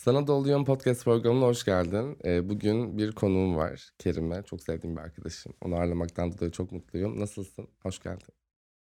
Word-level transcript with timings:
Sana 0.00 0.26
da 0.26 0.32
Oluyorum 0.32 0.64
podcast 0.64 1.04
programına 1.04 1.46
hoş 1.46 1.64
geldin. 1.64 2.18
Ee, 2.24 2.48
bugün 2.48 2.98
bir 2.98 3.12
konuğum 3.12 3.56
var. 3.56 3.90
Kerime. 3.98 4.42
Çok 4.42 4.62
sevdiğim 4.62 4.96
bir 4.96 5.00
arkadaşım. 5.00 5.52
Onu 5.60 5.74
ağırlamaktan 5.74 6.32
dolayı 6.32 6.50
çok 6.50 6.72
mutluyum. 6.72 7.20
Nasılsın? 7.20 7.68
Hoş 7.82 7.98
geldin. 7.98 8.34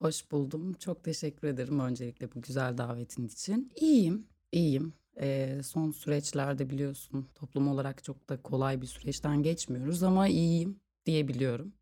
Hoş 0.02 0.30
buldum. 0.30 0.72
Çok 0.72 1.04
teşekkür 1.04 1.48
ederim 1.48 1.80
öncelikle 1.80 2.32
bu 2.34 2.42
güzel 2.42 2.78
davetin 2.78 3.26
için. 3.26 3.72
İyiyim, 3.76 4.26
iyiyim. 4.52 4.92
Ee, 5.20 5.60
son 5.64 5.90
süreçlerde 5.90 6.70
biliyorsun 6.70 7.28
toplum 7.34 7.68
olarak 7.68 8.04
çok 8.04 8.28
da 8.28 8.42
kolay 8.42 8.82
bir 8.82 8.86
süreçten 8.86 9.42
geçmiyoruz 9.42 10.02
ama 10.02 10.28
iyiyim 10.28 10.80
diyebiliyorum. 11.06 11.72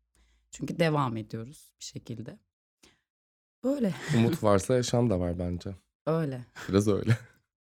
Çünkü 0.51 0.79
devam 0.79 1.17
ediyoruz 1.17 1.73
bir 1.79 1.85
şekilde. 1.85 2.39
Böyle, 3.63 3.93
Umut 4.17 4.43
varsa 4.43 4.75
yaşam 4.75 5.09
da 5.09 5.19
var 5.19 5.39
bence. 5.39 5.75
öyle. 6.05 6.45
Biraz 6.69 6.87
öyle. 6.87 7.17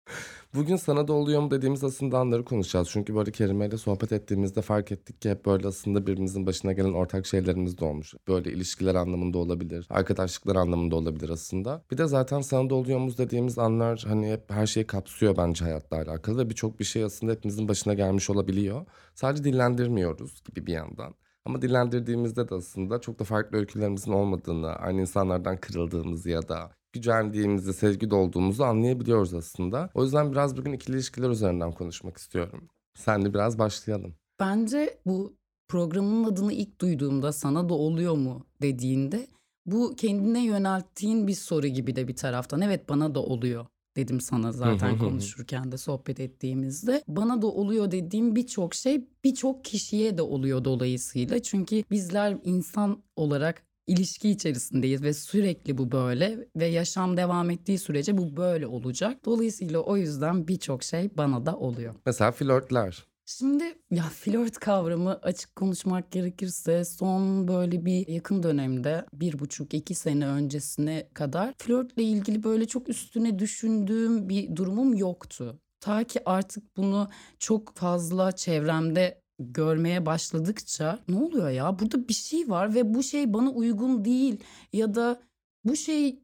Bugün 0.55 0.75
sana 0.75 1.07
da 1.07 1.13
oluyor 1.13 1.41
mu 1.41 1.51
dediğimiz 1.51 1.83
aslında 1.83 2.19
anları 2.19 2.45
konuşacağız. 2.45 2.89
Çünkü 2.91 3.15
böyle 3.15 3.31
Kerime 3.31 3.67
ile 3.67 3.77
sohbet 3.77 4.11
ettiğimizde 4.11 4.61
fark 4.61 4.91
ettik 4.91 5.21
ki 5.21 5.29
hep 5.29 5.45
böyle 5.45 5.67
aslında 5.67 6.07
birbirimizin 6.07 6.45
başına 6.45 6.73
gelen 6.73 6.93
ortak 6.93 7.25
şeylerimiz 7.25 7.77
de 7.77 7.85
olmuş. 7.85 8.13
Böyle 8.27 8.51
ilişkiler 8.51 8.95
anlamında 8.95 9.37
olabilir, 9.37 9.87
arkadaşlıklar 9.89 10.55
anlamında 10.55 10.95
olabilir 10.95 11.29
aslında. 11.29 11.83
Bir 11.91 11.97
de 11.97 12.07
zaten 12.07 12.41
sana 12.41 12.69
da 12.69 12.75
oluyor 12.75 12.99
mu 12.99 13.17
dediğimiz 13.17 13.59
anlar 13.59 14.05
hani 14.07 14.31
hep 14.31 14.51
her 14.51 14.67
şeyi 14.67 14.87
kapsıyor 14.87 15.37
bence 15.37 15.65
hayatla 15.65 15.97
alakalı 15.97 16.37
ve 16.37 16.49
birçok 16.49 16.79
bir 16.79 16.85
şey 16.85 17.03
aslında 17.03 17.31
hepimizin 17.31 17.67
başına 17.67 17.93
gelmiş 17.93 18.29
olabiliyor. 18.29 18.85
Sadece 19.15 19.43
dillendirmiyoruz 19.43 20.43
gibi 20.43 20.67
bir 20.67 20.73
yandan. 20.73 21.15
Ama 21.45 21.61
dillendirdiğimizde 21.61 22.49
de 22.49 22.55
aslında 22.55 23.01
çok 23.01 23.19
da 23.19 23.23
farklı 23.23 23.57
öykülerimizin 23.57 24.11
olmadığını, 24.11 24.75
aynı 24.75 25.01
insanlardan 25.01 25.57
kırıldığımızı 25.57 26.29
ya 26.29 26.47
da 26.49 26.71
gücendiğimizi, 26.93 27.73
sevgi 27.73 28.09
dolduğumuzu 28.09 28.63
anlayabiliyoruz 28.63 29.33
aslında. 29.33 29.89
O 29.93 30.03
yüzden 30.03 30.31
biraz 30.31 30.57
bugün 30.57 30.73
ikili 30.73 30.95
ilişkiler 30.95 31.29
üzerinden 31.29 31.71
konuşmak 31.71 32.17
istiyorum. 32.17 32.69
Senle 32.95 33.33
biraz 33.33 33.59
başlayalım. 33.59 34.15
Bence 34.39 34.99
bu 35.05 35.33
programın 35.67 36.23
adını 36.23 36.53
ilk 36.53 36.81
duyduğumda 36.81 37.31
sana 37.31 37.69
da 37.69 37.73
oluyor 37.73 38.15
mu 38.15 38.45
dediğinde 38.61 39.27
bu 39.65 39.95
kendine 39.95 40.45
yönelttiğin 40.45 41.27
bir 41.27 41.33
soru 41.33 41.67
gibi 41.67 41.95
de 41.95 42.07
bir 42.07 42.15
taraftan. 42.15 42.61
Evet 42.61 42.89
bana 42.89 43.15
da 43.15 43.19
oluyor 43.19 43.65
dedim 43.97 44.21
sana 44.21 44.51
zaten 44.51 44.97
konuşurken 44.97 45.71
de 45.71 45.77
sohbet 45.77 46.19
ettiğimizde. 46.19 47.03
Bana 47.07 47.41
da 47.41 47.47
oluyor 47.47 47.91
dediğim 47.91 48.35
birçok 48.35 48.75
şey 48.75 49.07
birçok 49.23 49.65
kişiye 49.65 50.17
de 50.17 50.21
oluyor 50.21 50.63
dolayısıyla. 50.63 51.41
Çünkü 51.41 51.83
bizler 51.91 52.37
insan 52.43 53.03
olarak 53.15 53.63
ilişki 53.89 54.29
içerisindeyiz 54.29 55.03
ve 55.03 55.13
sürekli 55.13 55.77
bu 55.77 55.91
böyle 55.91 56.47
ve 56.55 56.65
yaşam 56.65 57.17
devam 57.17 57.49
ettiği 57.49 57.77
sürece 57.77 58.17
bu 58.17 58.37
böyle 58.37 58.67
olacak. 58.67 59.25
Dolayısıyla 59.25 59.79
o 59.79 59.97
yüzden 59.97 60.47
birçok 60.47 60.83
şey 60.83 61.09
bana 61.17 61.45
da 61.45 61.57
oluyor. 61.57 61.95
Mesela 62.05 62.31
flörtler. 62.31 63.09
Şimdi 63.25 63.63
ya 63.91 64.03
flört 64.03 64.59
kavramı 64.59 65.19
açık 65.21 65.55
konuşmak 65.55 66.11
gerekirse 66.11 66.85
son 66.85 67.47
böyle 67.47 67.85
bir 67.85 68.07
yakın 68.07 68.43
dönemde 68.43 69.05
bir 69.13 69.39
buçuk 69.39 69.73
iki 69.73 69.95
sene 69.95 70.27
öncesine 70.27 71.09
kadar 71.13 71.53
flörtle 71.57 72.03
ilgili 72.03 72.43
böyle 72.43 72.67
çok 72.67 72.89
üstüne 72.89 73.39
düşündüğüm 73.39 74.29
bir 74.29 74.55
durumum 74.55 74.93
yoktu. 74.93 75.59
Ta 75.79 76.03
ki 76.03 76.19
artık 76.25 76.77
bunu 76.77 77.09
çok 77.39 77.75
fazla 77.75 78.31
çevremde 78.31 79.21
görmeye 79.39 80.05
başladıkça 80.05 80.99
ne 81.07 81.15
oluyor 81.15 81.49
ya 81.49 81.79
burada 81.79 82.07
bir 82.07 82.13
şey 82.13 82.49
var 82.49 82.75
ve 82.75 82.93
bu 82.93 83.03
şey 83.03 83.33
bana 83.33 83.49
uygun 83.49 84.05
değil 84.05 84.39
ya 84.73 84.95
da 84.95 85.21
bu 85.65 85.75
şey 85.75 86.19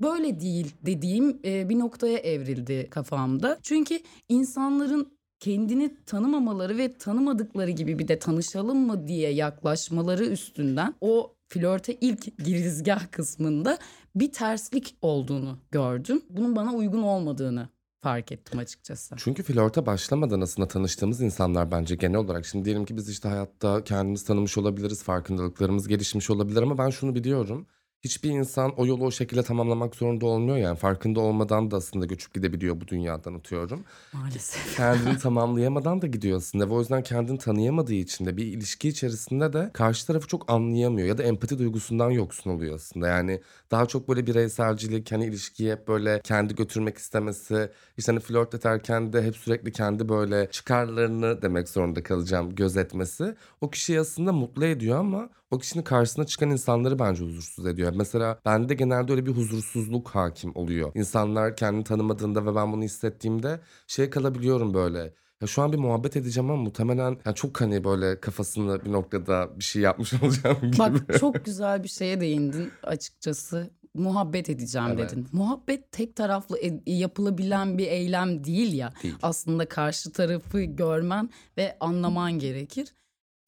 böyle 0.00 0.40
değil 0.40 0.74
dediğim 0.86 1.42
bir 1.42 1.78
noktaya 1.78 2.18
evrildi 2.18 2.86
kafamda. 2.90 3.58
Çünkü 3.62 4.00
insanların 4.28 5.12
kendini 5.40 6.04
tanımamaları 6.06 6.78
ve 6.78 6.92
tanımadıkları 6.98 7.70
gibi 7.70 7.98
bir 7.98 8.08
de 8.08 8.18
tanışalım 8.18 8.78
mı 8.78 9.08
diye 9.08 9.30
yaklaşmaları 9.30 10.26
üstünden 10.26 10.94
o 11.00 11.34
flörte 11.48 11.94
ilk 12.00 12.38
girizgah 12.44 13.10
kısmında 13.10 13.78
bir 14.14 14.32
terslik 14.32 14.96
olduğunu 15.02 15.58
gördüm. 15.70 16.22
Bunun 16.30 16.56
bana 16.56 16.74
uygun 16.74 17.02
olmadığını 17.02 17.68
fark 18.00 18.32
ettim 18.32 18.58
açıkçası. 18.58 19.14
Çünkü 19.18 19.42
flörte 19.42 19.86
başlamadan 19.86 20.40
aslında 20.40 20.68
tanıştığımız 20.68 21.20
insanlar 21.20 21.70
bence 21.70 21.96
genel 21.96 22.18
olarak. 22.18 22.46
Şimdi 22.46 22.64
diyelim 22.64 22.84
ki 22.84 22.96
biz 22.96 23.08
işte 23.08 23.28
hayatta 23.28 23.84
kendimizi 23.84 24.26
tanımış 24.26 24.58
olabiliriz, 24.58 25.02
farkındalıklarımız 25.02 25.88
gelişmiş 25.88 26.30
olabilir 26.30 26.62
ama 26.62 26.78
ben 26.78 26.90
şunu 26.90 27.14
biliyorum. 27.14 27.66
Hiçbir 28.04 28.30
insan 28.30 28.72
o 28.76 28.86
yolu 28.86 29.04
o 29.04 29.10
şekilde 29.10 29.42
tamamlamak 29.42 29.96
zorunda 29.96 30.26
olmuyor 30.26 30.56
yani. 30.56 30.76
Farkında 30.76 31.20
olmadan 31.20 31.70
da 31.70 31.76
aslında 31.76 32.06
göçüp 32.06 32.34
gidebiliyor 32.34 32.80
bu 32.80 32.88
dünyadan 32.88 33.34
atıyorum. 33.34 33.84
Maalesef. 34.12 34.76
Kendini 34.76 35.18
tamamlayamadan 35.18 36.02
da 36.02 36.06
gidiyor 36.06 36.36
aslında. 36.36 36.68
Ve 36.70 36.74
o 36.74 36.80
yüzden 36.80 37.02
kendini 37.02 37.38
tanıyamadığı 37.38 37.94
için 37.94 38.26
de 38.26 38.36
bir 38.36 38.44
ilişki 38.44 38.88
içerisinde 38.88 39.52
de 39.52 39.70
karşı 39.72 40.06
tarafı 40.06 40.26
çok 40.26 40.50
anlayamıyor. 40.50 41.08
Ya 41.08 41.18
da 41.18 41.22
empati 41.22 41.58
duygusundan 41.58 42.10
yoksun 42.10 42.50
oluyor 42.50 42.74
aslında. 42.74 43.08
Yani 43.08 43.40
daha 43.70 43.86
çok 43.86 44.08
böyle 44.08 44.26
bireyselcilik, 44.26 45.12
hani 45.12 45.26
ilişkiyi 45.26 45.72
hep 45.72 45.88
böyle 45.88 46.20
kendi 46.24 46.54
götürmek 46.54 46.98
istemesi. 46.98 47.70
işte 47.96 48.12
hani 48.12 48.20
flört 48.20 48.54
ederken 48.54 49.12
de 49.12 49.22
hep 49.22 49.36
sürekli 49.36 49.72
kendi 49.72 50.08
böyle 50.08 50.50
çıkarlarını 50.50 51.42
demek 51.42 51.68
zorunda 51.68 52.02
kalacağım 52.02 52.54
gözetmesi. 52.54 53.34
O 53.60 53.70
kişiyi 53.70 54.00
aslında 54.00 54.32
mutlu 54.32 54.64
ediyor 54.64 54.98
ama 54.98 55.30
o 55.50 55.58
kişinin 55.58 55.84
karşısına 55.84 56.26
çıkan 56.26 56.50
insanları 56.50 56.98
bence 56.98 57.24
huzursuz 57.24 57.66
ediyor. 57.66 57.92
Mesela 57.96 58.40
bende 58.44 58.74
genelde 58.74 59.12
öyle 59.12 59.26
bir 59.26 59.30
huzursuzluk 59.30 60.08
hakim 60.10 60.56
oluyor. 60.56 60.92
İnsanlar 60.94 61.56
kendini 61.56 61.84
tanımadığında 61.84 62.46
ve 62.46 62.54
ben 62.54 62.72
bunu 62.72 62.82
hissettiğimde 62.82 63.60
şey 63.86 64.10
kalabiliyorum 64.10 64.74
böyle. 64.74 65.14
Ya 65.40 65.46
şu 65.46 65.62
an 65.62 65.72
bir 65.72 65.78
muhabbet 65.78 66.16
edeceğim 66.16 66.50
ama 66.50 66.62
muhtemelen 66.62 67.18
yani 67.24 67.34
çok 67.34 67.60
hani 67.60 67.84
böyle 67.84 68.20
kafasında 68.20 68.84
bir 68.84 68.92
noktada 68.92 69.58
bir 69.58 69.64
şey 69.64 69.82
yapmış 69.82 70.12
olacağım 70.22 70.56
gibi. 70.62 70.78
Bak 70.78 71.18
çok 71.20 71.44
güzel 71.44 71.82
bir 71.82 71.88
şeye 71.88 72.20
değindin 72.20 72.70
açıkçası. 72.82 73.70
Muhabbet 73.94 74.50
edeceğim 74.50 74.88
Evet. 74.94 75.10
dedin. 75.10 75.28
Muhabbet 75.32 75.92
tek 75.92 76.16
taraflı 76.16 76.58
e- 76.58 76.82
yapılabilen 76.86 77.78
bir 77.78 77.86
eylem 77.86 78.44
değil 78.44 78.72
ya. 78.72 78.92
Değil. 79.02 79.14
Aslında 79.22 79.68
karşı 79.68 80.12
tarafı 80.12 80.60
görmen 80.62 81.30
ve 81.56 81.76
anlaman 81.80 82.32
gerekir. 82.38 82.88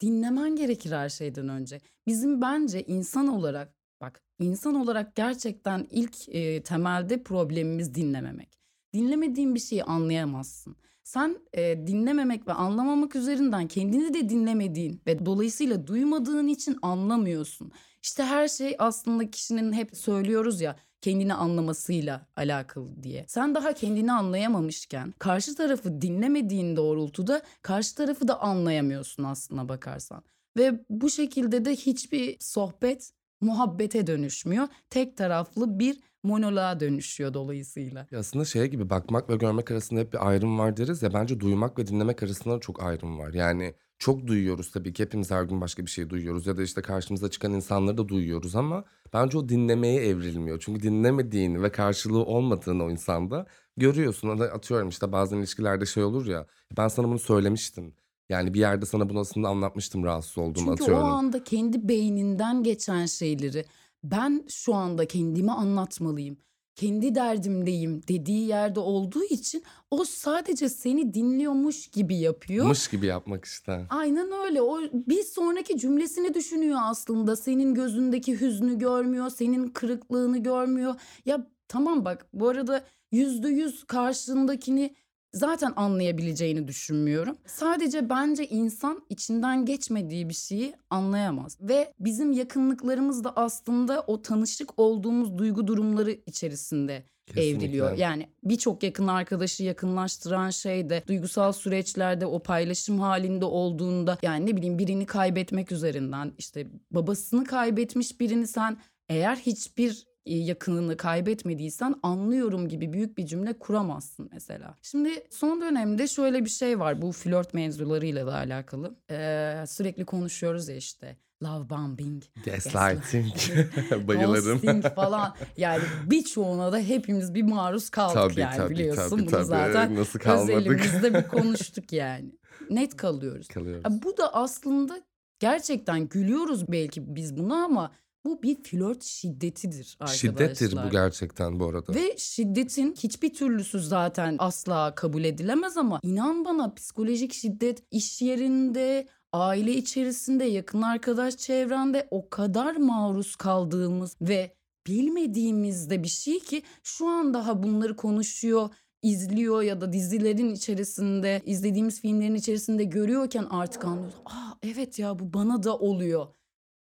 Dinlemen 0.03 0.57
gerekir 0.57 0.93
her 0.93 1.09
şeyden 1.09 1.49
önce. 1.49 1.81
Bizim 2.07 2.41
bence 2.41 2.83
insan 2.83 3.29
olarak 3.29 3.75
bak 4.01 4.23
insan 4.39 4.75
olarak 4.75 5.17
gerçekten 5.17 5.87
ilk 5.91 6.29
e, 6.29 6.63
temelde 6.63 7.23
problemimiz 7.23 7.95
dinlememek. 7.95 8.59
Dinlemediğin 8.95 9.55
bir 9.55 9.61
şeyi 9.61 9.85
anlayamazsın. 9.85 10.77
Sen 11.05 11.39
e, 11.53 11.87
dinlememek 11.87 12.49
ve 12.49 12.53
anlamamak 12.53 13.17
üzerinden 13.17 13.69
kendini 13.69 14.15
de 14.15 14.29
dinlemediğin 14.29 15.01
ve 15.07 15.27
dolayısıyla 15.27 15.87
duymadığın 15.87 16.49
için 16.49 16.79
anlamıyorsun. 16.83 17.73
İşte 18.03 18.23
her 18.23 18.49
şey 18.49 18.77
aslında 18.79 19.31
kişinin 19.31 19.73
hep 19.73 19.97
söylüyoruz 19.97 20.61
ya 20.61 20.77
kendini 21.03 21.35
anlamasıyla 21.35 22.27
alakalı 22.37 23.03
diye. 23.03 23.25
Sen 23.29 23.55
daha 23.55 23.73
kendini 23.73 24.13
anlayamamışken 24.13 25.15
karşı 25.19 25.55
tarafı 25.55 26.03
dinlemediğin 26.03 26.77
doğrultuda 26.77 27.43
karşı 27.63 27.95
tarafı 27.95 28.29
da 28.29 28.41
anlayamıyorsun 28.41 29.25
aslına 29.25 29.69
bakarsan. 29.69 30.23
Ve 30.57 30.85
bu 30.91 31.11
şekilde 31.11 31.65
de 31.65 31.73
hiçbir 31.77 32.37
sohbet 32.41 33.13
muhabbete 33.41 34.07
dönüşmüyor. 34.07 34.69
Tek 34.91 35.17
taraflı 35.17 35.79
bir 35.79 36.01
monoloğa 36.23 36.81
dönüşüyor 36.81 37.35
dolayısıyla. 37.35 38.07
Ya 38.11 38.19
aslında 38.19 38.45
şey 38.45 38.67
gibi 38.67 38.91
bakmak 38.91 39.31
ve 39.31 39.37
görmek 39.37 39.71
arasında 39.71 40.01
hep 40.01 40.13
bir 40.13 40.29
ayrım 40.29 40.59
var 40.59 40.77
deriz 40.77 41.03
ya 41.03 41.15
bence 41.15 41.41
duymak 41.41 41.79
ve 41.79 41.87
dinlemek 41.87 42.23
arasında 42.23 42.55
da 42.55 42.61
çok 42.61 42.83
ayrım 42.83 43.19
var. 43.19 43.35
Yani 43.35 43.75
çok 44.03 44.27
duyuyoruz 44.27 44.71
tabii 44.71 44.93
ki 44.93 45.03
hepimiz 45.03 45.31
her 45.31 45.43
gün 45.43 45.61
başka 45.61 45.87
bir 45.87 45.91
şey 45.91 46.11
duyuyoruz 46.11 46.47
ya 46.47 46.57
da 46.57 46.63
işte 46.63 46.83
karşımıza 46.83 47.31
çıkan 47.31 47.53
insanları 47.53 47.99
da 47.99 48.09
duyuyoruz 48.09 48.57
ama 48.57 48.85
bence 49.13 49.39
o 49.39 49.49
dinlemeye 49.49 50.07
evrilmiyor. 50.07 50.61
Çünkü 50.61 50.83
dinlemediğini 50.83 51.63
ve 51.63 51.73
karşılığı 51.73 52.25
olmadığını 52.25 52.85
o 52.85 52.91
insanda 52.91 53.47
görüyorsun. 53.77 54.29
Atıyorum 54.29 54.89
işte 54.89 55.13
bazen 55.13 55.39
ilişkilerde 55.39 55.87
şey 55.87 56.05
olur 56.05 56.27
ya 56.27 56.47
ben 56.77 56.89
sana 56.89 57.09
bunu 57.09 57.19
söylemiştim. 57.19 57.95
Yani 58.29 58.55
bir 58.55 58.61
yerde 58.61 58.87
sana 58.87 59.09
bunu 59.09 59.19
aslında 59.19 59.49
anlatmıştım 59.49 60.05
rahatsız 60.05 60.39
olduğumu 60.39 60.55
Çünkü 60.55 60.71
o 60.71 60.73
atıyorum. 60.73 61.05
anda 61.05 61.45
kendi 61.45 61.89
beyninden 61.89 62.63
geçen 62.63 63.07
şeyleri 63.07 63.65
ben 64.05 64.45
şu 64.49 64.75
anda 64.75 65.07
kendime 65.07 65.53
anlatmalıyım. 65.53 66.37
Kendi 66.75 67.15
derdimdeyim 67.15 68.03
dediği 68.09 68.47
yerde 68.47 68.81
olduğu 68.81 69.25
için 69.25 69.63
o 69.91 70.05
sadece 70.05 70.69
seni 70.69 71.15
dinliyormuş 71.15 71.87
gibi 71.89 72.17
yapıyor. 72.17 72.67
Mış 72.67 72.89
gibi 72.89 73.07
yapmak 73.07 73.45
işte. 73.45 73.87
Aynen 73.91 74.33
öyle. 74.45 74.63
O 74.63 74.81
bir 74.93 75.23
sonraki 75.23 75.79
cümlesini 75.79 76.35
düşünüyor 76.35 76.79
aslında. 76.83 77.37
Senin 77.37 77.75
gözündeki 77.75 78.41
hüznü 78.41 78.79
görmüyor, 78.79 79.31
senin 79.31 79.69
kırıklığını 79.69 80.39
görmüyor. 80.39 80.95
Ya 81.27 81.47
tamam 81.69 82.05
bak 82.05 82.27
bu 82.33 82.49
arada 82.49 82.85
yüzde 83.13 83.49
yüz 83.49 83.85
karşındakini 83.85 84.95
zaten 85.33 85.73
anlayabileceğini 85.77 86.69
düşünmüyorum. 86.69 87.37
Sadece 87.47 88.09
bence 88.09 88.47
insan 88.47 89.03
içinden 89.11 89.65
geçmediği 89.65 90.29
bir 90.29 90.35
şeyi 90.35 90.75
anlayamaz. 90.91 91.59
Ve 91.61 91.93
bizim 92.01 92.33
yakınlıklarımız 92.33 93.25
da 93.25 93.33
aslında 93.37 94.05
o 94.07 94.23
tanışık 94.23 94.79
olduğumuz 94.79 95.39
duygu 95.39 95.67
durumları 95.67 96.11
içerisinde 96.27 97.03
evriliyor. 97.37 97.87
Kesinlikle. 97.87 98.03
Yani 98.03 98.29
birçok 98.45 98.83
yakın 98.83 99.07
arkadaşı 99.07 99.63
yakınlaştıran 99.63 100.51
şey 100.51 100.91
de 100.91 101.03
duygusal 101.09 101.53
süreçlerde 101.53 102.27
o 102.27 102.43
paylaşım 102.43 103.01
halinde 103.01 103.45
olduğunda 103.45 104.19
yani 104.23 104.47
ne 104.47 104.57
bileyim 104.57 104.79
birini 104.79 105.07
kaybetmek 105.07 105.73
üzerinden 105.73 106.33
işte 106.39 106.67
babasını 106.91 107.45
kaybetmiş 107.45 108.21
birini 108.21 108.47
sen 108.47 108.77
eğer 109.09 109.37
hiçbir 109.37 110.12
yakınını 110.27 110.97
kaybetmediysen 110.97 111.95
anlıyorum 112.03 112.69
gibi 112.69 112.93
büyük 112.93 113.19
bir 113.19 113.27
cümle 113.27 113.59
kuramazsın 113.59 114.29
mesela. 114.33 114.79
Şimdi 114.83 115.11
son 115.31 115.61
dönemde 115.61 116.09
şöyle 116.09 116.45
bir 116.45 116.51
şey 116.51 116.79
var 116.81 117.03
bu 117.03 117.13
flört 117.13 117.55
mevzularıyla 117.55 118.27
da 118.27 118.35
alakalı. 118.35 118.97
Ee, 119.11 119.65
sürekli 119.69 120.05
konuşuyoruz 120.05 120.69
ya 120.69 120.77
işte 120.77 121.17
love 121.43 121.71
bombing, 121.71 122.23
Gaslighting. 122.45 123.33
Bayılırım. 124.09 124.81
falan. 124.81 125.35
Yani 125.57 125.83
birçoğuna 126.07 126.73
da 126.73 126.79
hepimiz 126.79 127.35
bir 127.35 127.43
maruz 127.43 127.91
kaldık 127.91 128.15
Tabii 128.15 128.41
yani 128.41 128.57
tabii 128.57 128.71
biliyorsun. 128.75 129.11
tabii 129.11 129.21
Bunu 129.23 129.31
tabii. 129.31 129.45
zaten 129.45 129.95
Nasıl 129.95 130.19
kalmadık? 130.19 130.55
özelimizde 130.57 131.15
bir 131.19 131.29
konuştuk 131.29 131.93
yani. 131.93 132.33
Net 132.71 132.97
kalıyoruz. 132.97 133.49
Kalıyoruz. 133.49 133.83
Ya 133.85 134.03
bu 134.03 134.17
da 134.17 134.35
aslında 134.35 135.01
gerçekten 135.39 136.09
gülüyoruz 136.09 136.69
belki 136.73 137.17
biz 137.17 137.37
buna 137.37 137.65
ama 137.65 137.93
bu 138.25 138.43
bir 138.43 138.63
flört 138.63 139.03
şiddetidir 139.03 139.97
arkadaşlar. 140.01 140.31
Şiddettir 140.31 140.77
bu 140.87 140.91
gerçekten 140.91 141.61
bu 141.61 141.67
arada. 141.67 141.95
Ve 141.95 142.17
şiddetin 142.19 142.95
hiçbir 143.03 143.35
türlüsü 143.35 143.81
zaten 143.81 144.37
asla 144.39 144.95
kabul 144.95 145.25
edilemez 145.25 145.77
ama 145.77 146.01
inan 146.03 146.45
bana 146.45 146.75
psikolojik 146.75 147.33
şiddet 147.33 147.83
iş 147.91 148.23
yerinde, 148.23 149.07
aile 149.33 149.73
içerisinde, 149.73 150.45
yakın 150.45 150.83
arkadaş 150.83 151.37
çevrende 151.37 152.09
o 152.11 152.29
kadar 152.29 152.77
maruz 152.77 153.37
kaldığımız 153.37 154.17
ve 154.21 154.55
bilmediğimiz 154.87 155.91
de 155.91 156.03
bir 156.03 156.09
şey 156.09 156.41
ki 156.41 156.63
şu 156.83 157.07
an 157.07 157.35
daha 157.35 157.63
bunları 157.63 157.97
konuşuyor, 157.97 158.71
izliyor 159.03 159.63
ya 159.63 159.81
da 159.81 159.93
dizilerin 159.93 160.55
içerisinde, 160.55 161.43
izlediğimiz 161.47 162.01
filmlerin 162.01 162.35
içerisinde 162.35 162.85
görüyorken 162.85 163.47
artık 163.51 163.85
anlıyoruz. 163.85 164.15
Aa 164.25 164.53
evet 164.63 164.99
ya 164.99 165.19
bu 165.19 165.33
bana 165.33 165.63
da 165.63 165.79
oluyor 165.79 166.27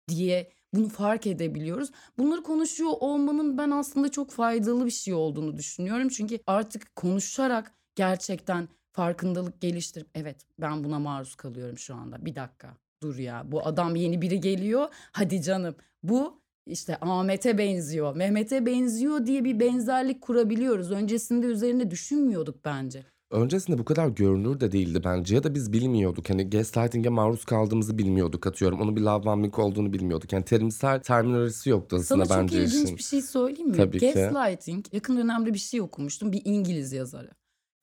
diye 0.08 0.53
bunu 0.74 0.88
fark 0.88 1.26
edebiliyoruz. 1.26 1.90
Bunları 2.18 2.42
konuşuyor 2.42 2.90
olmanın 3.00 3.58
ben 3.58 3.70
aslında 3.70 4.10
çok 4.10 4.30
faydalı 4.30 4.86
bir 4.86 4.90
şey 4.90 5.14
olduğunu 5.14 5.56
düşünüyorum. 5.56 6.08
Çünkü 6.08 6.38
artık 6.46 6.96
konuşarak 6.96 7.72
gerçekten 7.94 8.68
farkındalık 8.92 9.60
geliştirip 9.60 10.08
evet 10.14 10.36
ben 10.58 10.84
buna 10.84 10.98
maruz 10.98 11.34
kalıyorum 11.34 11.78
şu 11.78 11.94
anda. 11.94 12.26
Bir 12.26 12.34
dakika 12.34 12.76
dur 13.02 13.18
ya 13.18 13.42
bu 13.46 13.66
adam 13.66 13.96
yeni 13.96 14.22
biri 14.22 14.40
geliyor. 14.40 14.88
Hadi 15.12 15.42
canım 15.42 15.74
bu 16.02 16.40
işte 16.66 16.98
Ahmet'e 17.00 17.58
benziyor, 17.58 18.16
Mehmet'e 18.16 18.66
benziyor 18.66 19.26
diye 19.26 19.44
bir 19.44 19.60
benzerlik 19.60 20.20
kurabiliyoruz. 20.22 20.90
Öncesinde 20.90 21.46
üzerine 21.46 21.90
düşünmüyorduk 21.90 22.64
bence. 22.64 23.04
Öncesinde 23.34 23.78
bu 23.78 23.84
kadar 23.84 24.08
görünür 24.08 24.60
de 24.60 24.72
değildi 24.72 25.00
bence 25.04 25.34
ya 25.34 25.44
da 25.44 25.54
biz 25.54 25.72
bilmiyorduk. 25.72 26.30
Hani 26.30 26.50
gaslighting'e 26.50 27.08
maruz 27.08 27.44
kaldığımızı 27.44 27.98
bilmiyorduk 27.98 28.46
atıyorum. 28.46 28.80
Onun 28.80 28.96
bir 28.96 29.00
love 29.00 29.24
bombing 29.24 29.58
olduğunu 29.58 29.92
bilmiyorduk. 29.92 30.32
Yani 30.32 30.44
terimsel 30.44 31.00
terminolojisi 31.02 31.70
yoktu 31.70 31.96
aslında 32.00 32.24
Sana 32.26 32.38
çok 32.38 32.42
bence 32.42 32.62
ilginç 32.64 32.84
işin. 32.84 32.96
bir 32.96 33.02
şey 33.02 33.22
söyleyeyim 33.22 33.70
mi? 33.70 33.76
Tabii 33.76 33.98
ki. 33.98 34.12
Gaslighting 34.14 34.86
yakın 34.92 35.16
dönemde 35.16 35.54
bir 35.54 35.58
şey 35.58 35.80
okumuştum 35.80 36.32
bir 36.32 36.42
İngiliz 36.44 36.92
yazarı. 36.92 37.30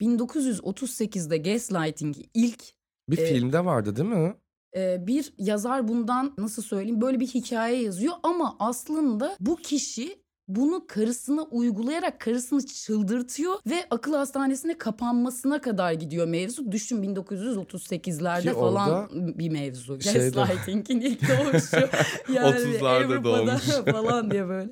1938'de 0.00 1.36
Gaslighting 1.38 2.16
ilk 2.34 2.62
Bir 3.10 3.18
e, 3.18 3.26
filmde 3.26 3.64
vardı 3.64 3.96
değil 3.96 4.08
mi? 4.08 4.34
e, 4.76 5.06
bir 5.06 5.32
yazar 5.38 5.88
bundan 5.88 6.34
nasıl 6.38 6.62
söyleyeyim 6.62 7.00
böyle 7.00 7.20
bir 7.20 7.26
hikaye 7.26 7.82
yazıyor 7.82 8.14
ama 8.22 8.56
aslında 8.58 9.36
bu 9.40 9.56
kişi 9.56 10.21
bunu 10.48 10.86
karısına 10.88 11.42
uygulayarak 11.42 12.20
karısını 12.20 12.66
çıldırtıyor 12.66 13.54
ve 13.70 13.84
akıl 13.90 14.14
hastanesine 14.14 14.78
kapanmasına 14.78 15.60
kadar 15.60 15.92
gidiyor 15.92 16.26
mevzu. 16.26 16.72
Düşün 16.72 17.02
1938'lerde 17.02 18.42
Ki 18.42 18.52
falan 18.52 19.08
bir 19.38 19.48
mevzu. 19.50 20.00
şeyde- 20.00 20.30
Gaslighting'in 20.30 21.00
ilk 21.00 21.22
doğuşu. 21.28 21.76
Yani 22.32 22.56
30'larda 22.56 23.04
Avrupa'da 23.04 23.24
doğmuş. 23.46 23.62
falan 23.92 24.30
diye 24.30 24.48
böyle. 24.48 24.70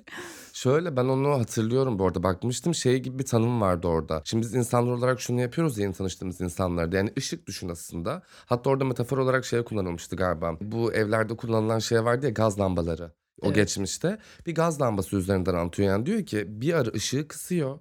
Şöyle 0.53 0.97
ben 0.97 1.05
onu 1.05 1.29
hatırlıyorum 1.39 1.99
bu 1.99 2.07
arada 2.07 2.23
bakmıştım 2.23 2.75
şey 2.75 2.99
gibi 2.99 3.19
bir 3.19 3.25
tanım 3.27 3.61
vardı 3.61 3.87
orada. 3.89 4.23
Şimdi 4.25 4.43
biz 4.43 4.55
insanlar 4.55 4.93
olarak 4.93 5.21
şunu 5.21 5.41
yapıyoruz 5.41 5.79
ya 5.79 5.85
yeni 5.85 5.95
tanıştığımız 5.95 6.41
insanlarda 6.41 6.97
yani 6.97 7.13
ışık 7.19 7.47
düşün 7.47 7.69
aslında. 7.69 8.23
Hatta 8.47 8.71
orada 8.71 8.85
metafor 8.85 9.19
olarak 9.19 9.45
şey 9.45 9.65
kullanılmıştı 9.65 10.17
galiba. 10.17 10.53
Bu 10.61 10.93
evlerde 10.93 11.37
kullanılan 11.37 11.79
şey 11.79 12.05
vardı 12.05 12.27
ya 12.27 12.33
gaz 12.33 12.61
lambaları. 12.61 13.13
O 13.43 13.47
Evet. 13.47 13.57
geçmişte 13.57 14.19
bir 14.47 14.55
gaz 14.55 14.81
lambası 14.81 15.17
üzerinden 15.17 15.71
yani 15.79 16.07
diyor 16.07 16.27
ki 16.27 16.45
bir 16.61 16.75
ara 16.75 16.91
ışığı 16.91 17.29
kısıyor, 17.29 17.79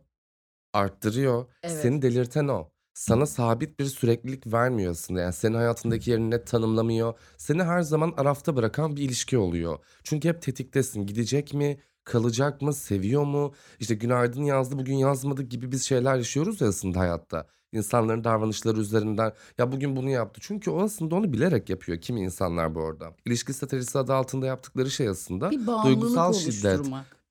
arttırıyor. 0.74 1.46
Evet. 1.64 1.78
Seni 1.82 2.02
delirten 2.02 2.48
o. 2.48 2.70
Sana 2.94 3.26
sabit 3.26 3.80
bir 3.80 3.86
süreklilik 3.86 4.54
vermiyor 4.54 4.92
aslında. 4.92 5.22
Yani 5.22 5.34
senin 5.34 5.54
hayatındaki 5.56 6.12
yerini 6.12 6.32
net 6.32 6.48
tanımlamıyor. 6.48 7.14
Seni 7.38 7.64
her 7.64 7.82
zaman 7.82 8.14
arafta 8.18 8.56
bırakan 8.56 8.96
bir 8.96 9.02
ilişki 9.04 9.38
oluyor. 9.38 9.80
Çünkü 10.04 10.30
hep 10.30 10.42
tetiktesin. 10.42 11.06
Gidecek 11.06 11.54
mi? 11.54 11.80
Kalacak 12.04 12.62
mı? 12.62 12.74
Seviyor 12.74 13.24
mu? 13.24 13.54
İşte 13.80 13.96
günaydın 13.96 14.44
yazdı 14.44 14.78
bugün 14.80 14.96
yazmadı 14.96 15.44
gibi 15.44 15.72
biz 15.72 15.84
şeyler 15.84 16.16
yaşıyoruz 16.16 16.62
ya 16.62 16.68
aslında 16.68 17.00
hayatta. 17.00 17.48
İnsanların 17.71 18.24
davranışları 18.24 18.80
üzerinden 18.80 19.33
ya 19.57 19.71
bugün 19.71 19.95
bunu 19.95 20.10
yaptı. 20.10 20.42
Çünkü 20.44 20.71
o 20.71 20.81
aslında 20.81 21.16
onu 21.16 21.33
bilerek 21.33 21.69
yapıyor 21.69 22.01
kimi 22.01 22.21
insanlar 22.21 22.75
bu 22.75 22.86
arada. 22.86 23.16
İlişki 23.25 23.54
stratejisi 23.54 24.00
adı 24.00 24.13
altında 24.13 24.45
yaptıkları 24.45 24.92
şey 24.92 25.07
aslında 25.07 25.51
Bir 25.51 25.68
duygusal 25.86 26.33
şiddet. 26.33 26.81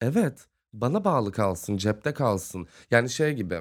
Evet. 0.01 0.47
Bana 0.73 1.05
bağlı 1.05 1.33
kalsın, 1.33 1.77
cepte 1.77 2.15
kalsın. 2.15 2.67
Yani 2.91 3.11
şey 3.11 3.33
gibi. 3.33 3.61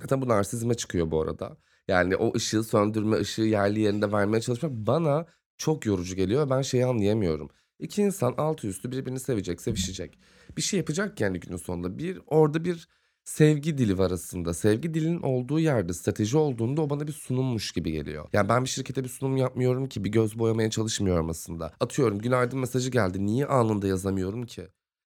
Zaten 0.00 0.22
bu 0.22 0.28
narsizme 0.28 0.74
çıkıyor 0.74 1.10
bu 1.10 1.22
arada. 1.22 1.56
Yani 1.88 2.16
o 2.16 2.34
ışığı 2.36 2.64
söndürme, 2.64 3.16
ışığı 3.16 3.42
yerli 3.42 3.80
yerinde 3.80 4.12
vermeye 4.12 4.40
çalışmak 4.40 4.72
bana 4.72 5.26
çok 5.56 5.86
yorucu 5.86 6.16
geliyor. 6.16 6.50
Ben 6.50 6.62
şeyi 6.62 6.86
anlayamıyorum. 6.86 7.50
İki 7.78 8.02
insan 8.02 8.34
altı 8.38 8.66
üstü 8.66 8.92
birbirini 8.92 9.20
sevecek, 9.20 9.60
sevişecek. 9.60 10.18
Bir 10.56 10.62
şey 10.62 10.78
yapacak 10.78 11.20
yani 11.20 11.40
günün 11.40 11.56
sonunda. 11.56 11.98
Bir 11.98 12.20
orada 12.26 12.64
bir 12.64 12.88
sevgi 13.28 13.78
dili 13.78 13.98
var 13.98 14.10
aslında. 14.10 14.54
Sevgi 14.54 14.94
dilinin 14.94 15.22
olduğu 15.22 15.60
yerde 15.60 15.92
strateji 15.92 16.36
olduğunda 16.36 16.82
o 16.82 16.90
bana 16.90 17.06
bir 17.06 17.12
sunummuş 17.12 17.72
gibi 17.72 17.92
geliyor. 17.92 18.28
Yani 18.32 18.48
ben 18.48 18.64
bir 18.64 18.68
şirkete 18.68 19.04
bir 19.04 19.08
sunum 19.08 19.36
yapmıyorum 19.36 19.88
ki 19.88 20.04
bir 20.04 20.10
göz 20.10 20.38
boyamaya 20.38 20.70
çalışmıyorum 20.70 21.30
aslında. 21.30 21.72
Atıyorum 21.80 22.18
günaydın 22.18 22.58
mesajı 22.58 22.90
geldi. 22.90 23.26
Niye 23.26 23.46
anında 23.46 23.86
yazamıyorum 23.86 24.46
ki? 24.46 24.60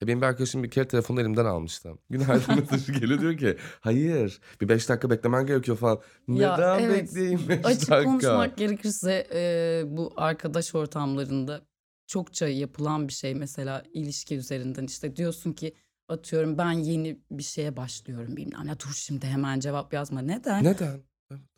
Ya 0.02 0.08
benim 0.08 0.22
bir 0.22 0.26
arkadaşım 0.26 0.64
bir 0.64 0.70
kere 0.70 0.88
telefonu 0.88 1.22
elimden 1.22 1.46
almıştı. 1.46 1.94
Günaydın 2.10 2.56
mesajı 2.56 2.92
geliyor 2.92 3.22
diyor 3.22 3.38
ki 3.38 3.58
hayır 3.80 4.40
bir 4.62 4.70
beş 4.70 4.90
dakika 4.90 5.10
beklemen 5.10 5.46
gerekiyor 5.46 5.78
falan. 5.78 6.00
Ya, 6.28 6.58
Neden 6.58 6.80
evet. 6.80 7.04
bekleyeyim 7.04 7.42
beş 7.50 7.66
Açık 7.66 7.90
dakika? 7.90 8.04
konuşmak 8.04 8.58
gerekirse 8.58 9.28
e, 9.34 9.84
bu 9.88 10.14
arkadaş 10.16 10.76
ortamlarında 10.76 11.62
çokça 12.08 12.48
yapılan 12.48 13.08
bir 13.08 13.14
şey 13.14 13.36
mesela 13.36 13.84
ilişki 13.94 14.36
üzerinden 14.36 14.84
işte 14.84 15.16
diyorsun 15.16 15.54
ki 15.54 15.74
atıyorum 16.10 16.58
ben 16.58 16.72
yeni 16.72 17.20
bir 17.32 17.44
şeye 17.44 17.78
başlıyorum 17.78 18.38
bilmem 18.38 18.68
ne 18.68 18.80
dur 18.80 18.94
şimdi 18.96 19.26
hemen 19.28 19.60
cevap 19.60 19.94
yazma 19.94 20.22
neden? 20.22 20.64
Neden? 20.64 21.00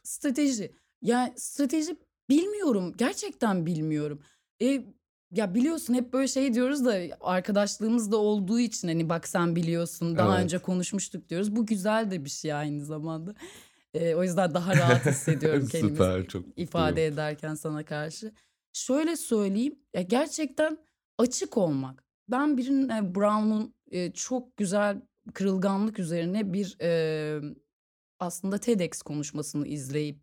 Strateji. 0.03 0.72
Ya 1.01 1.34
strateji 1.38 1.98
bilmiyorum. 2.29 2.93
Gerçekten 2.98 3.65
bilmiyorum. 3.65 4.22
E, 4.62 4.84
ya 5.31 5.55
biliyorsun 5.55 5.93
hep 5.93 6.13
böyle 6.13 6.27
şey 6.27 6.53
diyoruz 6.53 6.86
da 6.86 6.98
arkadaşlığımız 7.22 8.12
da 8.12 8.17
olduğu 8.17 8.60
için 8.60 8.88
hani 8.88 9.10
bak 9.10 9.27
sen 9.27 9.55
biliyorsun 9.55 10.17
daha 10.17 10.34
Evet. 10.36 10.43
önce 10.43 10.58
konuşmuştuk 10.58 11.29
diyoruz. 11.29 11.55
Bu 11.55 11.65
güzel 11.65 12.12
de 12.12 12.25
bir 12.25 12.29
şey 12.29 12.53
aynı 12.53 12.86
zamanda. 12.86 13.36
E, 13.93 14.15
o 14.15 14.24
yüzden 14.24 14.53
daha 14.53 14.75
rahat 14.75 15.05
hissediyorum 15.05 15.67
kendimi 15.72 15.91
Süper 15.91 16.27
çok 16.27 16.46
ifade 16.55 16.89
mutluyum. 16.91 17.13
ederken 17.13 17.55
sana 17.55 17.86
karşı. 17.86 18.31
Şöyle 18.74 19.15
söyleyeyim 19.15 19.79
ya 19.93 20.01
gerçekten 20.01 20.77
açık 21.17 21.58
olmak. 21.58 22.03
Ben 22.27 22.58
birinin 22.58 23.15
Brown'un 23.15 23.74
e, 23.91 24.13
çok 24.13 24.57
güzel 24.57 25.01
kırılganlık 25.33 26.00
üzerine 26.00 26.53
bir 26.53 26.77
e, 26.81 27.41
aslında 28.19 28.57
TEDx 28.57 29.01
konuşmasını 29.01 29.67
izleyip 29.67 30.19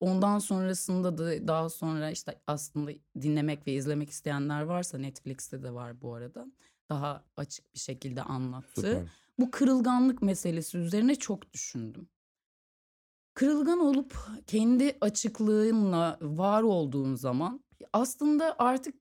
ondan 0.00 0.38
sonrasında 0.38 1.18
da 1.18 1.48
daha 1.48 1.68
sonra 1.68 2.10
işte 2.10 2.40
aslında 2.46 2.90
dinlemek 3.20 3.66
ve 3.66 3.72
izlemek 3.72 4.10
isteyenler 4.10 4.62
varsa 4.62 4.98
Netflix'te 4.98 5.62
de 5.62 5.74
var 5.74 6.02
bu 6.02 6.14
arada. 6.14 6.46
Daha 6.88 7.24
açık 7.36 7.74
bir 7.74 7.78
şekilde 7.78 8.22
anlattı. 8.22 8.80
Süper. 8.80 9.08
Bu 9.38 9.50
kırılganlık 9.50 10.22
meselesi 10.22 10.78
üzerine 10.78 11.14
çok 11.14 11.52
düşündüm. 11.52 12.08
Kırılgan 13.34 13.80
olup 13.80 14.16
kendi 14.46 14.98
açıklığınla 15.00 16.18
var 16.20 16.62
olduğun 16.62 17.14
zaman 17.14 17.64
aslında 17.92 18.56
artık 18.58 18.94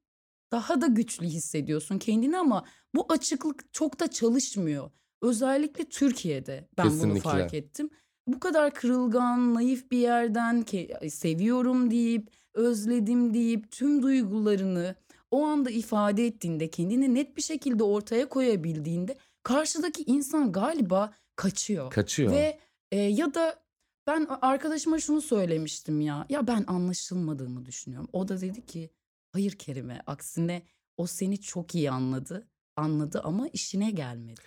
daha 0.52 0.82
da 0.82 0.88
güçlü 0.88 1.26
hissediyorsun 1.26 2.00
kendini 2.00 2.38
ama 2.38 2.66
bu 2.96 3.06
açıklık 3.10 3.74
çok 3.74 4.00
da 4.00 4.08
çalışmıyor. 4.08 4.92
Özellikle 5.22 5.86
Türkiye'de 5.86 6.68
ben 6.78 7.00
bunu 7.00 7.20
fark 7.20 7.50
Kesinlikle. 7.50 7.58
ettim. 7.58 7.90
bu 8.28 8.40
kadar 8.40 8.74
kırılgan, 8.74 9.54
naif 9.54 9.92
bir 9.92 9.98
yerden 9.98 10.62
ki 10.62 10.94
seviyorum 11.10 11.92
deyip, 11.92 12.32
özledim 12.54 13.34
deyip 13.34 13.72
tüm 13.72 14.04
duygularını 14.04 14.96
o 15.32 15.46
anda 15.46 15.70
ifade 15.70 16.26
ettiğinde, 16.26 16.70
kendini 16.70 17.14
net 17.16 17.38
bir 17.38 17.42
şekilde 17.42 17.84
ortaya 17.84 18.30
koyabildiğinde 18.30 19.18
karşıdaki 19.44 20.04
insan 20.04 20.52
galiba 20.52 21.14
kaçıyor. 21.36 21.92
Kaçıyor. 21.92 22.32
Ve 22.32 22.60
e, 22.92 22.98
ya 22.98 23.34
da 23.34 23.60
ben 24.08 24.28
arkadaşıma 24.42 25.00
şunu 25.00 25.22
söylemiştim 25.22 26.02
ya. 26.02 26.26
Ya 26.30 26.48
ben 26.48 26.64
anlaşılmadığımı 26.68 27.66
düşünüyorum. 27.66 28.10
O 28.14 28.28
da 28.28 28.42
dedi 28.42 28.66
ki 28.66 28.90
hayır 29.32 29.52
Kerime 29.52 30.02
aksine 30.08 30.62
o 30.98 31.08
seni 31.08 31.42
çok 31.42 31.76
iyi 31.76 31.92
anladı. 31.92 32.48
Anladı 32.76 33.22
ama 33.24 33.48
işine 33.48 33.92
gelmedi. 33.92 34.42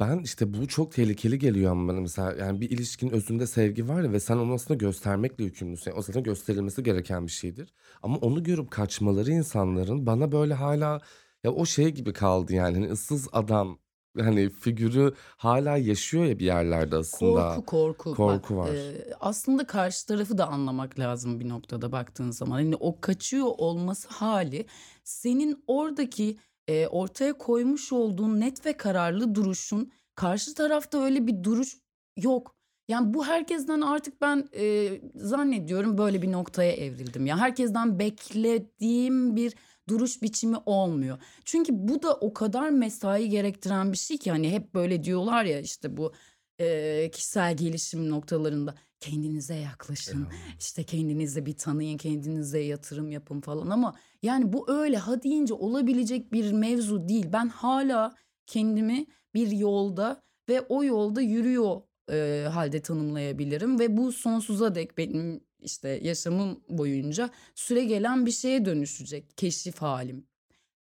Ben 0.00 0.18
işte 0.18 0.54
bu 0.54 0.68
çok 0.68 0.92
tehlikeli 0.92 1.38
geliyor 1.38 1.72
ama 1.72 1.92
bana 1.92 2.00
mesela 2.00 2.32
yani 2.32 2.60
bir 2.60 2.70
ilişkinin 2.70 3.10
özünde 3.10 3.46
sevgi 3.46 3.88
var 3.88 4.02
ya 4.02 4.12
ve 4.12 4.20
sen 4.20 4.36
onu 4.36 4.52
aslında 4.52 4.78
göstermekle 4.78 5.44
yükümlüsün. 5.44 5.92
O 5.96 6.02
zaten 6.02 6.22
gösterilmesi 6.22 6.82
gereken 6.82 7.26
bir 7.26 7.32
şeydir. 7.32 7.74
Ama 8.02 8.16
onu 8.16 8.42
görüp 8.42 8.70
kaçmaları 8.70 9.30
insanların 9.32 10.06
bana 10.06 10.32
böyle 10.32 10.54
hala 10.54 11.00
ya 11.44 11.52
o 11.52 11.66
şey 11.66 11.88
gibi 11.88 12.12
kaldı 12.12 12.54
yani 12.54 12.74
hani 12.74 12.92
ıssız 12.92 13.28
adam 13.32 13.78
hani 14.18 14.50
figürü 14.50 15.14
hala 15.36 15.76
yaşıyor 15.76 16.24
ya 16.24 16.38
bir 16.38 16.44
yerlerde 16.44 16.96
aslında. 16.96 17.54
Korku 17.54 17.64
korku. 17.66 18.10
Bak 18.10 18.16
Korku 18.16 18.56
var. 18.56 18.68
e, 18.68 19.14
aslında 19.20 19.66
karşı 19.66 20.06
tarafı 20.06 20.38
da 20.38 20.48
anlamak 20.48 20.98
lazım 20.98 21.40
bir 21.40 21.48
noktada 21.48 21.92
baktığın 21.92 22.30
zaman. 22.30 22.52
Hani 22.56 22.76
o 22.76 23.00
kaçıyor 23.00 23.46
olması 23.46 24.08
hali 24.08 24.66
senin 25.04 25.64
oradaki 25.66 26.36
e, 26.68 26.86
ortaya 26.86 27.32
koymuş 27.32 27.92
olduğun 27.92 28.40
net 28.40 28.66
ve 28.66 28.72
kararlı 28.72 29.34
duruşun 29.34 29.92
karşı 30.14 30.54
tarafta 30.54 31.04
öyle 31.04 31.26
bir 31.26 31.44
duruş 31.44 31.76
yok. 32.16 32.54
Yani 32.88 33.14
bu 33.14 33.26
herkesten 33.26 33.80
artık 33.80 34.20
ben 34.20 34.48
e, 34.56 34.90
zannediyorum 35.14 35.98
böyle 35.98 36.22
bir 36.22 36.32
noktaya 36.32 36.72
evrildim. 36.72 37.26
Ya 37.26 37.38
herkesten 37.38 37.98
beklediğim 37.98 39.36
bir 39.36 39.54
duruş 39.88 40.22
biçimi 40.22 40.56
olmuyor. 40.66 41.18
Çünkü 41.44 41.72
bu 41.74 42.02
da 42.02 42.14
o 42.14 42.32
kadar 42.32 42.70
mesai 42.70 43.28
gerektiren 43.28 43.92
bir 43.92 43.96
şey 43.96 44.18
ki 44.18 44.30
hani 44.30 44.50
hep 44.50 44.74
böyle 44.74 45.04
diyorlar 45.04 45.44
ya 45.44 45.60
işte 45.60 45.96
bu 45.96 46.12
e, 46.60 47.10
kişisel 47.10 47.56
gelişim 47.56 48.10
noktalarında 48.10 48.74
kendinize 49.00 49.54
yaklaşın. 49.54 50.20
Ya. 50.20 50.30
işte 50.58 50.84
kendinizi 50.84 51.46
bir 51.46 51.56
tanıyın, 51.56 51.98
kendinize 51.98 52.60
yatırım 52.60 53.10
yapın 53.10 53.40
falan 53.40 53.70
ama 53.70 53.94
yani 54.22 54.52
bu 54.52 54.70
öyle 54.70 54.96
ha 54.96 55.22
deyince 55.22 55.54
olabilecek 55.54 56.32
bir 56.32 56.52
mevzu 56.52 57.08
değil. 57.08 57.26
Ben 57.32 57.48
hala 57.48 58.14
kendimi 58.46 59.06
bir 59.34 59.50
yolda 59.50 60.22
ve 60.48 60.60
o 60.60 60.84
yolda 60.84 61.20
yürüyor 61.20 61.80
e, 62.10 62.46
halde 62.52 62.82
tanımlayabilirim 62.82 63.78
ve 63.78 63.96
bu 63.96 64.12
sonsuza 64.12 64.74
dek 64.74 64.98
benim 64.98 65.40
işte 65.60 65.88
yaşamım 65.88 66.60
boyunca 66.68 67.30
süre 67.54 67.84
gelen 67.84 68.26
bir 68.26 68.30
şeye 68.30 68.64
dönüşecek 68.64 69.38
keşif 69.38 69.78
halim. 69.82 70.26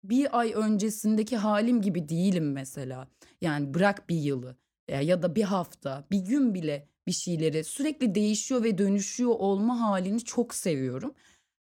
Bir 0.05 0.39
ay 0.39 0.53
öncesindeki 0.57 1.37
halim 1.37 1.83
gibi 1.83 2.09
değilim 2.09 2.53
mesela. 2.53 3.09
Yani 3.41 3.75
bırak 3.75 4.09
bir 4.09 4.17
yılı 4.17 4.57
e, 4.89 5.05
ya 5.05 5.23
da 5.23 5.35
bir 5.35 5.43
hafta, 5.43 6.05
bir 6.11 6.19
gün 6.19 6.55
bile 6.55 6.89
bir 7.07 7.13
şeyleri 7.13 7.65
sürekli 7.65 8.15
değişiyor 8.15 8.65
ve 8.65 8.79
dönüşüyor 8.79 9.31
olma 9.31 9.81
halini 9.81 10.25
çok 10.25 10.55
seviyorum. 10.55 11.15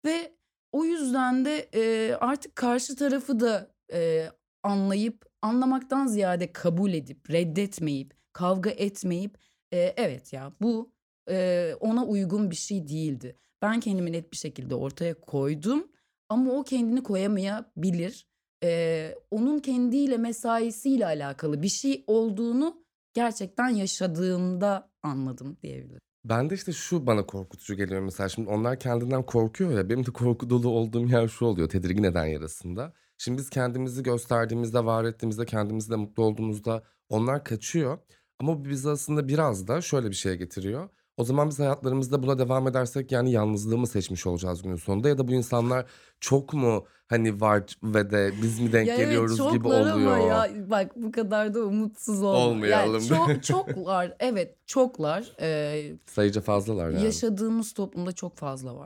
Ve 0.04 0.32
o 0.72 0.84
yüzden 0.84 1.44
de 1.44 1.68
e, 1.74 2.14
artık 2.14 2.56
karşı 2.56 2.96
tarafı 2.96 3.40
da 3.40 3.74
e, 3.92 4.28
anlayıp 4.62 5.26
anlamaktan 5.42 6.06
ziyade 6.06 6.52
kabul 6.52 6.92
edip 6.92 7.30
reddetmeyip 7.30 8.14
kavga 8.32 8.70
etmeyip 8.70 9.38
evet 9.72 10.32
ya 10.32 10.52
bu 10.60 10.91
e, 11.30 11.70
ona 11.80 12.06
uygun 12.06 12.50
bir 12.50 12.56
şey 12.56 12.88
değildi. 12.88 13.36
Ben 13.62 13.80
kendimi 13.80 14.12
net 14.12 14.32
bir 14.32 14.36
şekilde 14.36 14.74
ortaya 14.74 15.20
koydum 15.20 15.88
ama 16.28 16.52
o 16.52 16.62
kendini 16.62 17.02
koyamayabilir. 17.02 18.26
E, 18.64 19.14
onun 19.30 19.58
kendiyle 19.58 20.16
mesaisiyle 20.16 21.06
alakalı 21.06 21.62
bir 21.62 21.68
şey 21.68 22.04
olduğunu 22.06 22.84
gerçekten 23.14 23.68
yaşadığımda 23.68 24.90
anladım 25.02 25.56
diyebilirim. 25.62 26.00
Ben 26.24 26.50
de 26.50 26.54
işte 26.54 26.72
şu 26.72 27.06
bana 27.06 27.26
korkutucu 27.26 27.74
geliyor 27.74 28.00
mesela 28.00 28.28
şimdi 28.28 28.50
onlar 28.50 28.78
kendinden 28.78 29.26
korkuyor 29.26 29.70
ya 29.70 29.88
benim 29.88 30.06
de 30.06 30.10
korku 30.10 30.50
dolu 30.50 30.68
olduğum 30.68 31.06
yer 31.06 31.28
şu 31.28 31.44
oluyor 31.44 31.68
tedirgin 31.68 32.02
eden 32.02 32.26
yarasında. 32.26 32.92
Şimdi 33.18 33.38
biz 33.38 33.50
kendimizi 33.50 34.02
gösterdiğimizde, 34.02 34.84
var 34.84 35.04
ettiğimizde, 35.04 35.46
kendimizle 35.46 35.96
mutlu 35.96 36.24
olduğumuzda 36.24 36.82
onlar 37.08 37.44
kaçıyor. 37.44 37.98
Ama 38.38 38.60
bu 38.60 38.64
bizi 38.64 38.90
aslında 38.90 39.28
biraz 39.28 39.68
da 39.68 39.80
şöyle 39.80 40.10
bir 40.10 40.14
şeye 40.14 40.36
getiriyor. 40.36 40.88
O 41.16 41.24
zaman 41.24 41.48
biz 41.50 41.58
hayatlarımızda 41.58 42.22
buna 42.22 42.38
devam 42.38 42.68
edersek 42.68 43.12
yani 43.12 43.32
yalnızlığı 43.32 43.78
mı 43.78 43.86
seçmiş 43.86 44.26
olacağız 44.26 44.62
günün 44.62 44.76
sonunda 44.76 45.08
ya 45.08 45.18
da 45.18 45.28
bu 45.28 45.32
insanlar 45.32 45.86
çok 46.20 46.52
mu 46.54 46.84
hani 47.08 47.40
var 47.40 47.62
ve 47.82 48.10
de 48.10 48.32
biz 48.42 48.60
mi 48.60 48.72
denk 48.72 48.88
Ya 48.88 48.94
evet 48.94 49.04
geliyoruz 49.06 49.36
gibi 49.36 49.62
çoklar 49.64 49.80
ama 49.80 49.94
oluyor. 49.94 50.16
ya 50.18 50.48
bak 50.70 50.96
bu 50.96 51.12
kadar 51.12 51.54
da 51.54 51.60
umutsuz 51.60 52.22
olma. 52.22 52.38
Yani 52.66 52.88
Olmayalım. 52.88 53.00
çok 53.08 53.42
çoklar 53.44 54.16
evet 54.20 54.56
çoklar. 54.66 55.32
Ee, 55.40 55.92
Sayıca 56.06 56.40
fazlalar 56.40 56.90
yani. 56.90 57.04
yaşadığımız 57.04 57.72
toplumda 57.72 58.12
çok 58.12 58.36
fazla 58.36 58.76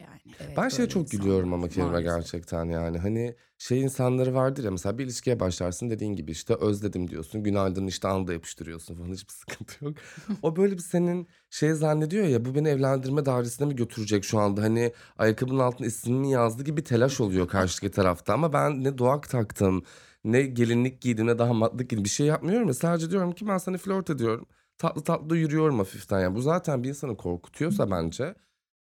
yani. 0.00 0.20
Evet 0.40 0.56
Ben 0.56 0.68
şeye 0.68 0.88
çok 0.88 1.10
gülüyorum 1.10 1.52
ama 1.52 1.68
Kerime 1.68 2.02
gerçekten 2.02 2.64
yani. 2.64 2.98
Hani 2.98 3.34
şey 3.58 3.80
insanları 3.80 4.34
vardır 4.34 4.64
ya 4.64 4.70
mesela 4.70 4.98
bir 4.98 5.04
ilişkiye 5.04 5.40
başlarsın 5.40 5.90
dediğin 5.90 6.16
gibi 6.16 6.30
işte 6.30 6.54
özledim 6.54 7.10
diyorsun 7.10 7.42
günaydın 7.42 7.86
işte 7.86 8.08
anda 8.08 8.32
yapıştırıyorsun 8.32 8.94
falan 8.94 9.12
hiçbir 9.12 9.32
sıkıntı 9.32 9.84
yok. 9.84 9.94
O 10.42 10.56
böyle 10.56 10.74
bir 10.74 10.82
senin 10.82 11.28
şey 11.50 11.72
zannediyor 11.72 12.26
ya 12.26 12.44
bu 12.44 12.54
beni 12.54 12.68
evlendirme 12.68 13.26
dairesine 13.26 13.66
mi 13.66 13.76
götürecek 13.76 14.24
şu 14.24 14.38
anda? 14.38 14.62
Hani 14.62 14.92
ayakkabının 15.18 15.58
altına 15.58 15.86
ismimi 15.86 16.30
yazdı 16.30 16.64
gibi 16.64 16.84
telaş 16.84 17.20
oluyor 17.20 17.48
karşıdaki 17.48 17.90
tarafta. 17.90 18.34
Ama 18.34 18.52
ben 18.52 18.84
ne 18.84 18.98
doğak 18.98 19.30
taktım 19.30 19.82
ne 20.24 20.42
gelinlik 20.42 21.00
giydim 21.00 21.26
ne 21.26 21.38
damatlık 21.38 21.90
giydim 21.90 22.04
bir 22.04 22.08
şey 22.08 22.26
yapmıyorum 22.26 22.68
ya. 22.68 22.74
Sadece 22.74 23.10
diyorum 23.10 23.32
ki 23.32 23.46
ben 23.48 23.58
seni 23.58 23.78
flört 23.78 24.10
ediyorum. 24.10 24.46
Tatlı 24.78 25.02
tatlı 25.04 25.30
da 25.30 25.36
yürüyorum 25.36 25.78
hafiften. 25.78 26.20
Yani 26.20 26.34
bu 26.36 26.40
zaten 26.42 26.82
bir 26.84 26.88
insanı 26.88 27.16
korkutuyorsa 27.16 27.90
bence 27.90 28.34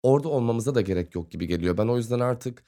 orada 0.03 0.29
olmamıza 0.29 0.75
da 0.75 0.81
gerek 0.81 1.15
yok 1.15 1.31
gibi 1.31 1.47
geliyor. 1.47 1.79
Ben 1.79 1.89
o 1.89 1.97
yüzden 1.97 2.21
artık 2.21 2.65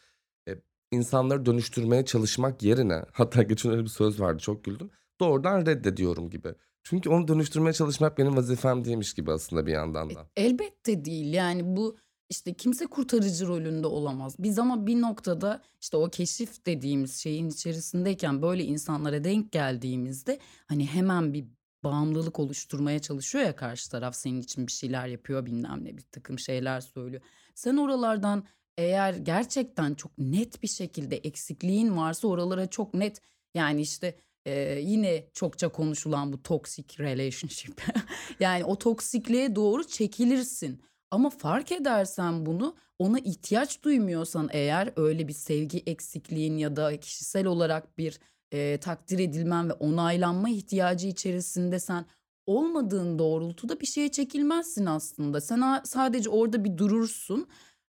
e, 0.49 0.53
insanları 0.93 1.47
dönüştürmeye 1.47 2.05
çalışmak 2.05 2.63
yerine 2.63 3.05
hatta 3.13 3.43
geçen 3.43 3.73
öyle 3.73 3.83
bir 3.83 3.89
söz 3.89 4.21
vardı 4.21 4.39
çok 4.43 4.65
güldüm. 4.65 4.91
Doğrudan 5.21 5.67
reddediyorum 5.67 6.31
gibi. 6.31 6.55
Çünkü 6.83 7.11
onu 7.11 7.29
dönüştürmeye 7.29 7.73
çalışmak 7.73 8.19
benim 8.19 8.37
vazifem 8.37 8.85
değilmiş 8.85 9.15
gibi 9.15 9.33
aslında 9.33 9.67
bir 9.67 9.73
yandan 9.73 10.11
E, 10.11 10.15
da. 10.15 10.27
elbette 10.37 11.05
değil 11.05 11.33
yani 11.33 11.77
bu 11.77 11.97
işte 12.31 12.55
kimse 12.55 12.87
kurtarıcı 12.87 13.47
rolünde 13.47 13.87
olamaz. 13.87 14.37
Biz 14.39 14.59
ama 14.59 14.87
bir 14.87 15.01
noktada 15.01 15.63
işte 15.81 15.97
o 15.97 16.11
keşif 16.11 16.67
dediğimiz 16.67 17.17
şeyin 17.17 17.49
içerisindeyken 17.49 18.43
böyle 18.43 18.65
insanlara 18.65 19.25
denk 19.25 19.53
geldiğimizde 19.53 20.39
hani 20.67 20.87
hemen 20.87 21.35
bir 21.35 21.45
bağımlılık 21.85 22.39
oluşturmaya 22.41 22.99
çalışıyor 22.99 23.45
ya 23.45 23.57
karşı 23.57 23.91
taraf 23.91 24.17
senin 24.17 24.41
için 24.41 24.67
bir 24.67 24.73
şeyler 24.73 25.07
yapıyor 25.07 25.47
bilmem 25.47 25.85
ne 25.85 25.97
bir 25.97 26.05
takım 26.13 26.39
şeyler 26.39 26.81
söylüyor. 26.81 27.23
Sen 27.55 27.77
oralardan 27.77 28.45
eğer 28.79 29.15
gerçekten 29.15 29.95
çok 29.95 30.19
net 30.19 30.63
bir 30.63 30.69
şekilde 30.69 31.17
eksikliğin 31.17 31.97
varsa 31.97 32.29
oralara 32.29 32.67
çok 32.67 32.95
net 32.95 33.21
yani 33.55 33.81
işte 33.81 34.19
e, 34.47 34.81
yine 34.81 35.27
çokça 35.35 35.69
konuşulan 35.69 36.33
bu 36.33 36.43
toxic 36.43 36.99
relationship 36.99 37.83
yani 38.41 38.65
o 38.65 38.79
toksikliğe 38.79 39.57
doğru 39.57 39.87
çekilirsin. 39.87 40.83
Ama 41.11 41.31
fark 41.31 41.73
edersen 41.73 42.47
bunu 42.47 42.77
ona 42.99 43.19
ihtiyaç 43.19 43.83
duymuyorsan 43.83 44.49
eğer 44.53 44.93
öyle 44.97 45.29
bir 45.29 45.33
sevgi 45.33 45.83
eksikliğin 45.87 46.57
ya 46.57 46.77
da 46.77 47.01
kişisel 47.01 47.47
olarak 47.47 47.99
bir 47.99 48.21
e, 48.53 48.79
takdir 48.81 49.19
edilmen 49.19 49.69
ve 49.69 49.73
onaylanma 49.73 50.49
ihtiyacı 50.49 51.09
içerisinde 51.09 51.81
sen 51.81 52.05
olmadığın 52.47 53.19
doğrultuda 53.19 53.81
bir 53.81 53.87
şeye 53.87 54.11
çekilmezsin 54.11 54.87
aslında. 54.87 55.41
Sen 55.41 55.81
sadece 55.85 56.31
orada 56.31 56.65
bir 56.65 56.79
durursun 56.79 57.49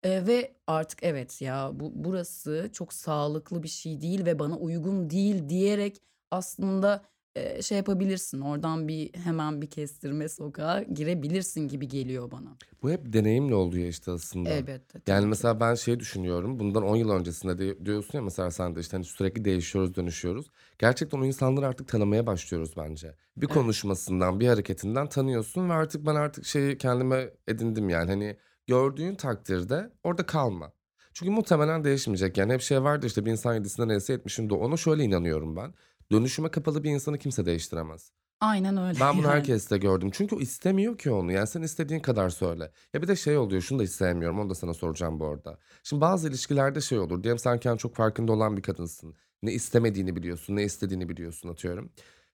e, 0.03 0.27
ve 0.27 0.55
artık 0.67 0.99
evet 1.03 1.41
ya 1.41 1.71
bu 1.73 1.91
burası 1.95 2.69
çok 2.73 2.93
sağlıklı 2.93 3.63
bir 3.63 3.67
şey 3.67 4.01
değil 4.01 4.25
ve 4.25 4.39
bana 4.39 4.57
uygun 4.57 5.09
değil 5.09 5.49
diyerek 5.49 6.01
aslında 6.31 7.05
e, 7.35 7.61
şey 7.61 7.77
yapabilirsin. 7.77 8.41
Oradan 8.41 8.87
bir 8.87 9.13
hemen 9.13 9.61
bir 9.61 9.67
kestirme 9.67 10.29
sokağa 10.29 10.83
girebilirsin 10.83 11.67
gibi 11.67 11.87
geliyor 11.87 12.31
bana. 12.31 12.57
Bu 12.83 12.91
hep 12.91 13.13
deneyimle 13.13 13.55
oluyor 13.55 13.87
işte 13.87 14.11
aslında. 14.11 14.49
Elbette 14.49 14.99
Yani 15.07 15.21
ki. 15.21 15.27
mesela 15.27 15.59
ben 15.59 15.75
şey 15.75 15.99
düşünüyorum. 15.99 16.59
Bundan 16.59 16.83
10 16.83 16.95
yıl 16.95 17.09
öncesinde 17.09 17.57
de 17.57 17.85
diyorsun 17.85 18.17
ya 18.17 18.21
mesela 18.23 18.51
sen 18.51 18.75
de 18.75 18.79
işte 18.79 18.97
hani 18.97 19.05
sürekli 19.05 19.45
değişiyoruz, 19.45 19.95
dönüşüyoruz. 19.95 20.45
Gerçekten 20.79 21.19
o 21.19 21.25
insanları 21.25 21.67
artık 21.67 21.87
tanımaya 21.87 22.27
başlıyoruz 22.27 22.71
bence. 22.77 23.15
Bir 23.37 23.45
Evet. 23.45 23.53
konuşmasından, 23.53 24.39
bir 24.39 24.47
hareketinden 24.47 25.07
tanıyorsun 25.09 25.69
ve 25.69 25.73
artık 25.73 26.05
ben 26.05 26.15
artık 26.15 26.45
şeyi 26.45 26.77
kendime 26.77 27.29
edindim 27.47 27.89
yani. 27.89 28.09
Hani 28.11 28.37
gördüğün 28.67 29.15
takdirde 29.15 29.91
orada 30.03 30.25
kalma. 30.25 30.71
Çünkü 31.13 31.31
muhtemelen 31.31 31.83
değişmeyecek. 31.83 32.37
Yani 32.37 32.53
hep 32.53 32.61
şey 32.61 32.83
vardı 32.83 33.05
işte 33.07 33.25
bir 33.25 33.31
insan 33.31 33.53
yedisinde 33.53 33.87
neyse 33.87 34.13
yetmişinde. 34.13 34.53
Ona 34.53 34.77
şöyle 34.77 35.03
inanıyorum 35.03 35.55
ben. 35.55 35.73
Dönüşüme 36.11 36.51
kapalı 36.51 36.83
bir 36.83 36.91
insanı 36.91 37.17
kimse 37.17 37.45
değiştiremez. 37.45 38.11
Aynen 38.39 38.77
öyle 38.77 38.99
Ben 38.99 39.17
bunu 39.17 39.25
yani. 39.25 39.33
herkeste 39.33 39.77
gördüm. 39.77 40.09
Çünkü 40.13 40.35
o 40.35 40.39
istemiyor 40.39 40.97
ki 40.97 41.11
onu. 41.11 41.31
Yani 41.31 41.47
sen 41.47 41.61
istediğin 41.61 41.99
kadar 41.99 42.29
söyle. 42.29 42.71
Ya 42.93 43.01
bir 43.01 43.07
de 43.07 43.15
şey 43.15 43.37
oluyor. 43.37 43.61
Şunu 43.61 43.79
da 43.79 43.83
hiç 43.83 43.91
sevmiyorum. 43.91 44.39
Onu 44.39 44.49
da 44.49 44.55
sana 44.55 44.73
soracağım 44.73 45.19
bu 45.19 45.27
arada. 45.27 45.59
Şimdi 45.83 46.01
bazı 46.01 46.29
ilişkilerde 46.29 46.81
şey 46.81 46.99
olur. 46.99 47.23
Diyelim 47.23 47.39
sen 47.39 47.59
kendin 47.59 47.77
çok 47.77 47.95
farkında 47.95 48.31
olan 48.31 48.57
bir 48.57 48.61
kadınsın. 48.61 49.15
Ne 49.43 49.53
istemediğini 49.53 50.15
biliyorsun, 50.15 50.55
ne 50.55 50.63
istediğini 50.63 51.09
biliyorsun 51.09 51.49
atıyorum. 51.49 51.91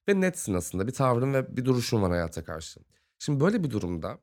Ve 0.09 0.21
netsin 0.21 0.53
aslında. 0.53 0.87
Bir 0.87 0.93
tavrın 0.93 1.33
ve 1.33 1.57
bir 1.57 1.65
duruşun 1.65 2.01
var 2.01 2.11
hayata 2.11 2.43
karşı. 2.43 2.79
Şimdi 3.19 3.39
böyle 3.39 3.63
bir 3.63 3.69
durumda 3.69 4.17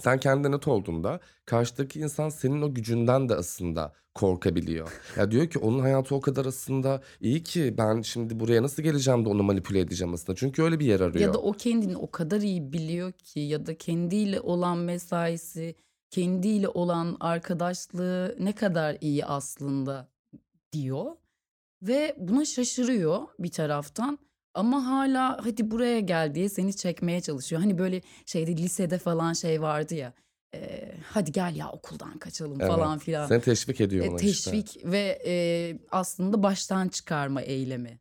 sen 0.00 0.18
kendine 0.20 0.52
net 0.56 0.68
olduğunda 0.68 1.20
karşıdaki 1.46 2.00
insan 2.00 2.28
senin 2.28 2.62
o 2.62 2.74
gücünden 2.74 3.28
de 3.28 3.34
aslında 3.34 3.92
korkabiliyor. 4.14 4.92
Ya 5.16 5.30
diyor 5.30 5.46
ki 5.50 5.58
onun 5.58 5.78
hayatı 5.78 6.14
o 6.14 6.20
kadar 6.20 6.46
aslında 6.46 7.02
iyi 7.20 7.42
ki 7.42 7.74
ben 7.78 8.02
şimdi 8.02 8.40
buraya 8.40 8.62
nasıl 8.62 8.82
geleceğim 8.82 9.24
de 9.24 9.28
onu 9.28 9.42
manipüle 9.42 9.80
edeceğim 9.80 10.14
aslında. 10.14 10.36
Çünkü 10.36 10.62
öyle 10.62 10.80
bir 10.80 10.86
yer 10.86 11.00
Ya 11.00 11.06
arıyor. 11.06 11.34
da 11.34 11.38
o 11.38 11.52
kendini 11.52 11.96
o 11.96 12.10
kadar 12.10 12.40
iyi 12.40 12.72
biliyor 12.72 13.12
ki 13.12 13.40
ya 13.40 13.66
da 13.66 13.78
kendiyle 13.78 14.40
olan 14.40 14.78
mesaisi, 14.78 15.74
kendiyle 16.10 16.68
olan 16.68 17.16
arkadaşlığı 17.20 18.36
ne 18.40 18.52
kadar 18.54 18.96
iyi 19.00 19.24
aslında 19.24 20.08
diyor 20.72 21.06
ve 21.82 22.14
buna 22.18 22.44
şaşırıyor 22.44 23.20
bir 23.38 23.50
taraftan 23.50 24.18
ama 24.54 24.86
hala 24.86 25.38
hadi 25.44 25.70
buraya 25.70 26.00
gel 26.00 26.34
diye 26.34 26.48
seni 26.48 26.76
çekmeye 26.76 27.20
çalışıyor. 27.20 27.62
Hani 27.62 27.78
böyle 27.78 28.02
şeyde 28.26 28.56
lisede 28.56 28.98
falan 28.98 29.32
şey 29.32 29.62
vardı 29.62 29.94
ya 29.94 30.12
e, 30.54 30.92
hadi 31.12 31.32
gel 31.32 31.56
ya 31.56 31.70
okuldan 31.70 32.18
kaçalım 32.18 32.60
Evet. 32.60 32.70
falan 32.70 32.98
filan. 32.98 33.26
Seni 33.26 33.40
teşvik 33.40 33.80
ediyor 33.80 34.06
E, 34.06 34.10
ona 34.10 34.20
işte. 34.20 34.50
teşvik 34.50 34.84
ve 34.84 35.22
e, 35.26 35.32
aslında 35.90 36.42
baştan 36.42 36.88
çıkarma 36.88 37.42
eylemi. 37.42 38.00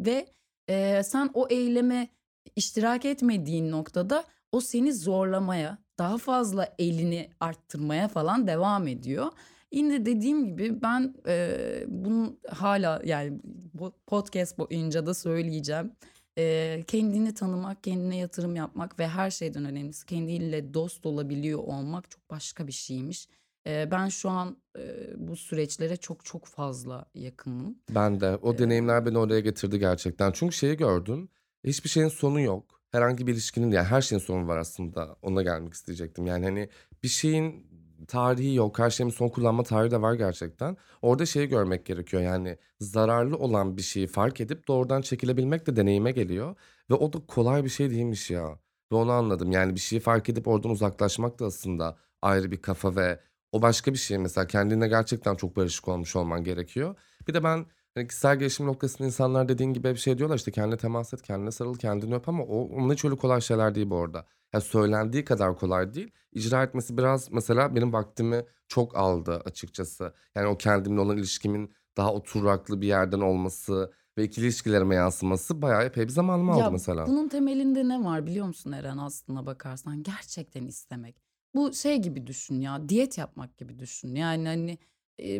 Ve 0.00 0.26
e, 0.68 1.02
sen 1.04 1.30
o 1.34 1.46
eyleme 1.50 2.08
iştirak 2.56 3.04
etmediğin 3.04 3.70
noktada 3.70 4.24
o 4.52 4.60
seni 4.60 4.92
zorlamaya, 4.94 5.78
daha 5.98 6.18
fazla 6.18 6.74
elini 6.78 7.30
arttırmaya 7.40 8.08
falan 8.08 8.46
devam 8.46 8.88
ediyor. 8.88 9.26
Yine 9.72 10.06
dediğim 10.06 10.46
gibi 10.46 10.82
ben 10.82 11.14
e, 11.26 11.50
bunu 11.88 12.36
hala 12.48 13.02
yani 13.04 13.40
bu 13.74 13.92
podcast 14.06 14.58
boyunca 14.58 15.06
da 15.06 15.14
söyleyeceğim. 15.14 15.92
E, 16.38 16.84
kendini 16.86 17.34
tanımak, 17.34 17.84
kendine 17.84 18.16
yatırım 18.16 18.56
yapmak 18.56 18.98
ve 18.98 19.08
her 19.08 19.30
şeyden 19.30 19.64
önemlisi 19.64 20.06
kendiyle 20.06 20.74
dost 20.74 21.06
olabiliyor 21.06 21.58
olmak 21.58 22.10
çok 22.10 22.30
başka 22.30 22.66
bir 22.66 22.72
şeymiş. 22.72 23.28
Eee, 23.66 23.88
ben 23.90 24.08
şu 24.08 24.30
an, 24.30 24.56
eee, 24.78 24.84
bu 25.16 25.36
süreçlere 25.36 25.96
çok 25.96 26.24
çok 26.24 26.46
fazla 26.46 27.04
yakınım. 27.14 27.78
Ben 27.90 28.20
de. 28.20 28.36
O 28.42 28.52
Eee 28.52 28.58
deneyimler 28.58 29.06
beni 29.06 29.18
oraya 29.18 29.40
getirdi 29.40 29.78
gerçekten. 29.78 30.32
Çünkü 30.32 30.56
şeyi 30.56 30.76
gördüm. 30.76 31.28
Hiçbir 31.64 31.88
şeyin 31.88 32.08
sonu 32.08 32.40
yok. 32.40 32.80
Herhangi 32.92 33.26
bir 33.26 33.32
ilişkinin 33.32 33.70
yani 33.70 33.86
her 33.86 34.02
şeyin 34.02 34.20
sonu 34.20 34.48
var 34.48 34.58
aslında. 34.58 35.16
Ona 35.22 35.42
gelmek 35.42 35.74
isteyecektim. 35.74 36.26
Yani 36.26 36.44
hani 36.44 36.68
bir 37.02 37.08
şeyin 37.08 37.66
tarihi. 38.08 38.60
Her 38.76 38.90
şeyin 38.90 39.10
son 39.10 39.28
kullanma 39.28 39.62
tarihi 39.62 39.90
de 39.90 40.02
var 40.02 40.14
gerçekten. 40.14 40.76
Orada 41.02 41.26
şeyi 41.26 41.48
görmek 41.48 41.86
gerekiyor. 41.86 42.22
Yani 42.22 42.58
zararlı 42.80 43.36
olan 43.36 43.76
bir 43.76 43.82
şeyi 43.82 44.06
fark 44.06 44.40
edip 44.40 44.68
doğrudan 44.68 45.02
çekilebilmek 45.02 45.66
de 45.66 45.76
deneyime 45.76 46.12
geliyor. 46.12 46.56
Ve 46.90 46.94
o 46.94 47.12
da 47.12 47.18
kolay 47.26 47.64
bir 47.64 47.68
şey 47.68 47.90
değilmiş 47.90 48.30
ya. 48.30 48.58
Ve 48.92 48.96
onu 48.96 49.12
anladım. 49.12 49.52
Yani 49.52 49.74
bir 49.74 49.80
şeyi 49.80 50.00
fark 50.00 50.28
edip 50.28 50.48
oradan 50.48 50.70
uzaklaşmak 50.70 51.38
da 51.40 51.46
aslında 51.46 51.96
ayrı 52.22 52.50
bir 52.50 52.62
kafa 52.62 52.96
ve 52.96 53.20
o 53.52 53.62
başka 53.62 53.92
bir 53.92 53.98
şey 53.98 54.18
mesela 54.18 54.46
kendine 54.46 54.88
gerçekten 54.88 55.34
çok 55.34 55.56
barışık 55.56 55.88
olmuş 55.88 56.16
olman 56.16 56.44
gerekiyor. 56.44 56.94
Bir 57.28 57.34
de 57.34 57.44
ben 57.44 57.66
hani 57.94 58.06
kişisel 58.06 58.38
gelişim 58.38 58.66
noktasında 58.66 59.06
insanlar 59.06 59.48
dediğin 59.48 59.72
gibi 59.72 59.88
bir 59.88 59.96
şey 59.96 60.18
diyorlar 60.18 60.36
işte 60.36 60.50
kendine 60.50 60.76
temas 60.76 61.14
et, 61.14 61.22
kendine 61.22 61.50
sarıl, 61.50 61.74
kendini 61.74 62.14
öp 62.14 62.28
ama 62.28 62.44
o 62.44 62.68
onun 62.68 62.92
hiç 62.94 63.04
öyle 63.04 63.16
kolay 63.16 63.40
şeyler 63.40 63.74
değil 63.74 63.90
bu 63.90 63.96
arada. 63.96 64.26
Ya 64.52 64.60
söylendiği 64.60 65.24
kadar 65.24 65.58
kolay 65.58 65.94
değil. 65.94 66.10
İcra 66.32 66.62
etmesi 66.62 66.98
biraz 66.98 67.32
mesela 67.32 67.74
benim 67.76 67.92
vaktimi 67.92 68.44
çok 68.68 68.96
aldı 68.96 69.42
açıkçası. 69.44 70.14
Yani 70.34 70.46
o 70.46 70.58
kendimle 70.58 71.00
olan 71.00 71.16
ilişkimin 71.16 71.72
daha 71.96 72.12
oturaklı 72.14 72.80
bir 72.80 72.86
yerden 72.86 73.20
olması 73.20 73.92
ve 74.18 74.24
ikili 74.24 74.44
ilişkilerime 74.44 74.94
yansıması 74.94 75.62
bayağı 75.62 75.84
epey 75.84 76.04
bir 76.04 76.12
zamanımı 76.12 76.52
aldı 76.52 76.60
Ya 76.60 76.70
mesela. 76.70 77.06
bunun 77.06 77.28
temelinde 77.28 77.88
ne 77.88 78.04
var 78.04 78.26
biliyor 78.26 78.46
musun 78.46 78.72
Eren 78.72 78.98
aslına 78.98 79.46
bakarsan? 79.46 80.02
Gerçekten 80.02 80.66
istemek. 80.66 81.16
Bu 81.54 81.72
şey 81.72 81.96
gibi 81.98 82.26
düşün 82.26 82.60
ya, 82.60 82.88
diyet 82.88 83.18
yapmak 83.18 83.58
gibi 83.58 83.78
düşün. 83.78 84.14
Yani 84.14 84.48
hani 84.48 84.78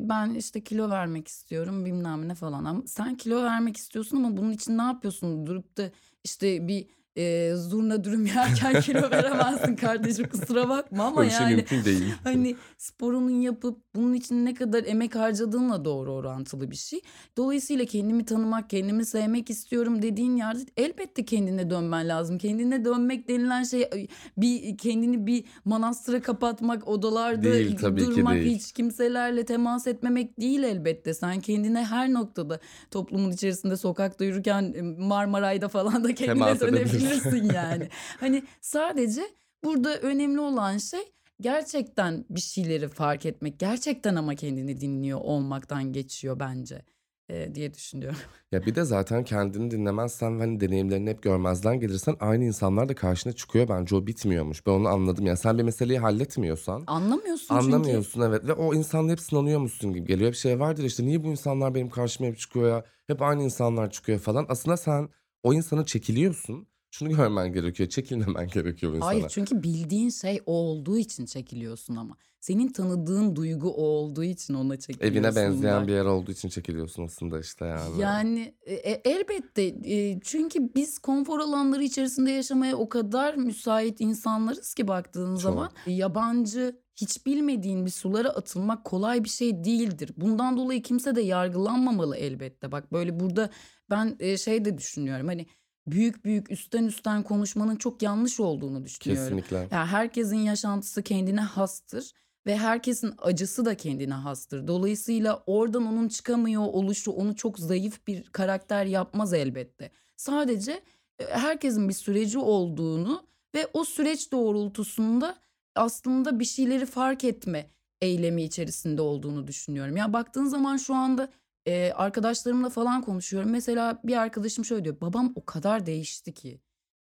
ben 0.01 0.35
işte 0.35 0.65
kilo 0.65 0.91
vermek 0.91 1.29
istiyorum 1.29 1.85
bilmem 1.85 2.29
ne 2.29 2.35
falan. 2.35 2.65
Ama 2.65 2.83
sen 2.87 3.17
kilo 3.17 3.43
vermek 3.43 3.77
istiyorsun 3.77 4.17
ama 4.17 4.37
bunun 4.37 4.53
için 4.53 4.79
ne 4.79 4.83
yapıyorsun? 4.83 5.47
Durup 5.47 5.77
da 5.77 5.91
işte 6.25 6.69
bir 6.69 6.87
e, 7.21 7.55
zurna 7.57 8.05
dürüm 8.05 8.27
yerken 8.37 8.81
kilo 8.81 9.11
veremezsin 9.11 9.77
kardeşim 9.77 10.29
kusura 10.29 10.69
bakma 10.69 11.05
ama 11.05 11.17
Böyle 11.17 11.29
bir 11.31 11.35
şey 11.35 11.43
yani 11.43 11.57
mümkün 11.57 11.85
değil. 11.85 12.15
hani 12.25 12.57
sporunu 12.79 13.31
yapıp 13.43 13.79
bunun 13.95 14.15
için 14.15 14.47
ne 14.47 14.55
kadar 14.55 14.85
emek 14.85 15.15
harcadığınla 15.17 15.85
doğru 15.85 16.13
orantılı 16.13 16.71
bir 16.71 16.77
şey. 16.77 17.01
Dolayısıyla 17.37 17.85
kendimi 17.85 18.25
tanımak, 18.25 18.71
kendimi 18.71 19.05
sevmek 19.05 19.51
istiyorum 19.51 20.03
dediğin 20.03 20.37
yerde 20.37 20.61
elbette 20.77 21.25
kendine 21.25 21.71
dönmen 21.71 22.09
lazım. 22.09 22.39
Kendine 22.39 22.85
dönmek 22.85 23.29
denilen 23.29 23.63
şey 23.63 23.91
bir 24.37 24.79
kendini 24.79 25.27
bir 25.27 25.45
manastıra 25.65 26.23
kapatmak, 26.23 26.89
odalarda 26.89 27.43
Değil 27.43 27.77
tabii 27.77 28.01
ki 28.01 28.07
durmak, 28.07 28.35
değil. 28.35 28.59
hiç 28.59 28.73
kimselerle 28.73 29.45
temas 29.45 29.87
etmemek 29.87 30.41
değil 30.41 30.63
elbette. 30.63 31.15
Sen 31.15 31.41
kendine 31.41 31.85
her 31.85 32.13
noktada 32.13 32.61
toplumun 32.91 33.31
içerisinde 33.31 33.77
sokakta 33.77 34.25
yürürken 34.25 34.85
Marmaray'da 34.99 35.69
falan 35.69 36.05
da 36.05 36.15
kendine 36.15 36.35
Temas 36.35 36.63
edebilirsin. 36.63 37.10
Dönebilirsin 37.11 37.55
yani. 37.55 37.89
Hani 38.21 38.43
sadece 38.61 39.23
burada 39.65 39.97
önemli 39.99 40.41
olan 40.41 40.79
şey 40.79 41.01
gerçekten 41.41 42.25
bir 42.31 42.41
şeyleri 42.41 42.89
fark 42.89 43.27
etmek. 43.27 43.59
Gerçekten 43.59 44.15
ama 44.15 44.35
kendini 44.35 44.81
dinliyor 44.81 45.21
olmaktan 45.23 45.93
geçiyor 45.93 46.41
bence 46.41 46.83
e, 47.29 47.55
diye 47.55 47.75
düşünüyorum. 47.75 48.19
Ya 48.53 48.67
bir 48.67 48.75
de 48.75 48.85
zaten 48.85 49.25
kendini 49.25 49.71
dinlemezsen 49.71 50.39
ve 50.39 50.43
hani 50.43 50.61
deneyimlerini 50.61 51.11
hep 51.11 51.23
görmezden 51.23 51.81
gelirsen 51.81 52.17
aynı 52.21 52.45
insanlar 52.45 52.89
da 52.89 52.95
karşına 52.95 53.33
çıkıyor 53.33 53.69
bence 53.69 53.97
o 53.97 54.07
bitmiyormuş. 54.07 54.67
Ben 54.67 54.73
onu 54.73 54.89
anladım. 54.89 55.27
Yani 55.27 55.37
sen 55.39 55.59
bir 55.59 55.63
meseleyi 55.63 55.99
halletmiyorsan 55.99 56.85
Anlamıyorsun 56.87 57.47
çünkü. 57.49 57.55
anlamıyorsun 57.75 58.21
evet 58.21 58.47
ve 58.47 58.53
o 58.53 58.75
insanla 58.75 59.13
hep 59.13 59.21
sınanıyormuşsun 59.21 59.93
gibi 59.93 60.07
geliyor. 60.07 60.31
Bir 60.33 60.37
şey 60.37 60.61
vardır 60.61 60.85
işte 60.85 61.05
niye 61.07 61.25
bu 61.25 61.27
insanlar 61.27 61.75
benim 61.75 61.91
karşıma 61.91 62.29
hep 62.29 62.39
çıkıyor 62.39 62.69
ya? 62.69 62.85
Hep 63.07 63.23
aynı 63.23 63.43
insanlar 63.43 63.91
çıkıyor 63.91 64.19
falan. 64.19 64.47
Aslında 64.49 64.77
sen 64.77 65.09
o 65.43 65.53
insana 65.55 65.85
çekiliyorsun. 65.87 66.67
Şunu 66.91 67.17
görmen 67.17 67.53
gerekiyor. 67.53 67.89
Çekilmemen 67.89 68.49
gerekiyor 68.49 68.93
bu 68.93 69.07
Hayır 69.07 69.19
insana. 69.19 69.29
çünkü 69.29 69.63
bildiğin 69.63 70.11
şey 70.11 70.41
o 70.47 70.53
olduğu 70.53 70.99
için 70.99 71.27
çekiliyorsun 71.27 71.97
ama. 71.97 72.17
Senin 72.41 72.69
tanıdığın 72.69 73.37
duygu 73.37 73.71
o 73.71 73.83
olduğu 73.83 74.25
için 74.25 74.55
ona 74.55 74.75
Evine 74.75 74.79
çekiliyorsun 74.81 75.37
benzeyen 75.37 75.81
bak. 75.81 75.89
bir 75.89 75.93
yer 75.93 76.05
olduğu 76.05 76.31
için 76.33 76.49
çekiliyorsun 76.49 77.05
aslında 77.05 77.41
işte 77.41 77.67
yani. 77.67 78.01
Yani 78.01 78.55
e, 78.63 78.75
e, 78.75 79.01
elbette 79.05 79.63
e, 79.85 80.21
çünkü 80.21 80.75
biz 80.75 80.99
konfor 80.99 81.39
alanları 81.41 81.85
içerisinde 81.85 82.31
yaşamaya 82.31 82.77
o 82.77 82.89
kadar 82.89 83.35
müsait 83.35 84.01
insanlarız 84.01 84.75
ki 84.75 84.89
baktığın 84.89 85.37
zaman 85.37 85.69
Çok. 85.85 85.95
yabancı 85.95 86.81
hiç 86.97 87.27
bilmediğin 87.27 87.87
bir 87.87 87.91
sulara 87.91 88.29
atılmak 88.29 88.85
kolay 88.85 89.25
bir 89.25 89.29
şey 89.29 89.65
değildir. 89.65 90.11
Bundan 90.17 90.57
dolayı 90.57 90.83
kimse 90.83 91.15
de 91.17 91.21
yargılanmamalı 91.21 92.17
elbette. 92.17 92.73
Bak 92.73 92.93
böyle 92.93 93.21
burada 93.21 93.51
ben 93.91 94.17
e, 94.21 94.37
şey 94.37 94.65
de 94.65 94.79
düşünüyorum 94.79 95.27
hani 95.27 95.47
büyük 95.93 96.25
büyük 96.25 96.51
üstten 96.51 96.85
üstten 96.85 97.23
konuşmanın 97.23 97.77
çok 97.77 98.03
yanlış 98.03 98.41
olduğunu 98.41 98.85
düşünüyorum. 98.85 99.39
Kesinlikle. 99.39 99.77
Ya 99.77 99.87
herkesin 99.87 100.37
yaşantısı 100.37 101.03
kendine 101.03 101.41
hastır 101.41 102.13
ve 102.47 102.57
herkesin 102.57 103.15
acısı 103.19 103.65
da 103.65 103.77
kendine 103.77 104.15
hastır. 104.15 104.69
Dolayısıyla 104.69 105.43
oradan 105.47 105.87
onun 105.87 106.09
çıkamıyor 106.09 106.63
oluşu 106.63 107.11
onu 107.11 107.37
çok 107.37 107.59
zayıf 107.59 108.07
bir 108.07 108.23
karakter 108.23 108.85
yapmaz 108.85 109.35
elbette. 109.35 109.91
Sadece 110.17 110.73
e, 111.19 111.25
herkesin 111.25 111.89
bir 111.89 111.95
süreci 111.95 112.39
olduğunu 112.39 113.23
ve 113.55 113.67
o 113.73 113.85
süreç 113.85 114.33
doğrultusunda 114.33 115.39
aslında 115.75 116.39
bir 116.41 116.45
şeyleri 116.45 116.87
fark 116.87 117.25
etme 117.25 117.71
eylemi 118.01 118.43
içerisinde 118.43 119.03
olduğunu 119.03 119.47
düşünüyorum. 119.47 119.97
Ya 119.97 120.13
baktığın 120.13 120.47
zaman 120.47 120.77
şu 120.77 120.95
anda 120.95 121.29
e, 121.67 121.93
arkadaşlarımla 121.93 122.69
falan 122.71 123.03
konuşuyorum. 123.03 123.51
Mesela 123.51 124.01
bir 124.05 124.17
arkadaşım 124.17 124.65
şöyle 124.65 124.85
diyor. 124.85 125.01
Babam 125.01 125.33
o 125.35 125.45
kadar 125.45 125.87
değişti 125.87 126.35
ki. 126.35 126.61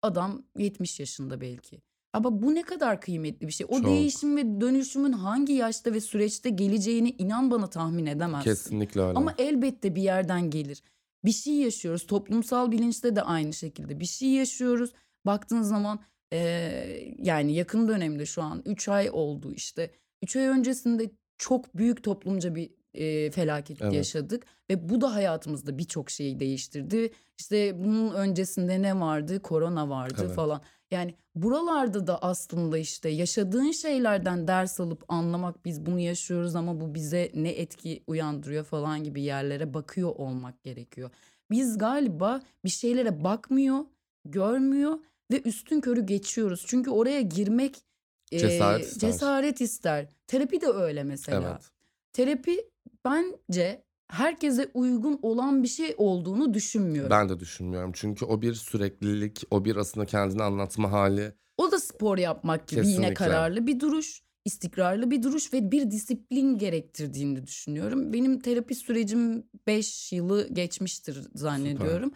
Adam 0.02 0.42
70 0.58 1.00
yaşında 1.00 1.40
belki. 1.40 1.82
Ama 2.12 2.42
bu 2.42 2.54
ne 2.54 2.62
kadar 2.62 3.00
kıymetli 3.00 3.46
bir 3.46 3.52
şey. 3.52 3.66
O 3.70 3.76
Çok. 3.76 3.86
değişim 3.86 4.36
ve 4.36 4.60
dönüşümün 4.60 5.12
hangi 5.12 5.52
yaşta 5.52 5.92
ve 5.92 6.00
süreçte 6.00 6.50
geleceğini 6.50 7.10
inan 7.10 7.50
bana 7.50 7.66
tahmin 7.70 8.06
edemezsin. 8.06 8.50
Kesinlikle 8.50 9.00
öyle. 9.00 9.18
Ama 9.18 9.34
elbette 9.38 9.94
bir 9.94 10.02
yerden 10.02 10.50
gelir. 10.50 10.82
Bir 11.24 11.32
şey 11.32 11.54
yaşıyoruz. 11.54 12.06
Toplumsal 12.06 12.72
bilinçte 12.72 13.16
de 13.16 13.22
aynı 13.22 13.52
şekilde 13.52 14.00
bir 14.00 14.04
şey 14.04 14.28
yaşıyoruz. 14.28 14.92
Baktığın 15.26 15.62
zaman 15.62 16.00
eee, 16.32 17.14
yani 17.18 17.54
yakın 17.54 17.88
dönemde 17.88 18.26
şu 18.26 18.42
an 18.42 18.62
3 18.66 18.88
ay 18.88 19.10
oldu 19.12 19.52
işte. 19.54 19.90
3 20.22 20.36
ay 20.36 20.46
öncesinde 20.46 21.10
çok 21.38 21.76
büyük 21.76 22.02
toplumca 22.02 22.54
bir 22.54 22.70
eee, 22.94 23.30
felaket 23.30 23.82
Evet. 23.82 23.92
yaşadık 23.94 24.46
ve 24.70 24.88
bu 24.88 25.00
da 25.00 25.14
hayatımızda 25.14 25.78
birçok 25.78 26.10
şeyi 26.10 26.40
değiştirdi. 26.40 27.10
İşte 27.38 27.84
bunun 27.84 28.14
öncesinde 28.14 28.82
ne 28.82 29.00
vardı? 29.00 29.42
Korona 29.42 29.88
vardı 29.88 30.22
Evet. 30.26 30.34
falan. 30.34 30.62
Yani 30.90 31.14
buralarda 31.34 32.06
da 32.06 32.22
aslında 32.22 32.78
işte 32.78 33.08
yaşadığın 33.08 33.70
şeylerden 33.70 34.48
ders 34.48 34.80
alıp 34.80 35.04
anlamak 35.08 35.64
biz 35.64 35.86
bunu 35.86 35.98
yaşıyoruz 36.00 36.56
ama 36.56 36.80
bu 36.80 36.94
bize 36.94 37.30
ne 37.34 37.48
etki 37.50 38.02
uyandırıyor 38.06 38.64
falan 38.64 39.04
gibi 39.04 39.22
yerlere 39.22 39.74
bakıyor 39.74 40.08
olmak 40.16 40.62
gerekiyor. 40.62 41.10
Biz 41.50 41.78
galiba 41.78 42.40
bir 42.64 42.70
şeylere 42.70 43.24
bakmıyor, 43.24 43.78
görmüyor 44.24 44.98
ve 45.32 45.42
üstünkörü 45.42 46.06
geçiyoruz. 46.06 46.64
Çünkü 46.66 46.90
oraya 46.90 47.20
girmek 47.20 47.76
Cesaret 48.30 48.84
ister. 48.86 49.10
cesaret 49.10 49.60
ister. 49.60 50.08
Terapi 50.26 50.60
de 50.60 50.66
öyle 50.66 51.04
mesela. 51.04 51.50
Evet. 51.52 51.70
Terapi 52.12 52.64
bence 53.04 53.84
herkese 54.08 54.70
uygun 54.74 55.18
olan 55.22 55.62
bir 55.62 55.68
şey 55.68 55.94
olduğunu 55.98 56.54
düşünmüyorum. 56.54 57.10
Ben 57.10 57.28
de 57.28 57.40
düşünmüyorum. 57.40 57.92
Çünkü 57.94 58.24
o 58.24 58.42
bir 58.42 58.54
süreklilik, 58.54 59.42
o 59.50 59.64
bir 59.64 59.76
aslında 59.76 60.06
kendini 60.06 60.42
anlatma 60.42 60.92
hali. 60.92 61.32
O 61.56 61.72
da 61.72 61.80
spor 61.80 62.18
yapmak 62.18 62.68
gibi 62.68 62.80
yine 62.80 62.86
Kesinlikle. 62.86 63.14
kararlı 63.14 63.66
bir 63.66 63.80
duruş, 63.80 64.22
istikrarlı 64.44 65.10
bir 65.10 65.22
duruş 65.22 65.52
ve 65.52 65.70
bir 65.70 65.90
disiplin 65.90 66.58
gerektirdiğini 66.58 67.46
düşünüyorum. 67.46 68.12
Benim 68.12 68.40
terapi 68.40 68.74
sürecim 68.74 69.46
5 69.66 70.12
yılı 70.12 70.48
geçmiştir 70.54 71.18
zannediyorum. 71.34 72.12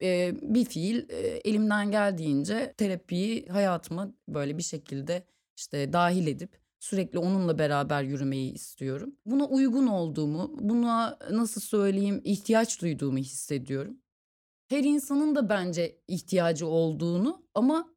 Eee, 0.00 0.34
bir 0.42 0.64
fiil 0.64 1.04
elimden 1.44 1.90
geldiğince 1.90 2.74
terapiyi 2.76 3.46
hayatıma 3.46 4.14
böyle 4.28 4.58
bir 4.58 4.62
şekilde 4.62 5.26
işte 5.56 5.92
dahil 5.92 6.26
edip 6.26 6.63
sürekli 6.84 7.18
onunla 7.18 7.58
beraber 7.58 8.02
yürümeyi 8.02 8.52
istiyorum. 8.52 9.14
Buna 9.26 9.44
uygun 9.46 9.86
olduğumu, 9.86 10.50
buna 10.60 11.18
nasıl 11.30 11.60
söyleyeyim 11.60 12.20
ihtiyaç 12.24 12.80
duyduğumu 12.82 13.18
hissediyorum. 13.18 13.96
Her 14.68 14.84
insanın 14.84 15.34
da 15.34 15.48
bence 15.48 15.98
ihtiyacı 16.08 16.66
olduğunu 16.66 17.42
ama 17.54 17.88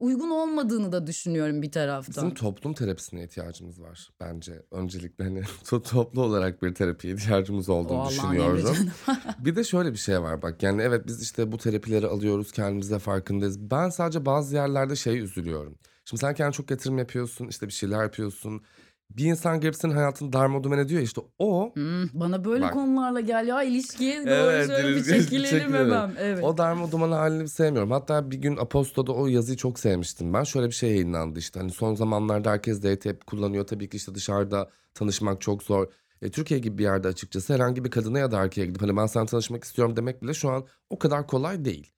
uygun 0.00 0.30
olmadığını 0.30 0.92
da 0.92 1.06
düşünüyorum 1.06 1.56
bir 1.56 1.62
Bizim 1.62 1.70
taraftan. 1.70 2.34
toplum 2.34 2.74
terapisine 2.74 3.24
ihtiyacımız 3.24 3.80
var 3.80 4.10
bence. 4.20 4.62
Öncelikle 4.70 5.24
hani 5.24 5.40
to- 5.64 5.82
toplu 5.82 6.22
olarak 6.22 6.62
bir 6.62 6.74
terapiye 6.74 7.14
ihtiyacımız 7.14 7.68
olduğunu 7.68 8.00
emri 8.02 8.10
düşünüyorum. 8.10 8.76
Bir 9.38 9.56
de 9.56 9.64
şöyle 9.64 9.92
bir 9.92 9.98
şey 9.98 10.22
var 10.22 10.42
bak 10.42 10.62
yani 10.62 10.82
evet 10.82 11.06
biz 11.06 11.22
işte 11.22 11.52
bu 11.52 11.58
terapileri 11.58 12.06
alıyoruz 12.06 12.52
kendimize 12.52 12.98
farkındayız. 12.98 13.70
Ben 13.70 13.88
sadece 13.88 14.26
bazı 14.26 14.54
yerlerde 14.54 14.96
şey 14.96 15.18
üzülüyorum. 15.18 15.78
Şimdi 16.08 16.20
sen 16.20 16.34
kendine 16.34 16.52
çok 16.52 16.70
yatırım 16.70 16.98
yapıyorsun 16.98 17.48
işte 17.48 17.66
bir 17.66 17.72
şeyler 17.72 18.02
yapıyorsun. 18.02 18.62
Bir 19.10 19.24
insan 19.24 19.60
gelip 19.60 19.76
senin 19.76 19.94
hayatını 19.94 20.32
darmadağın 20.32 20.78
ediyor 20.78 21.00
ya, 21.00 21.04
işte 21.04 21.20
o 21.38 21.72
Hmm, 21.74 22.08
bana 22.12 22.44
böyle 22.44 22.64
Bak. 22.64 22.72
konularla 22.72 23.20
gel 23.20 23.46
ya 23.46 23.62
ilişkiye 23.62 24.20
doğru 24.26 24.50
Evet, 24.50 24.66
şöyle 24.66 24.96
bir 24.96 25.04
çekilelim. 25.04 25.72
hemen. 25.72 26.12
Evet. 26.18 26.44
O 26.44 26.58
darma 26.58 26.92
duman 26.92 27.12
halini 27.12 27.48
sevmiyorum. 27.48 27.90
Hatta 27.90 28.30
bir 28.30 28.36
gün 28.36 28.56
Aposto'da 28.56 29.12
o 29.12 29.26
yazıyı 29.26 29.56
çok 29.56 29.78
sevmiştim. 29.78 30.34
Ben 30.34 30.44
şöyle 30.44 30.66
bir 30.66 30.72
şey 30.72 30.90
yayınlandı 30.90 31.38
işte. 31.38 31.60
Hani 31.60 31.70
son 31.70 31.94
zamanlarda 31.94 32.50
herkes 32.50 32.82
date 32.82 33.10
app 33.10 33.26
kullanıyor. 33.26 33.66
Tabii 33.66 33.88
ki 33.88 33.96
işte 33.96 34.14
dışarıda 34.14 34.70
tanışmak 34.94 35.40
çok 35.40 35.62
zor. 35.62 35.86
E, 36.22 36.30
Türkiye 36.30 36.60
gibi 36.60 36.78
bir 36.78 36.82
yerde 36.82 37.08
açıkçası 37.08 37.54
herhangi 37.54 37.84
bir 37.84 37.90
kadına 37.90 38.18
ya 38.18 38.30
da 38.30 38.42
erkeğe 38.42 38.66
gidip 38.66 38.82
hani 38.82 38.96
ben 38.96 39.06
sana 39.06 39.26
tanışmak 39.26 39.64
istiyorum 39.64 39.96
demek 39.96 40.22
bile 40.22 40.34
şu 40.34 40.50
an 40.50 40.66
o 40.90 40.98
kadar 40.98 41.26
kolay 41.26 41.64
değil. 41.64 41.92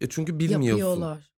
E 0.00 0.08
çünkü 0.08 0.38
bilmiyorsun. 0.38 0.68
Yapıyorlar. 0.68 1.33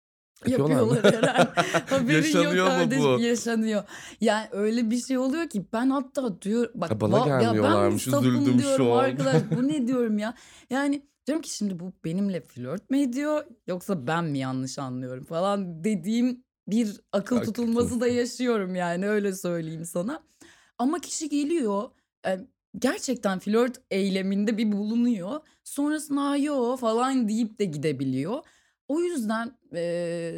Yapıyorlar? 0.46 0.96
Yapıyorlar 0.96 1.35
Eren. 1.35 1.46
Haberin 1.87 2.14
Yaşanıyor 2.16 2.55
yok 2.55 2.68
mu 2.68 2.75
kardeşim. 2.75 3.05
bu? 3.05 3.20
Yaşanıyor. 3.20 3.83
Yani 4.20 4.46
öyle 4.53 4.90
bir 4.90 4.96
şey 5.01 5.18
oluyor 5.18 5.49
ki 5.49 5.66
ben 5.72 5.90
hatta 5.90 6.42
diyor 6.42 6.70
bak 6.75 6.90
Ha, 6.90 7.01
bana 7.01 7.16
va- 7.16 7.29
ya 7.29 7.55
ben 7.92 7.96
şu 7.96 8.22
diyorum 8.22 8.92
an. 8.92 8.99
arkadaş 8.99 9.42
bu 9.57 9.68
ne 9.68 9.87
diyorum 9.87 10.18
ya. 10.18 10.35
Yani 10.70 11.03
diyorum 11.27 11.42
ki 11.42 11.51
şimdi 11.57 11.81
bu 11.81 11.92
benimle 12.05 12.40
flört 12.40 12.90
mü 12.90 12.99
ediyor 13.01 13.44
yoksa 13.66 14.07
ben 14.07 14.25
mi 14.25 14.38
yanlış 14.38 14.79
anlıyorum 14.79 15.25
falan 15.25 15.85
dediğim 15.85 16.44
bir 16.68 17.01
akıl 17.12 17.40
tutulması 17.42 18.01
da 18.01 18.07
yaşıyorum 18.09 18.75
yani 18.75 19.09
öyle 19.09 19.33
söyleyeyim 19.33 19.85
sana. 19.85 20.22
Ama 20.79 20.99
kişi 20.99 21.29
geliyor 21.29 21.83
e, 22.27 22.38
gerçekten 22.79 23.38
flört 23.38 23.81
eyleminde 23.90 24.59
bir 24.59 24.72
bulunuyor. 24.72 25.40
Sonrasında 25.64 26.22
"Ha, 26.22 26.37
yo 26.37 26.77
falan 26.77 27.29
deyip 27.29 27.59
de 27.59 27.64
gidebiliyor. 27.64 28.38
O 28.88 29.01
yüzden 29.01 29.53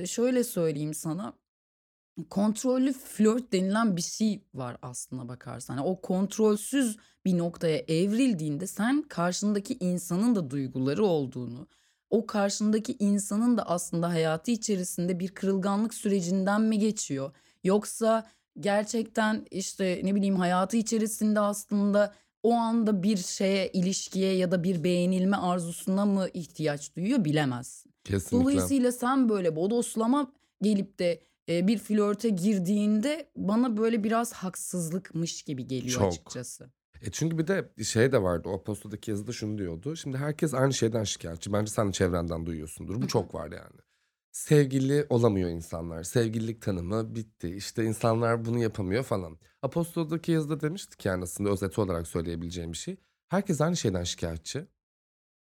şöyle 0.07 0.45
söyleyeyim 0.45 0.95
sana. 0.95 1.35
Kontrollü 2.31 2.93
flört 2.93 3.53
denilen 3.53 3.97
bir 3.97 4.03
şey 4.03 4.45
var 4.55 4.77
aslına 4.83 5.29
bakarsan. 5.29 5.79
O 5.79 6.01
kontrolsüz 6.01 6.97
bir 7.25 7.39
noktaya 7.39 7.79
evrildiğinde 7.79 8.67
sen 8.67 9.03
karşındaki 9.03 9.77
insanın 9.81 10.35
da 10.35 10.51
duyguları 10.51 11.05
olduğunu, 11.05 11.69
o 12.11 12.27
karşındaki 12.27 12.97
insanın 12.99 13.57
da 13.59 13.63
aslında 13.63 14.09
hayatı 14.09 14.51
içerisinde 14.51 15.21
bir 15.21 15.29
kırılganlık 15.29 15.95
sürecinden 15.95 16.63
mi 16.63 16.79
geçiyor? 16.79 17.33
Yoksa 17.65 18.31
gerçekten 18.61 19.47
işte 19.51 20.01
ne 20.05 20.15
bileyim 20.15 20.37
hayatı 20.37 20.77
içerisinde 20.77 21.41
aslında 21.41 22.15
o 22.43 22.53
anda 22.55 23.03
bir 23.03 23.17
şeye, 23.17 23.69
ilişkiye 23.73 24.37
ya 24.37 24.51
da 24.51 24.63
bir 24.65 24.85
beğenilme 24.85 25.37
arzusuna 25.37 26.07
mı 26.07 26.29
ihtiyaç 26.35 26.97
duyuyor 26.97 27.25
bilemezsin. 27.25 27.88
Kesinlikle. 28.09 28.45
Dolayısıyla 28.45 28.93
sen 28.93 29.29
böyle 29.29 29.57
bodoslama 29.57 30.33
gelip 30.63 30.99
de 30.99 31.23
e, 31.49 31.67
bir 31.67 31.79
flörte 31.79 32.29
girdiğinde 32.29 33.31
bana 33.37 33.77
böyle 33.77 34.05
biraz 34.05 34.33
haksızlıkmış 34.33 35.43
gibi 35.43 35.67
geliyor 35.67 36.01
Çok. 36.01 36.13
açıkçası. 36.13 36.71
E 37.01 37.11
çünkü 37.11 37.39
bir 37.39 37.47
de 37.47 37.85
şey 37.85 38.13
de 38.13 38.23
vardı. 38.23 38.49
O 38.49 38.55
Aposto'daki 38.55 39.11
yazıda 39.11 39.33
şunu 39.33 39.59
diyordu. 39.59 39.97
Şimdi 39.97 40.17
herkes 40.17 40.55
aynı 40.55 40.75
şeyden 40.75 41.05
şikayetçi. 41.05 41.53
Bence 41.53 41.71
sen 41.73 41.89
de 41.89 41.93
çevrenden 41.93 42.47
duyuyorsundur. 42.47 43.03
Bu 43.03 43.09
çok 43.09 43.35
var 43.35 43.53
yani. 43.53 43.81
Sevgili 44.33 45.07
olamıyor 45.09 45.51
insanlar. 45.51 46.03
Sevgililik 46.03 46.63
tanımı 46.63 47.15
bitti. 47.15 47.57
İşte 47.57 47.85
insanlar 47.85 48.45
bunu 48.45 48.59
yapamıyor 48.59 49.03
falan. 49.03 49.39
Aposto'daki 49.63 50.33
yazıda 50.33 50.61
demişti 50.61 50.97
ki 50.97 51.09
yani 51.09 51.23
aslında 51.23 51.51
özeti 51.51 51.81
olarak 51.81 52.07
söyleyebileceğim 52.07 52.73
bir 52.73 52.79
şey. 52.79 52.97
Herkes 53.29 53.61
aynı 53.61 53.77
şeyden 53.77 54.05
şikayetçi. 54.05 54.67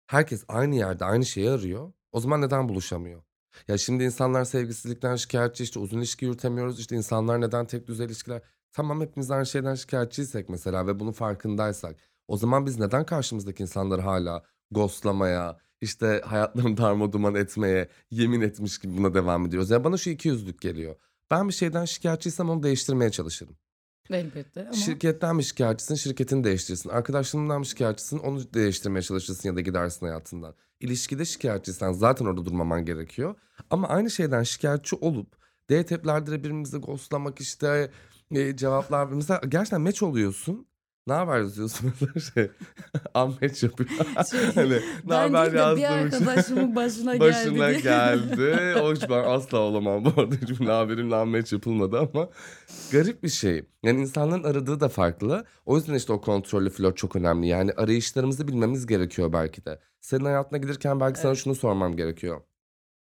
Herkes 0.06 0.44
aynı 0.48 0.76
yerde 0.76 1.04
aynı 1.04 1.26
şeyi 1.26 1.50
arıyor. 1.50 1.92
O 2.14 2.20
zaman 2.20 2.40
neden 2.40 2.68
buluşamıyor? 2.68 3.22
Ya 3.68 3.78
şimdi 3.78 4.04
insanlar 4.04 4.44
sevgisizlikten 4.44 5.16
şikayetçi 5.16 5.64
işte 5.64 5.78
uzun 5.78 5.98
ilişki 5.98 6.24
yürütemiyoruz. 6.24 6.80
İşte 6.80 6.96
insanlar 6.96 7.40
neden 7.40 7.66
tek 7.66 7.86
düzey 7.86 8.06
ilişkiler? 8.06 8.42
Tamam 8.72 9.00
hepimiz 9.00 9.30
aynı 9.30 9.46
şeyden 9.46 9.74
şikayetçiysek 9.74 10.48
mesela 10.48 10.86
ve 10.86 11.00
bunun 11.00 11.12
farkındaysak. 11.12 11.96
O 12.28 12.36
zaman 12.36 12.66
biz 12.66 12.78
neden 12.78 13.06
karşımızdaki 13.06 13.62
insanları 13.62 14.00
hala 14.02 14.44
ghostlamaya, 14.70 15.58
işte 15.80 16.20
hayatlarını 16.24 16.76
darmaduman 16.76 17.34
etmeye, 17.34 17.88
yemin 18.10 18.40
etmiş 18.40 18.78
gibi 18.78 18.96
buna 18.98 19.14
devam 19.14 19.46
ediyoruz? 19.46 19.70
Ya 19.70 19.84
bana 19.84 19.96
şu 19.96 20.10
iki 20.10 20.28
yüzlük 20.28 20.60
geliyor. 20.60 20.96
Ben 21.30 21.48
bir 21.48 21.54
şeyden 21.54 21.84
şikayetçiysem 21.84 22.50
onu 22.50 22.62
değiştirmeye 22.62 23.10
çalışırım. 23.10 23.56
Elbette 24.10 24.62
ama 24.62 24.72
Şirketten 24.72 25.36
mi 25.36 25.44
şikayetçisin, 25.44 25.94
şirketini 25.94 26.44
değiştirsin. 26.44 26.88
Arkadaşlarından 26.90 27.58
mı 27.58 27.66
şikayetçisin, 27.66 28.18
onu 28.18 28.54
değiştirmeye 28.54 29.02
çalışırsın 29.02 29.48
ya 29.48 29.56
da 29.56 29.60
gidersin 29.60 30.06
hayatından. 30.06 30.54
İlişkide 30.80 31.24
şikayetçiysen 31.24 31.92
zaten 31.92 32.24
orada 32.26 32.44
durmaman 32.44 32.84
gerekiyor. 32.84 33.34
Ama 33.70 33.88
aynı 33.88 34.10
şeyden 34.10 34.42
şikayetçi 34.42 34.96
olup 34.96 35.36
date 35.70 35.94
app'lerde 35.94 36.30
de 36.30 36.38
birbirimizi 36.38 36.78
ghostlamak 36.78 37.40
işte 37.40 37.90
e, 38.30 38.56
cevaplar 38.56 39.06
mesela 39.06 39.40
gerçekten 39.48 39.80
match 39.80 40.02
oluyorsun. 40.02 40.66
Ne 41.06 41.12
haber 41.14 41.38
yazıyorsun 41.38 41.92
mesela 42.14 42.20
şey. 42.34 42.50
Unmatch 43.16 43.62
yapıyor. 43.62 43.90
Şey, 44.30 44.40
hani 44.54 44.80
ne 45.06 45.14
haber 45.14 45.52
bir 45.52 45.56
yazdığım 45.58 45.78
için. 46.08 46.26
arkadaşımın 46.26 46.76
başına, 46.76 47.20
Başına 47.20 47.72
geldi. 47.72 47.82
geldi. 47.82 48.78
O 48.82 48.94
hiç 48.94 49.02
ben 49.10 49.24
asla 49.24 49.58
olamam 49.58 50.04
bu 50.04 50.20
arada. 50.20 50.34
Hiçbir 50.34 50.66
haberimle 50.66 51.14
unmatch 51.16 51.52
yapılmadı 51.52 51.98
ama 51.98 52.28
garip 52.92 53.22
bir 53.22 53.28
şey. 53.28 53.64
Yani 53.82 54.00
insanların 54.00 54.44
aradığı 54.44 54.80
da 54.80 54.88
farklı. 54.88 55.44
O 55.66 55.76
yüzden 55.76 55.94
işte 55.94 56.12
o 56.12 56.20
kontrollü 56.20 56.70
flört 56.70 56.96
çok 56.96 57.16
önemli. 57.16 57.46
Yani 57.46 57.72
arayışlarımızı 57.72 58.48
bilmemiz 58.48 58.86
gerekiyor 58.86 59.32
belki 59.32 59.64
de. 59.64 59.80
Senin 60.00 60.24
hayatına 60.24 60.58
gelirken 60.58 61.00
belki 61.00 61.20
sana 61.20 61.30
Evet. 61.32 61.42
şunu 61.44 61.54
sormam 61.54 61.96
gerekiyor. 61.96 62.40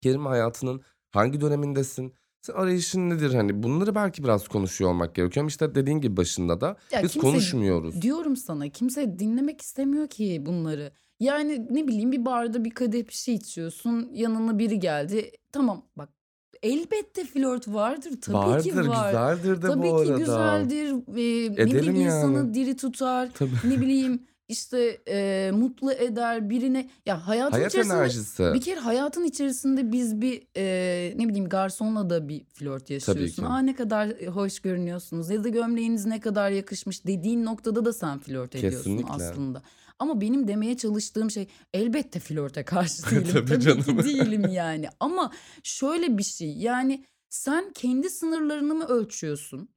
Kerim 0.02 0.26
hayatının 0.26 0.80
hangi 1.10 1.40
dönemindesin? 1.40 2.14
Arayışın 2.54 3.10
nedir? 3.10 3.34
Hani 3.34 3.62
bunları 3.62 3.94
belki 3.94 4.24
biraz 4.24 4.48
konuşuyor 4.48 4.90
olmak 4.90 5.14
gerekiyor. 5.14 5.42
Ama 5.42 5.48
işte 5.48 5.74
dediğin 5.74 6.00
gibi 6.00 6.16
başında 6.16 6.60
da 6.60 6.76
Ya 6.92 7.02
biz 7.02 7.12
kimse 7.12 7.28
konuşmuyoruz. 7.28 8.02
diyorum 8.02 8.36
sana 8.36 8.68
kimse 8.68 9.18
dinlemek 9.18 9.60
istemiyor 9.60 10.06
ki 10.08 10.42
bunları. 10.46 10.92
Yani 11.20 11.66
ne 11.70 11.88
bileyim 11.88 12.12
bir 12.12 12.24
barda 12.24 12.64
bir 12.64 12.70
kadeh 12.70 13.08
bir 13.08 13.12
şey 13.14 13.34
içiyorsun 13.34 14.10
yanına 14.14 14.58
biri 14.58 14.78
geldi. 14.78 15.30
Tamam 15.52 15.82
bak 15.96 16.08
elbette 16.62 17.24
flört 17.24 17.68
vardır 17.68 18.12
tabii 18.22 18.36
Vardır, 18.36 18.64
ki 18.70 18.76
var. 18.88 19.06
güzeldir 19.08 19.62
de 19.62 19.66
Tabii 19.66 19.78
bu 19.88 20.02
ki 20.02 20.10
arada. 20.12 20.18
güzeldir. 20.18 20.90
Ee, 20.92 21.50
ne 21.52 21.66
bileyim 21.66 21.94
insanı 21.96 22.36
yani. 22.36 22.54
diri 22.54 22.76
tutar. 22.76 23.28
Tabii. 23.34 23.50
Ne 23.64 23.80
bileyim 23.80 24.22
işte, 24.48 25.00
eee, 25.06 25.50
mutlu 25.50 25.92
eder, 25.92 26.50
birine 26.50 26.90
Ya, 27.06 27.26
hayatın 27.26 27.52
Hayat 27.52 27.72
içerisinde 27.72 27.96
enerjisi. 27.96 28.50
bir 28.54 28.60
kere 28.60 28.80
hayatın 28.80 29.24
içerisinde 29.24 29.92
biz 29.92 30.20
bir, 30.20 30.42
eee, 30.56 31.14
ne 31.18 31.28
bileyim, 31.28 31.48
garsonla 31.48 32.10
da 32.10 32.28
bir 32.28 32.44
flört 32.44 32.90
yaşıyorsun. 32.90 33.42
ki. 33.42 33.48
"A, 33.48 33.58
ne 33.58 33.74
kadar, 33.74 34.10
hoş 34.26 34.60
görünüyorsunuz." 34.60 35.30
ya 35.30 35.44
da 35.44 35.48
"Gömleğiniz 35.48 36.06
ne 36.06 36.20
kadar 36.20 36.50
yakışmış." 36.50 37.06
dediğin 37.06 37.44
noktada 37.44 37.84
da 37.84 37.92
sen 37.92 38.18
flört 38.18 38.54
ediyorsun 38.56 38.78
Kesinlikle. 38.78 39.12
aslında. 39.24 39.62
Ama 39.98 40.20
benim 40.20 40.48
demeye 40.48 40.76
çalıştığım 40.76 41.30
şey 41.30 41.48
elbette 41.74 42.20
flörte 42.20 42.62
karşı 42.62 43.02
değilim. 43.10 43.28
Tabii 43.32 43.46
Tabii 43.46 43.60
canım. 43.60 43.82
ki 43.82 43.98
değilim 44.04 44.48
yani. 44.52 44.88
Ama 45.00 45.32
şöyle 45.62 46.18
bir 46.18 46.22
şey, 46.22 46.52
yani, 46.56 47.04
sen 47.28 47.72
kendi 47.74 48.10
sınırlarını 48.10 48.74
mı 48.74 48.84
ölçüyorsun? 48.84 49.68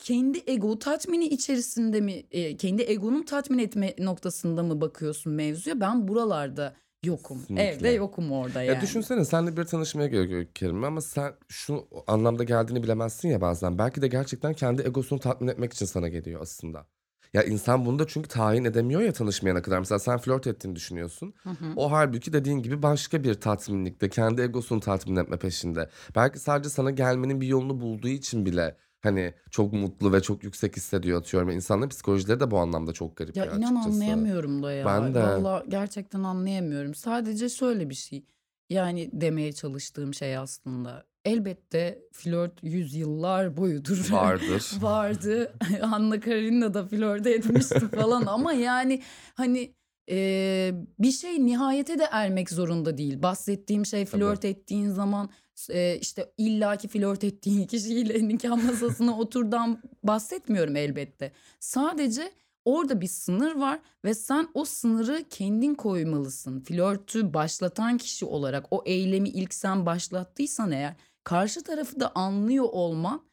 Kendi 0.00 0.42
ego 0.46 0.78
tatmini 0.78 1.24
içerisinde 1.26 2.00
mi, 2.00 2.12
eee, 2.12 2.56
kendi 2.56 2.82
egonun 2.82 3.22
tatmin 3.22 3.58
etme 3.58 3.94
noktasında 3.98 4.62
mı 4.62 4.80
bakıyorsun 4.80 5.32
mevzuya? 5.32 5.80
Ben 5.80 6.08
buralarda 6.08 6.76
yokum. 7.04 7.38
Evde 7.56 7.88
yokum 7.88 8.32
orada 8.32 8.62
Ya, 8.62 8.72
yani. 8.72 8.82
düşünsene 8.82 9.24
seninle 9.24 9.56
bir 9.56 9.64
tanışmaya 9.64 10.06
gerekiyor 10.08 10.46
Kerime 10.54 10.86
ama 10.86 11.00
sen 11.00 11.32
şu 11.48 11.88
anlamda 12.06 12.44
geldiğini 12.44 12.82
bilemezsin 12.82 13.28
ya 13.28 13.40
bazen. 13.40 13.78
Belki 13.78 14.02
de 14.02 14.08
gerçekten 14.08 14.54
kendi 14.54 14.82
egosunu 14.82 15.20
tatmin 15.20 15.48
etmek 15.48 15.72
için 15.72 15.86
sana 15.86 16.08
geliyor 16.08 16.40
aslında. 16.42 16.86
Ya, 17.34 17.42
insan 17.42 17.86
bunu 17.86 17.98
da 17.98 18.06
çünkü 18.06 18.28
tayin 18.28 18.64
edemiyor 18.64 19.00
ya 19.00 19.12
tanışmayana 19.12 19.62
kadar. 19.62 19.78
Mesela 19.78 19.98
sen 19.98 20.18
flört 20.18 20.46
ettiğini 20.46 20.76
düşünüyorsun. 20.76 21.34
Hı 21.42 21.50
hı. 21.50 21.72
O 21.76 21.90
hâlbuki 21.92 22.32
dediğin 22.32 22.58
gibi 22.58 22.82
başka 22.82 23.24
bir 23.24 23.34
tatminlikte, 23.34 24.08
kendi 24.08 24.42
egosunu 24.42 24.80
tatmin 24.80 25.16
etme 25.16 25.38
peşinde. 25.38 25.88
Belki 26.16 26.38
sadece 26.38 26.68
sana 26.68 26.90
gelmenin 26.90 27.40
bir 27.40 27.46
yolunu 27.46 27.80
bulduğu 27.80 28.08
için 28.08 28.46
bile, 28.46 28.76
hani, 29.02 29.34
çok 29.50 29.72
mutlu 29.72 30.12
ve 30.12 30.20
çok 30.22 30.44
yüksek 30.44 30.76
hissediyor 30.76 31.20
atıyorum. 31.20 31.50
İnsanların 31.50 31.88
psikolojileri 31.88 32.40
de 32.40 32.50
bu 32.50 32.58
anlamda 32.58 32.92
çok 32.92 33.16
garip 33.16 33.36
Ya, 33.36 33.44
ya 33.44 33.50
inan 33.50 33.60
açıkçası. 33.62 33.88
anlayamıyorum 33.88 34.62
da 34.62 34.72
ya. 34.72 34.86
Ben 34.86 35.14
de. 35.14 35.22
Valla 35.22 35.64
gerçekten 35.68 36.22
anlayamıyorum. 36.22 36.94
Sadece 36.94 37.48
şöyle 37.48 37.90
bir 37.90 37.94
şey, 37.94 38.24
yani, 38.70 39.10
demeye 39.12 39.52
çalıştığım 39.52 40.14
şey 40.14 40.36
aslında. 40.36 41.04
Elbette 41.24 41.98
flört 42.12 42.62
yüzyıllar 42.62 43.56
boyudur 43.56 44.10
Vardır. 44.12 44.70
vardı. 44.80 45.52
Anna 45.82 46.20
Karenina 46.20 46.74
da 46.74 46.86
flört 46.86 47.26
etmişti 47.26 47.88
falan 47.88 48.22
ama 48.26 48.52
yani, 48.52 49.02
hani, 49.34 49.74
eee, 50.08 50.74
bir 50.98 51.10
şey 51.12 51.46
nihayete 51.46 51.98
de 51.98 52.08
ermek 52.10 52.50
zorunda 52.50 52.98
değil. 52.98 53.22
Bahsettiğim 53.22 53.86
şey 53.86 54.04
Tabii. 54.04 54.20
flört 54.22 54.44
ettiğin 54.44 54.88
zaman, 54.90 55.30
eee, 55.70 55.98
işte, 56.00 56.32
illaki 56.38 56.88
flört 56.88 57.24
ettiğin 57.24 57.66
kişiyle 57.66 58.28
nikâh 58.28 58.64
masasına 58.64 59.18
oturdan 59.18 59.82
bahsetmiyorum 60.02 60.76
elbette. 60.76 61.32
Sadece 61.60 62.32
orada 62.64 63.00
bir 63.00 63.06
sınır 63.06 63.54
var 63.56 63.80
ve 64.04 64.14
sen 64.14 64.48
o 64.54 64.64
sınırı 64.64 65.24
kendin 65.30 65.74
koymalısın. 65.74 66.60
Flörtü 66.60 67.34
başlatan 67.34 67.98
kişi 67.98 68.24
olarak 68.24 68.66
o 68.70 68.82
eylemi 68.86 69.28
ilk 69.28 69.54
sen 69.54 69.86
başlattıysan 69.86 70.72
eğer, 70.72 70.94
karşı 71.24 71.62
tarafı 71.62 72.00
da 72.00 72.12
anlıyor 72.14 72.64
olman, 72.72 73.30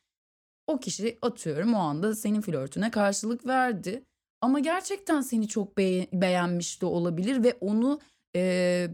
o 0.67 0.79
kişi 0.79 1.17
atıyorum 1.21 1.73
o 1.73 1.77
anda 1.77 2.15
senin 2.15 2.41
flörtüne 2.41 2.91
karşılık 2.91 3.47
verdi 3.47 4.03
ama 4.41 4.59
gerçekten 4.59 5.21
seni 5.21 5.47
çok 5.47 5.77
beye 5.77 6.07
beğenmiş 6.13 6.81
de 6.81 6.85
olabilir 6.85 7.43
ve 7.43 7.57
onu, 7.61 7.99
eee, 8.35 8.91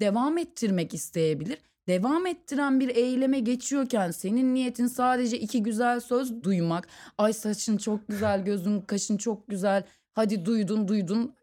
devam 0.00 0.38
ettirmek 0.38 0.94
isteyebilir. 0.94 1.58
Devam 1.88 2.26
ettiren 2.26 2.80
bir 2.80 2.88
eyleme 2.96 3.40
geçiyorken 3.40 4.10
senin 4.10 4.54
niyetin 4.54 4.86
sadece 4.86 5.38
2 5.38 5.62
güzel 5.62 6.00
söz 6.00 6.42
duymak. 6.42 6.88
"Ay, 7.18 7.32
saçın 7.32 7.76
çok 7.76 8.08
güzel, 8.08 8.44
gözün 8.44 8.80
kaşın 8.80 9.16
çok 9.16 9.48
güzel." 9.48 9.82
Hadi 10.12 10.44
duydun, 10.44 10.88
duydun. 10.88 11.34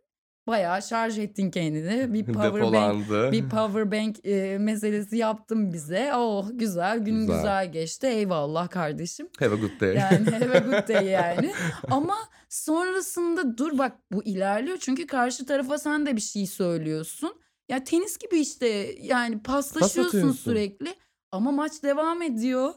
Bayağı 0.48 0.82
şarj 0.82 1.20
ettin 1.20 1.52
kendini. 1.52 2.14
Bir 2.14 2.26
power 2.26 2.44
bank 2.54 2.56
Depolandı. 2.56 3.32
bir 3.32 3.50
power 3.50 3.92
bank, 3.92 4.16
eee, 4.26 4.58
meselesi 4.58 5.18
yaptın 5.18 5.74
bize. 5.74 6.12
Oh, 6.16 6.48
güzel, 6.54 7.00
günün 7.00 7.20
Güzel. 7.20 7.36
güzel 7.36 7.72
geçti. 7.72 8.08
Eyvallah 8.08 8.70
kardeşim. 8.70 9.28
Have 9.40 9.54
a 9.54 9.58
good 9.58 9.80
day. 9.82 9.96
Yani 9.96 10.30
have 10.32 10.58
a 10.58 10.60
good 10.60 10.88
day 10.88 11.06
yani. 11.06 11.54
Ama 11.92 12.16
sonrasında 12.50 13.58
dur 13.58 13.78
bak 13.78 13.92
bu 14.12 14.24
ilerliyor 14.24 14.78
çünkü 14.78 15.08
karşı 15.08 15.46
tarafa 15.46 15.78
sen 15.78 16.06
de 16.06 16.16
bir 16.16 16.22
şey 16.22 16.48
söylüyorsun. 16.48 17.34
Ya, 17.72 17.84
tenis 17.84 18.18
gibi 18.18 18.40
işte, 18.40 18.68
yani, 19.02 19.44
Pas 19.44 19.72
paslaşıyorsun 19.72 20.18
atıyorsun. 20.18 20.42
sürekli 20.42 20.96
ama 21.32 21.52
maç 21.52 21.84
devam 21.84 22.22
ediyor, 22.22 22.74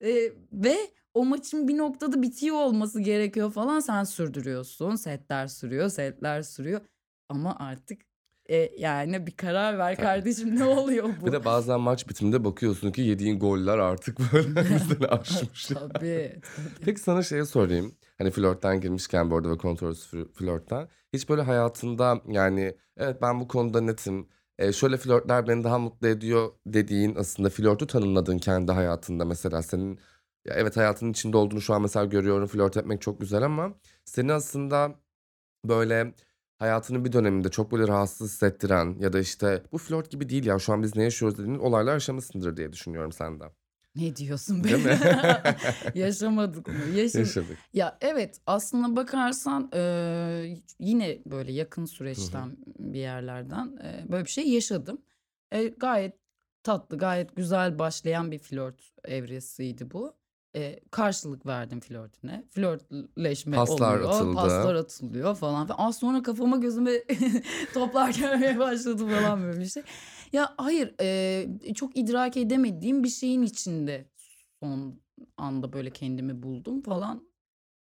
eee, 0.00 0.32
ve 0.52 0.76
o 1.14 1.24
maçın 1.24 1.68
bir 1.68 1.78
noktada 1.78 2.22
bitiyor 2.22 2.56
olması 2.56 3.00
gerekiyor 3.00 3.52
falan. 3.52 3.80
Sen 3.80 4.04
sürdürüyorsun. 4.04 4.96
Setler 4.96 5.46
sürüyor, 5.46 5.88
setler 5.88 6.42
sürüyor 6.42 6.80
ama 7.28 7.56
artık, 7.58 8.02
eee, 8.48 8.72
yani, 8.78 9.26
bir 9.26 9.32
karar 9.36 9.78
ver 9.78 9.94
Tabii. 9.96 10.06
kardeşim 10.06 10.56
ne 10.56 10.64
oluyor 10.64 11.08
Bir 11.08 11.20
bu? 11.20 11.32
de 11.32 11.44
bazen 11.44 11.80
maç 11.80 12.08
bitiminde 12.08 12.44
bakıyorsun 12.44 12.92
ki 12.92 13.00
yediğin 13.02 13.38
goller 13.38 13.78
artık 13.78 14.18
böyle 14.32 14.78
seni 14.78 15.06
aşmış. 15.06 15.66
Tabii, 15.74 16.40
tabii. 16.56 16.84
Peki 16.84 17.00
sana 17.00 17.22
şeyi 17.22 17.46
sorayım. 17.46 17.94
Hani 18.18 18.30
flörtten 18.30 18.80
girmişken 18.80 19.30
bu 19.30 19.36
arada 19.36 19.50
ve 19.50 19.56
kontrolsüz 19.58 20.06
flö 20.10 20.24
flörtten. 20.32 20.88
Hiç 21.12 21.28
böyle 21.28 21.42
hayatında, 21.42 22.22
yani, 22.28 22.76
evet 22.96 23.22
ben 23.22 23.40
bu 23.40 23.48
konuda 23.48 23.80
netim, 23.80 24.28
eee, 24.58 24.72
şöyle 24.72 24.96
flörtler 24.96 25.48
beni 25.48 25.64
daha 25.64 25.78
mutlu 25.78 26.08
ediyor 26.08 26.52
dediğin 26.66 27.14
aslında 27.14 27.50
flörtü 27.50 27.86
tanımladığın 27.86 28.38
kendi 28.38 28.72
hayatında 28.72 29.24
mesela 29.24 29.62
senin 29.62 29.98
ya, 30.44 30.54
evet 30.54 30.76
hayatının 30.76 31.10
içinde 31.10 31.36
olduğunu 31.36 31.60
şu 31.60 31.74
an 31.74 31.82
mesela 31.82 32.04
görüyorum, 32.04 32.46
flört 32.46 32.76
etmek 32.76 33.00
çok 33.02 33.20
güzel 33.20 33.42
ama 33.42 33.74
seni 34.04 34.32
aslında 34.32 34.94
böyle 35.64 36.14
hayatının 36.58 37.04
bir 37.04 37.12
döneminde 37.12 37.48
çok 37.48 37.72
böyle 37.72 37.88
rahatsız 37.88 38.32
hissettiren 38.32 38.96
ya 39.00 39.12
da 39.12 39.20
işte 39.20 39.62
bu 39.72 39.78
flört 39.78 40.10
gibi 40.10 40.28
değil 40.28 40.46
ya 40.46 40.58
şu 40.58 40.72
an 40.72 40.82
biz 40.82 40.96
ne 40.96 41.02
yaşıyoruz 41.02 41.38
dediğin 41.38 41.58
olaylar 41.58 41.92
yaşamışsındır 41.92 42.56
diye 42.56 42.72
düşünüyorum 42.72 43.12
senden. 43.12 43.50
Ne 43.96 44.16
diyorsun 44.16 44.64
be? 44.64 44.68
Değil 44.68 44.78
mi? 44.84 44.98
Yaşamadık 45.94 46.66
mı? 46.68 46.88
Yaşadık. 46.88 47.18
Yaşadık. 47.18 47.58
Ya, 47.72 47.98
evet, 48.00 48.40
aslına 48.46 48.96
bakarsan, 48.96 49.70
eee, 49.74 50.62
yine 50.80 51.18
böyle 51.26 51.52
yakın 51.52 51.84
süreçten 51.84 52.56
bir 52.78 52.98
yerlerden, 52.98 53.78
eee, 53.84 54.04
böyle 54.12 54.24
bir 54.24 54.30
şey 54.30 54.48
yaşadım. 54.48 55.02
Eee, 55.52 55.68
gayet 55.68 56.14
tatlı, 56.62 56.98
gayet 56.98 57.36
güzel 57.36 57.78
başlayan 57.78 58.30
bir 58.32 58.38
flört 58.38 58.92
evresiydi 59.04 59.90
bu. 59.90 60.16
Eee, 60.54 60.80
karşılık 60.90 61.46
verdim 61.46 61.80
flörtüne. 61.80 62.44
Flörtleşme 62.50 63.56
Paslar 63.56 63.94
oluyor, 63.94 64.08
atıldı. 64.10 64.34
paslar 64.34 64.74
atılıyor 64.74 65.36
falan. 65.36 65.68
Az 65.78 65.98
sonra 65.98 66.22
kafama 66.22 66.56
gözüme 66.56 66.92
toplar 67.74 68.08
gelmeye 68.10 68.58
başladı 68.58 69.06
falan 69.10 69.42
böyle 69.42 69.60
bir 69.60 69.66
şey. 69.66 69.82
Ya, 70.32 70.54
hayır, 70.56 70.94
eee, 71.00 71.74
çok 71.74 71.96
idrak 71.96 72.36
edemediğim 72.36 73.04
bir 73.04 73.08
şeyin 73.08 73.42
içinde 73.42 74.04
son 74.62 75.00
anda 75.36 75.72
böyle 75.72 75.90
kendimi 75.90 76.42
buldum 76.42 76.82
falan. 76.82 77.28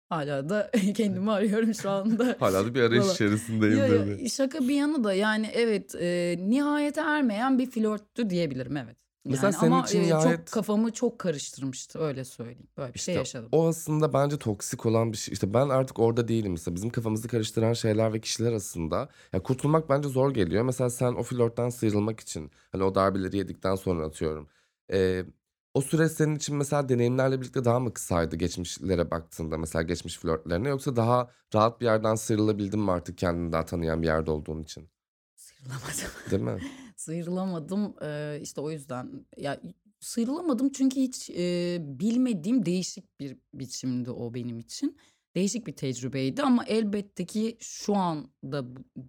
Hâlâ 0.08 0.48
da 0.48 0.70
kendimi 0.94 1.30
arıyorum 1.30 1.74
şu 1.74 1.90
anda 1.90 2.36
Hâlâ 2.40 2.64
da 2.66 2.74
bir 2.74 2.80
arayış 2.82 3.02
falan. 3.02 3.14
içerisindeyim 3.14 3.78
yo, 3.78 4.06
dedi. 4.06 4.28
şaka 4.28 4.68
bir 4.68 4.74
yana 4.74 5.04
da 5.04 5.14
yani 5.14 5.50
evet, 5.54 5.94
eee, 5.94 6.36
nihayete 6.50 7.00
ermeyen 7.00 7.58
bir 7.58 7.70
flörttü 7.70 8.30
diyebilirim, 8.30 8.76
evet. 8.76 8.96
Mesela 9.24 9.46
Yani 9.46 9.54
senin 9.60 9.70
ama, 9.72 9.86
için 9.86 9.98
eee, 10.00 10.08
çok 10.08 10.18
nihayet 10.20 10.50
kafamı 10.50 10.92
çok 10.92 11.18
karıştırmıştı, 11.18 11.98
öyle 11.98 12.24
söyleyeyim. 12.24 12.66
Böyle 12.76 12.94
bir 12.94 12.98
şey 12.98 13.12
İşte 13.14 13.18
yaşadım. 13.18 13.48
o 13.52 13.66
aslında 13.68 14.12
bence 14.12 14.38
toksik 14.38 14.86
olan 14.86 15.12
bir 15.12 15.16
şey. 15.16 15.32
İşte 15.32 15.54
ben 15.54 15.68
artık 15.68 15.98
orada 15.98 16.28
değilim 16.28 16.52
mesela. 16.52 16.74
Bizim 16.74 16.90
kafamızı 16.90 17.28
karıştıran 17.28 17.72
şeyler 17.72 18.12
ve 18.12 18.20
kişiler 18.20 18.52
aslında. 18.52 19.08
Ya 19.32 19.42
kurtulmak 19.42 19.88
bence 19.88 20.08
zor 20.08 20.34
geliyor. 20.34 20.64
Mesela 20.64 20.90
sen 20.90 21.12
o 21.14 21.22
flörtten 21.22 21.68
sıyrılmak 21.70 22.20
için 22.20 22.50
hani 22.72 22.82
o 22.84 22.94
darbeleri 22.94 23.36
yedikten 23.36 23.74
sonra 23.74 24.06
atıyorum. 24.06 24.48
Eee, 24.92 25.26
o 25.74 25.80
süreç 25.80 26.12
senin 26.12 26.34
için 26.36 26.56
mesela 26.56 26.88
deneyimlerle 26.88 27.40
birlikte 27.40 27.64
daha 27.64 27.80
mı 27.80 27.94
kısaydı 27.94 28.36
geçmişlere 28.36 29.10
baktığında 29.10 29.58
mesela 29.58 29.82
geçmiş 29.82 30.18
flörtlerine 30.18 30.68
yoksa 30.68 30.96
daha 30.96 31.30
rahat 31.54 31.80
bir 31.80 31.84
yerden 31.86 32.14
sıyrılabildin 32.14 32.80
mi 32.80 32.90
artık 32.92 33.18
kendini 33.18 33.52
daha 33.52 33.64
tanıyan 33.64 34.02
bir 34.02 34.06
yerde 34.06 34.30
olduğun 34.30 34.62
için? 34.62 34.88
Sıyrılamadım. 35.36 36.10
Değil 36.30 36.42
mi? 36.42 36.58
Sıyrılamadım. 36.98 37.94
Eee, 38.02 38.38
işte 38.42 38.60
o 38.60 38.70
yüzden 38.70 39.26
ya 39.36 39.60
sıyrılamadım 40.00 40.72
çünkü 40.72 41.00
hiç, 41.00 41.30
eee, 41.30 41.78
bilmediğim 41.82 42.66
değişik 42.66 43.20
bir 43.20 43.36
biçimdi 43.54 44.10
o 44.10 44.34
benim 44.34 44.58
için. 44.58 44.96
Değişik 45.36 45.66
bir 45.66 45.72
tecrübeydi 45.76 46.42
ama 46.42 46.64
elbette 46.64 47.26
ki 47.26 47.56
şu 47.60 47.94
anda 47.96 48.64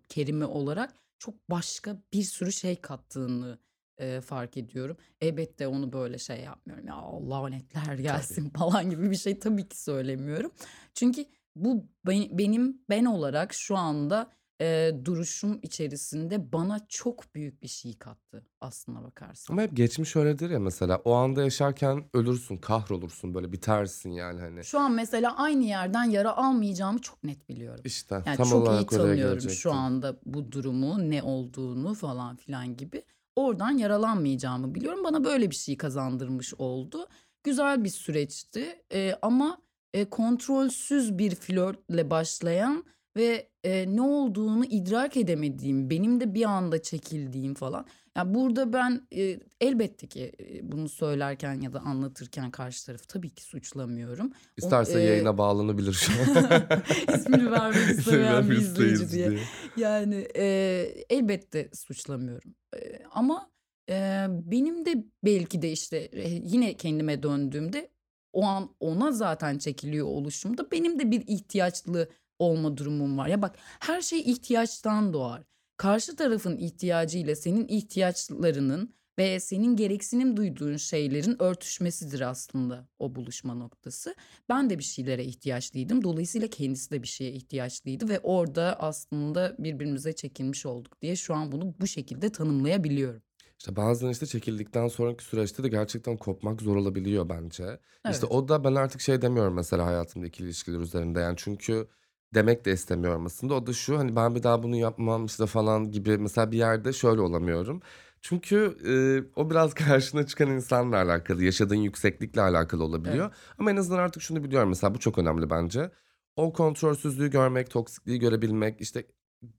kelime 0.10 0.46
olarak 0.46 0.94
çok 1.20 1.50
başka 1.50 2.04
bir 2.14 2.24
sürü 2.24 2.52
şey 2.52 2.76
kattığını, 2.82 3.60
eee, 4.00 4.22
fark 4.22 4.58
ediyorum. 4.58 4.98
Elbette 5.22 5.68
onu 5.68 5.94
böyle 5.94 6.18
şey 6.18 6.40
yapmıyorum, 6.42 6.88
"Ya, 6.88 6.96
lanetler 7.30 7.86
Tabii. 7.86 8.04
gelsin." 8.04 8.50
falan 8.56 8.90
gibi 8.90 9.12
bir 9.12 9.16
şey 9.16 9.40
tabii 9.40 9.70
ki 9.70 9.82
söylemiyorum. 9.84 10.52
Çünkü 10.94 11.26
bu 11.56 11.86
be 12.08 12.38
benim 12.38 12.82
ben 12.90 13.06
olarak 13.06 13.54
şu 13.54 13.78
anda, 13.78 14.32
eee, 14.60 15.06
duruşum 15.06 15.60
içerisinde 15.62 16.52
bana 16.54 16.80
çok 16.90 17.36
büyük 17.36 17.64
bir 17.64 17.68
şey 17.68 17.98
kattı 17.98 18.46
aslına 18.62 19.04
bakarsan. 19.04 19.54
Ama 19.54 19.62
hep 19.62 19.76
geçmiş 19.78 20.16
öyledir 20.16 20.50
ya 20.50 20.60
mesela. 20.60 21.02
O 21.06 21.14
anda 21.14 21.42
yaşarken 21.44 22.04
ölürsün, 22.14 22.58
kahrolursun, 22.58 23.34
böyle 23.34 23.52
bitersin 23.52 24.10
yani 24.12 24.40
hani. 24.40 24.64
Şu 24.66 24.80
an 24.80 24.92
mesela 24.92 25.38
aynı 25.38 25.64
yerden 25.64 26.04
yara 26.04 26.38
almayacağımı 26.38 27.00
çok 27.00 27.24
net 27.24 27.50
biliyorum. 27.50 27.82
İşte 27.86 28.24
Yani 28.26 28.38
tam 28.38 28.46
çok 28.50 28.58
iyi 28.58 28.62
olarak 28.62 28.94
oraya 28.94 29.06
tanıyorum 29.16 29.50
şu 29.50 29.72
anda 29.72 30.20
bu 30.26 30.52
durumu, 30.52 31.10
ne 31.10 31.24
olduğunu 31.24 31.94
falan 31.94 32.36
filan 32.36 32.78
gibi. 32.78 33.04
Oradan 33.36 33.72
yaralanmayacağımı 33.72 34.76
biliyorum. 34.76 35.04
Bana 35.04 35.24
böyle 35.24 35.52
bir 35.52 35.56
şey 35.56 35.78
kazandırmış 35.78 36.54
oldu. 36.54 37.08
Güzel 37.44 37.84
bir 37.84 37.90
süreçti. 37.90 38.82
Eee, 38.94 39.20
ama, 39.22 39.58
eee, 39.94 40.10
kontrolsüz 40.10 41.18
bir 41.18 41.36
flörtle 41.36 42.10
başlayan 42.10 42.84
ve, 43.18 43.50
eee, 43.64 43.96
ne 43.96 44.02
olduğunu 44.02 44.66
idrak 44.66 45.18
edemediğim, 45.18 45.90
benim 45.90 46.20
de 46.20 46.34
bir 46.34 46.46
anda 46.46 46.82
çekildiğim 46.82 47.54
falan. 47.54 47.86
Ya, 48.18 48.34
burada 48.34 48.74
ben, 48.74 49.08
eee, 49.12 49.40
elbette 49.62 50.08
ki, 50.08 50.32
eee, 50.40 50.60
bunu 50.72 50.90
söylerken 50.90 51.62
ya 51.62 51.74
da 51.74 51.80
anlatırken 51.80 52.52
karşı 52.52 52.86
tarafı 52.86 53.08
tabii 53.08 53.30
ki 53.30 53.44
suçlamıyorum. 53.44 54.28
O 54.28 54.34
İsterse 54.58 55.00
eee 55.00 55.06
yayına 55.06 55.38
bağlanabilir 55.38 55.94
şu 55.94 56.12
an. 56.14 56.28
ismini 57.16 57.52
vermek 57.52 58.00
istemeyen 58.00 58.50
bir 58.50 58.56
izleyici 58.56 59.12
diye. 59.12 59.30
diye. 59.32 59.40
Yani, 59.78 60.28
eee, 60.36 61.06
elbette 61.10 61.70
suçlamıyorum. 61.74 62.56
Eee, 62.76 63.02
ama, 63.12 63.52
eee, 63.90 64.28
benim 64.30 64.86
de 64.86 65.04
belki 65.26 65.62
de, 65.62 65.72
işte, 65.72 66.08
eee, 66.08 66.42
yine 66.46 66.74
kendime 66.74 67.24
döndüğümde 67.24 67.90
o 68.34 68.44
an 68.44 68.70
ona 68.80 69.12
zaten 69.12 69.58
çekiliyor 69.58 70.08
oluşumda 70.08 70.72
benim 70.72 71.00
de 71.00 71.12
bir 71.12 71.24
ihtiyaçlı 71.28 72.10
olma 72.40 72.78
durumum 72.78 73.18
var. 73.18 73.28
Ya, 73.28 73.42
bak 73.42 73.56
her 73.80 74.02
şey 74.02 74.20
ihtiyaçtan 74.20 75.14
doğar. 75.14 75.44
Karşı 75.78 76.16
tarafın 76.16 76.58
ihtiyacıyla 76.58 77.36
senin 77.36 77.68
ihtiyaçlarının 77.68 78.94
ve 79.20 79.40
senin 79.40 79.76
gereksinim 79.76 80.38
duyduğun 80.38 80.78
şeylerin 80.78 81.42
örtüşmesidir 81.42 82.22
aslında 82.22 82.88
o 83.00 83.16
buluşma 83.16 83.54
noktası. 83.54 84.16
Ben 84.50 84.70
de 84.70 84.80
bir 84.80 84.84
şeylere 84.84 85.24
ihtiyaçlıydım. 85.26 86.04
Dolayısıyla 86.04 86.48
kendisi 86.48 86.92
de 86.92 87.04
bir 87.04 87.08
şeye 87.08 87.32
ihtiyaçlıydı 87.32 88.10
ve 88.10 88.20
orada 88.20 88.80
aslında 88.80 89.56
birbirimize 89.60 90.14
çekilmiş 90.14 90.66
olduk 90.66 91.02
diye 91.02 91.16
şu 91.16 91.34
an 91.36 91.52
bunu 91.52 91.76
bu 91.80 91.88
şekilde 91.88 92.32
tanımlayabiliyorum. 92.32 93.22
İşte 93.60 93.76
bazen 93.76 94.10
işte 94.10 94.26
çekildikten 94.26 94.88
sonraki 94.88 95.24
süreçte 95.24 95.64
de 95.64 95.68
gerçekten 95.68 96.18
kopmak 96.18 96.62
zor 96.62 96.76
olabiliyor 96.76 97.30
bence. 97.30 97.64
İşte 98.10 98.28
Evet. 98.28 98.32
o 98.36 98.48
da 98.48 98.64
ben 98.64 98.76
artık 98.76 99.02
şey 99.02 99.22
demiyorum 99.22 99.54
mesela 99.54 99.86
hayatımda 99.86 100.28
ikili 100.28 100.46
ilişkiler 100.48 100.80
üzerinde 100.80 101.20
yani 101.20 101.36
çünkü 101.38 101.88
demek 102.34 102.66
de 102.66 102.74
istemiyorum 102.74 103.26
aslında. 103.26 103.54
O 103.54 103.68
da 103.68 103.74
şu 103.74 103.98
hani 104.00 104.16
ben 104.16 104.36
bir 104.36 104.44
daha 104.44 104.64
bunu 104.64 104.76
yapmam 104.76 105.26
işte 105.26 105.46
falan 105.46 105.92
gibi 105.92 106.18
mesela 106.18 106.52
bir 106.52 106.58
yerde 106.58 106.94
şöyle 106.94 107.22
olamıyorum. 107.22 107.82
Çünkü 108.22 108.78
e, 108.86 108.94
o 109.40 109.50
biraz 109.50 109.74
karşına 109.74 110.26
çıkan 110.26 110.50
insanla 110.50 110.98
alakalı, 110.98 111.44
yaşadığın 111.44 111.76
yükseklikle 111.76 112.42
alakalı 112.42 112.84
olabiliyor. 112.84 113.26
Evet. 113.26 113.56
Ama 113.60 113.72
en 113.72 113.76
azından 113.76 114.00
artık 114.00 114.24
şunu 114.24 114.44
biliyorum 114.44 114.70
mesela 114.70 114.96
bu 114.96 115.00
çok 115.00 115.18
önemli 115.18 115.50
bence. 115.50 115.92
O 116.36 116.54
kontrolsüzlüğü 116.54 117.30
görmek, 117.32 117.70
toksikliği 117.70 118.20
görebilmek 118.20 118.82
işte 118.82 119.06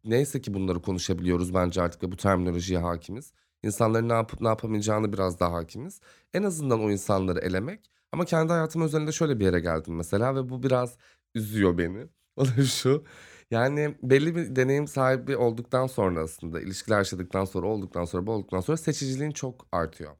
neyse 0.05 0.41
ki 0.41 0.55
bunları 0.55 0.83
konuşabiliyoruz 0.83 1.55
bence 1.55 1.83
artık 1.83 2.03
ve 2.03 2.13
bu 2.13 2.17
terminolojiye 2.17 2.81
hakimiz. 2.81 3.33
İnsanların 3.63 4.09
ne 4.09 4.13
yapıp 4.13 4.41
ne 4.41 4.49
yapamayacağını 4.49 5.13
biraz 5.13 5.41
daha 5.41 5.53
hakimiz. 5.53 6.01
En 6.35 6.43
azından 6.43 6.81
o 6.81 6.91
insanları 6.91 7.39
elemek. 7.41 7.91
Ama 8.13 8.25
kendi 8.25 8.53
hayatım 8.53 8.83
özelinde 8.83 9.13
şöyle 9.13 9.41
bir 9.41 9.45
yere 9.45 9.61
geldim 9.61 9.97
mesela 9.97 10.35
ve 10.35 10.49
bu 10.49 10.63
biraz 10.63 10.97
üzüyor 11.35 11.79
beni. 11.79 12.09
O 12.37 12.47
da 12.47 12.65
şu. 12.65 13.05
Yani 13.51 13.95
belli 14.03 14.37
bir 14.37 14.57
deneyim 14.57 14.89
sahibi 14.89 15.37
olduktan 15.37 15.87
sonra 15.87 16.21
aslında 16.21 16.61
ilişkiler 16.61 16.99
yaşadıktan 16.99 17.45
sonra 17.45 17.67
olduktan 17.67 18.05
sonra 18.05 18.27
bu 18.27 18.33
olduktan 18.33 18.61
sonra 18.61 18.77
seçiciliğin 18.77 19.31
çok 19.31 19.67
artıyor. 19.73 20.17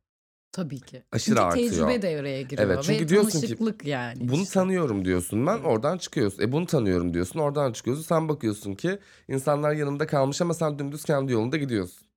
Tabii 0.53 0.81
ki. 0.81 1.03
Aşırı 1.13 1.35
Çünkü 1.35 1.47
artıyor. 1.47 1.71
tecrübe 1.71 2.03
devreye 2.03 2.43
giriyor 2.43 2.69
Evet 2.69 2.79
ve 2.79 2.83
çünkü 2.83 3.09
diyorsun 3.09 3.41
ki 3.41 3.57
yani 3.85 4.29
bunu 4.29 4.43
işte. 4.43 4.55
tanıyorum 4.55 5.05
diyorsun 5.05 5.47
ben 5.47 5.57
Evet. 5.57 5.67
oradan 5.67 5.99
çıkıyorsun. 5.99 6.43
E 6.43 6.53
bunu 6.53 6.67
tanıyorum 6.67 7.15
diyorsun 7.15 7.41
oradan 7.41 7.73
çıkıyorsun. 7.73 8.03
Sen 8.03 8.29
bakıyorsun 8.29 8.75
ki 8.75 8.99
insanlar 9.29 9.73
yanında 9.73 10.07
kalmış 10.07 10.41
ama 10.43 10.55
sen 10.55 10.79
dümdüz 10.79 11.05
kendi 11.05 11.33
yolunda 11.33 11.57
gidiyorsun. 11.57 12.10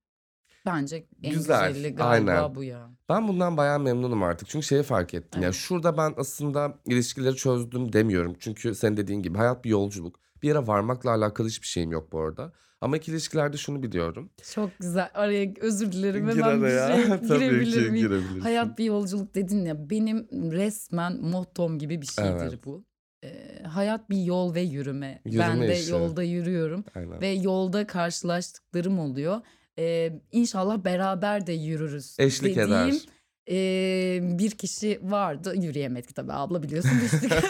Bence 0.66 1.06
en 1.22 1.32
Güzel 1.34 1.68
güzeli 1.72 2.02
aynen. 2.02 2.26
galiba 2.26 2.54
bu 2.54 2.64
ya. 2.64 2.90
Ben 3.08 3.28
bundan 3.28 3.56
bayağı 3.56 3.80
memnunum 3.80 4.22
artık. 4.22 4.48
Çünkü 4.48 4.66
şeyi 4.66 4.82
fark 4.82 5.14
ettim. 5.14 5.42
Ya 5.42 5.48
Evet. 5.48 5.54
şurada 5.56 5.96
ben 5.96 6.14
aslında 6.16 6.74
ilişkileri 6.86 7.36
çözdüm 7.36 7.92
demiyorum. 7.92 8.36
Çünkü 8.38 8.74
sen 8.74 8.96
dediğin 8.96 9.22
gibi 9.22 9.38
hayat 9.38 9.64
bir 9.64 9.70
yolculuk. 9.70 10.20
Bir 10.42 10.48
yere 10.48 10.66
varmakla 10.66 11.10
alakalı 11.10 11.48
hiçbir 11.48 11.66
şeyim 11.66 11.92
yok 11.92 12.12
bu 12.12 12.20
arada. 12.20 12.52
Ama 12.80 12.96
ikili 12.96 13.14
ilişkilerde 13.14 13.56
şunu 13.56 13.82
biliyorum. 13.82 14.30
Çok 14.54 14.70
güzel. 14.80 15.10
Araya 15.14 15.52
özür 15.60 15.92
dilerim 15.92 16.26
Gir 16.28 16.36
hemen 16.42 16.62
bir 16.62 16.68
şey 16.68 16.78
araya. 16.80 17.16
Girebilir 17.16 17.90
miyim? 17.90 18.08
girebilirsin. 18.08 18.40
Hayat 18.40 18.78
bir 18.78 18.84
yolculuk 18.84 19.34
dedin 19.34 19.64
ya 19.64 19.90
benim 19.90 20.28
resmen 20.52 21.20
mottom 21.20 21.78
gibi 21.78 22.02
bir 22.02 22.06
şeydir 22.06 22.30
Evet. 22.42 22.64
bu. 22.64 22.84
Eee, 23.22 23.62
hayat 23.62 24.10
bir 24.10 24.22
yol 24.22 24.54
ve 24.54 24.60
yürüme. 24.60 25.22
Ben 25.26 25.30
Yürüme 25.30 25.68
de 25.68 25.78
işi. 25.80 25.90
yolda 25.90 26.22
yürüyorum 26.22 26.84
Aynen. 26.94 27.20
ve 27.20 27.28
yolda 27.28 27.86
karşılaştıklarım 27.86 28.98
oluyor. 28.98 29.40
Eee 29.78 30.20
inşallah 30.32 30.84
beraber 30.84 31.46
de 31.46 31.52
yürürüz 31.52 32.16
Eşlik 32.18 32.56
eder. 32.56 32.68
dediğim 32.70 33.00
eee, 33.46 34.38
bir 34.38 34.50
kişi 34.50 35.00
vardı. 35.02 35.54
Yürüyemedik 35.56 36.14
tabii 36.14 36.32
abla 36.32 36.62
biliyorsun 36.62 36.90
düştük. 37.02 37.32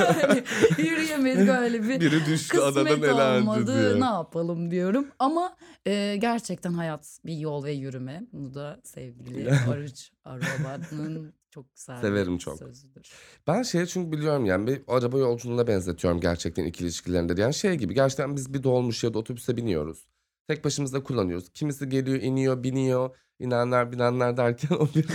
Yani 0.00 0.42
yürüyemedik 0.78 1.48
öyle 1.48 1.82
bir 1.82 2.00
Biri 2.00 2.26
düştü 2.26 2.56
kısmet 2.58 3.04
elendi 3.04 3.40
olmadı 3.40 4.00
ne 4.00 4.04
yapalım 4.04 4.70
diyorum. 4.70 5.06
Ama 5.18 5.56
e, 5.86 6.16
gerçekten 6.20 6.72
hayat 6.72 7.18
bir 7.26 7.36
yol 7.38 7.64
ve 7.64 7.72
yürüme. 7.72 8.22
Bunu 8.32 8.54
da 8.54 8.80
sevgili 8.84 9.50
Oruç 9.68 10.10
Aroba'nın 10.24 11.34
çok 11.54 11.74
güzel 11.74 12.00
Severim 12.00 12.34
bir 12.34 12.38
çok. 12.38 12.58
sözüdür. 12.58 13.12
Ben 13.46 13.62
şeye 13.62 13.86
çünkü 13.86 14.12
biliyorum 14.12 14.46
yani 14.46 14.66
bir 14.66 14.82
araba 14.88 15.18
yolculuğuna 15.18 15.66
benzetiyorum 15.66 16.20
gerçekten 16.20 16.64
ikili 16.64 16.86
ilişkilerinde. 16.86 17.40
Yani 17.40 17.54
şey 17.54 17.74
gibi 17.74 17.94
gerçekten 17.94 18.36
biz 18.36 18.54
bir 18.54 18.62
dolmuş 18.62 19.04
ya 19.04 19.14
da 19.14 19.18
otobüse 19.18 19.56
biniyoruz. 19.56 20.06
Tek 20.48 20.64
başımıza 20.64 21.02
kullanıyoruz. 21.02 21.48
Kimisi 21.54 21.88
geliyor, 21.88 22.20
iniyor, 22.22 22.62
biniyor. 22.62 23.16
İnenler 23.38 23.92
binenler 23.92 24.36
derken 24.36 24.76
o 24.76 24.86
bir 24.94 25.02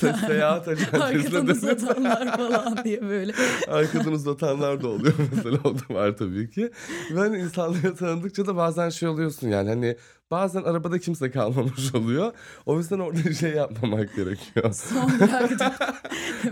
se- 0.00 0.26
seyahat 0.26 0.68
Arkadan 0.68 1.00
acentesine 1.00 1.52
uzatanlar 1.72 2.36
falan 2.36 2.84
diye 2.84 3.02
böyle. 3.02 3.32
Arkadan 3.68 4.12
uzatanlar 4.12 4.82
da 4.82 4.88
oluyor 4.88 5.14
mesela 5.36 5.58
o 5.64 5.74
da 5.74 5.94
var 5.94 6.16
tabii 6.16 6.50
ki. 6.50 6.70
Ve 7.10 7.18
hani 7.18 7.38
insanları 7.38 7.94
tanıdıkça 7.96 8.46
da 8.46 8.56
bazen 8.56 8.88
şey 8.88 9.08
oluyorsun 9.08 9.48
yani 9.48 9.68
hani 9.68 9.96
bazen 10.30 10.62
arabada 10.62 10.98
kimse 10.98 11.30
kalmamış 11.30 11.94
oluyor. 11.94 12.32
O 12.66 12.78
yüzden 12.78 12.98
orada 12.98 13.32
şey 13.32 13.50
yapmamak 13.52 14.16
gerekiyor. 14.16 14.72
Son 14.72 15.10
durağa 15.18 15.48
kadar 15.48 15.74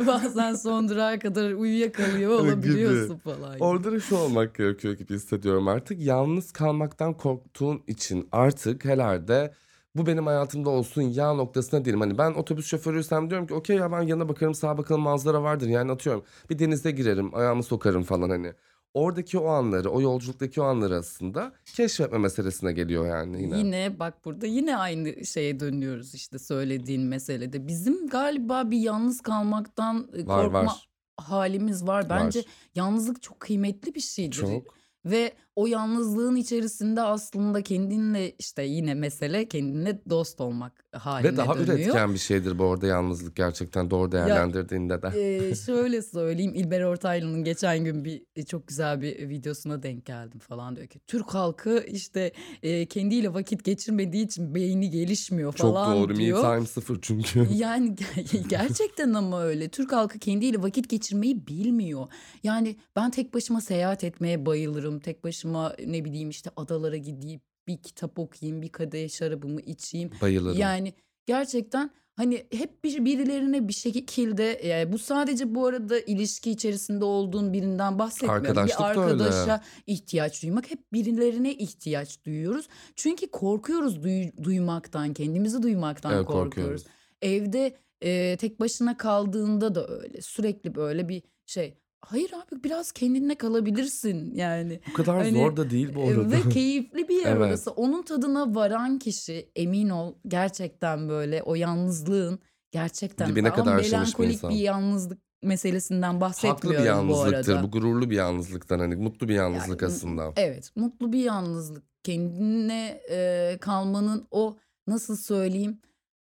bazen 0.06 0.54
son 0.54 0.88
durağa 0.88 1.18
kadar 1.18 1.52
uyuyakalıyor 1.52 2.18
Gibi. 2.18 2.28
olabiliyorsun 2.52 3.18
falan. 3.18 3.54
gibi. 3.54 3.64
Orada 3.64 3.92
da 3.92 4.00
şu 4.00 4.16
olmak 4.16 4.54
gerekiyor 4.54 4.94
gibi 4.94 5.14
hissediyorum 5.14 5.68
artık. 5.68 6.00
Yalnız 6.00 6.52
kalmaktan 6.52 7.14
korktuğun 7.14 7.82
için 7.86 8.28
artık 8.32 8.84
herhalde 8.84 9.52
bu 9.96 10.06
benim 10.06 10.26
hayatımda 10.26 10.70
olsun 10.70 11.02
ya 11.02 11.34
noktasına 11.34 11.84
değilim. 11.84 12.00
Hani 12.00 12.18
ben 12.18 12.32
otobüs 12.34 12.66
şoförüysem 12.66 13.30
diyorum 13.30 13.46
ki 13.46 13.54
okey 13.54 13.76
ya 13.76 13.92
ben 13.92 14.02
yana 14.02 14.28
bakarım 14.28 14.54
sağa 14.54 14.78
bakalım 14.78 15.00
manzara 15.00 15.42
vardır. 15.42 15.68
Yani 15.68 15.92
atıyorum 15.92 16.24
bir 16.50 16.58
denize 16.58 16.90
girerim 16.90 17.34
ayağımı 17.34 17.62
sokarım 17.62 18.02
falan 18.02 18.30
hani. 18.30 18.52
Oradaki 18.94 19.38
o 19.38 19.46
anları 19.46 19.90
o 19.90 20.00
yolculuktaki 20.00 20.60
o 20.60 20.64
anları 20.64 20.96
aslında 20.96 21.52
keşfetme 21.64 22.18
meselesine 22.18 22.72
geliyor 22.72 23.06
yani 23.06 23.42
yine. 23.42 23.58
Yine 23.58 23.98
bak 23.98 24.24
burada 24.24 24.46
yine 24.46 24.76
aynı 24.76 25.26
şeye 25.26 25.60
dönüyoruz 25.60 26.14
işte 26.14 26.38
söylediğin 26.38 27.02
meselede. 27.02 27.66
Bizim 27.66 28.08
galiba 28.08 28.70
bir 28.70 28.78
yalnız 28.78 29.20
kalmaktan 29.20 30.08
e, 30.16 30.26
Var 30.26 30.42
korkma 30.42 30.64
var 30.64 30.88
halimiz 31.16 31.86
var. 31.86 32.10
Bence 32.10 32.38
var. 32.38 32.46
yalnızlık 32.74 33.22
çok 33.22 33.40
kıymetli 33.40 33.94
bir 33.94 34.00
şeydir. 34.00 34.36
Çok. 34.36 34.76
Ve 35.04 35.32
o 35.56 35.66
yalnızlığın 35.66 36.36
içerisinde 36.36 37.00
aslında 37.02 37.62
kendinle 37.62 38.30
işte 38.38 38.62
yine 38.62 38.94
mesele 38.94 39.48
kendinle 39.48 40.00
dost 40.10 40.40
olmak 40.40 40.84
Ve 40.94 40.98
haline 40.98 41.36
daha 41.36 41.54
dönüyor. 41.58 41.78
üretken 41.78 42.14
bir 42.14 42.18
şeydir 42.18 42.58
bu 42.58 42.64
arada 42.64 42.86
yalnızlık 42.86 43.36
gerçekten 43.36 43.90
doğru 43.90 44.04
Ya 44.04 44.12
değerlendirdiğinde 44.12 45.02
de. 45.02 45.08
e, 45.48 45.54
şöyle 45.66 46.02
söyleyeyim 46.02 46.52
İlber 46.54 46.80
Ortaylı'nın 46.82 47.44
geçen 47.44 47.84
gün 47.84 48.04
bir 48.04 48.22
e, 48.36 48.42
çok 48.44 48.68
güzel 48.68 49.00
bir 49.02 49.28
videosuna 49.28 49.82
denk 49.82 50.04
geldim 50.06 50.38
falan 50.40 50.76
diyor 50.76 50.86
ki 50.86 51.00
Türk 51.06 51.34
halkı 51.34 51.84
işte 51.88 52.32
e, 52.62 52.86
kendiyle 52.86 53.34
vakit 53.34 53.64
geçirmediği 53.64 54.24
için 54.26 54.54
beyni 54.54 54.90
gelişmiyor 54.90 55.52
Çok 55.54 55.74
falan 55.74 55.96
doğru. 55.96 56.12
Me 56.12 56.18
diyor. 56.18 56.42
time 56.54 56.66
sıfır 56.66 56.98
çünkü. 57.02 57.46
Yani 57.54 57.88
ger- 57.88 58.48
gerçekten 58.48 59.14
ama 59.14 59.42
öyle. 59.42 59.68
Türk 59.68 59.92
halkı 59.92 60.18
kendiyle 60.18 60.62
vakit 60.62 60.88
geçirmeyi 60.88 61.46
bilmiyor. 61.46 62.06
Yani 62.42 62.76
ben 62.96 63.10
tek 63.10 63.34
başıma 63.34 63.60
seyahat 63.60 64.04
etmeye 64.04 64.46
bayılırım. 64.46 65.00
Tek 65.00 65.24
başıma 65.24 65.45
ne 65.86 66.04
bileyim 66.04 66.30
işte 66.30 66.50
adalara 66.56 66.96
gideyim, 66.96 67.40
bir 67.66 67.76
kitap 67.76 68.18
okuyayım, 68.18 68.62
bir 68.62 68.68
kadeh 68.68 69.08
şarabımı 69.10 69.60
içeyim. 69.60 70.10
Bayılırım. 70.22 70.58
Yani 70.58 70.92
gerçekten 71.26 71.90
Hani 72.16 72.46
hep 72.52 72.84
bir 72.84 73.04
birilerine 73.04 73.68
bir 73.68 73.72
şekilde 73.72 74.60
yani 74.64 74.92
bu 74.92 74.98
sadece 74.98 75.54
bu 75.54 75.66
arada 75.66 76.00
ilişki 76.00 76.50
içerisinde 76.50 77.04
olduğun 77.04 77.52
birinden 77.52 77.98
bahsetmiyorum. 77.98 78.44
Bir 78.44 78.48
Arkadaşlık 78.48 78.78
da 78.80 78.88
öyle. 78.90 79.00
arkadaşa 79.00 79.62
ihtiyaç 79.86 80.42
duymak. 80.42 80.70
Hep 80.70 80.92
birilerine 80.92 81.54
ihtiyaç 81.54 82.24
duyuyoruz. 82.26 82.68
Çünkü 82.94 83.26
korkuyoruz 83.30 83.96
duy- 84.04 84.44
duymaktan, 84.44 85.14
kendimizi 85.14 85.62
duymaktan 85.62 86.14
Evet 86.14 86.26
korkuyoruz. 86.26 86.54
korkuyoruz. 86.54 86.84
Evde 87.22 87.76
e, 88.00 88.36
tek 88.36 88.60
başına 88.60 88.96
kaldığında 88.96 89.74
da 89.74 89.88
öyle. 89.88 90.22
Sürekli 90.22 90.74
böyle 90.74 91.08
bir 91.08 91.22
şey. 91.46 91.74
Hayır 92.00 92.30
abi 92.32 92.64
biraz 92.64 92.92
kendine 92.92 93.34
kalabilirsin 93.34 94.34
yani. 94.34 94.80
Bu 94.90 94.92
kadar 94.92 95.16
Hani 95.16 95.38
zor 95.38 95.56
da 95.56 95.70
değil 95.70 95.94
bu 95.94 96.00
e, 96.00 96.14
arada. 96.14 96.30
ve 96.30 96.48
keyifli 96.52 97.08
bir 97.08 97.16
yer 97.20 97.26
Evet. 97.36 97.46
orası. 97.48 97.70
Onun 97.70 98.02
tadına 98.02 98.54
varan 98.54 98.98
kişi 98.98 99.50
emin 99.56 99.88
ol 99.88 100.14
gerçekten 100.28 101.08
böyle 101.08 101.42
o 101.42 101.54
yalnızlığın 101.54 102.38
gerçekten 102.70 103.28
Dibine 103.30 103.48
ama 103.48 103.56
kadar 103.56 103.78
bir 103.78 103.82
melankolik 103.92 104.32
insan. 104.32 104.50
bir 104.50 104.56
yalnızlık 104.56 105.18
meselesinden 105.42 106.02
Haklı 106.02 106.16
bir 106.16 106.20
bahsetmiyorum 106.20 106.82
bu 106.82 106.86
yalnızlıktır. 106.86 107.52
arada. 107.54 107.62
Bu 107.62 107.70
gururlu 107.70 108.10
bir 108.10 108.16
yalnızlıktan 108.16 108.78
hani 108.78 108.96
mutlu 108.96 109.28
bir 109.28 109.34
Yani 109.34 109.54
yalnızlık 109.54 109.82
m- 109.82 109.88
aslında. 109.88 110.32
evet 110.36 110.70
mutlu 110.76 111.12
bir 111.12 111.20
yalnızlık. 111.24 111.84
Kendine 112.02 113.00
e, 113.10 113.58
kalmanın 113.60 114.28
o 114.30 114.56
nasıl 114.86 115.16
söyleyeyim 115.16 115.80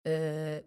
e, 0.06 0.64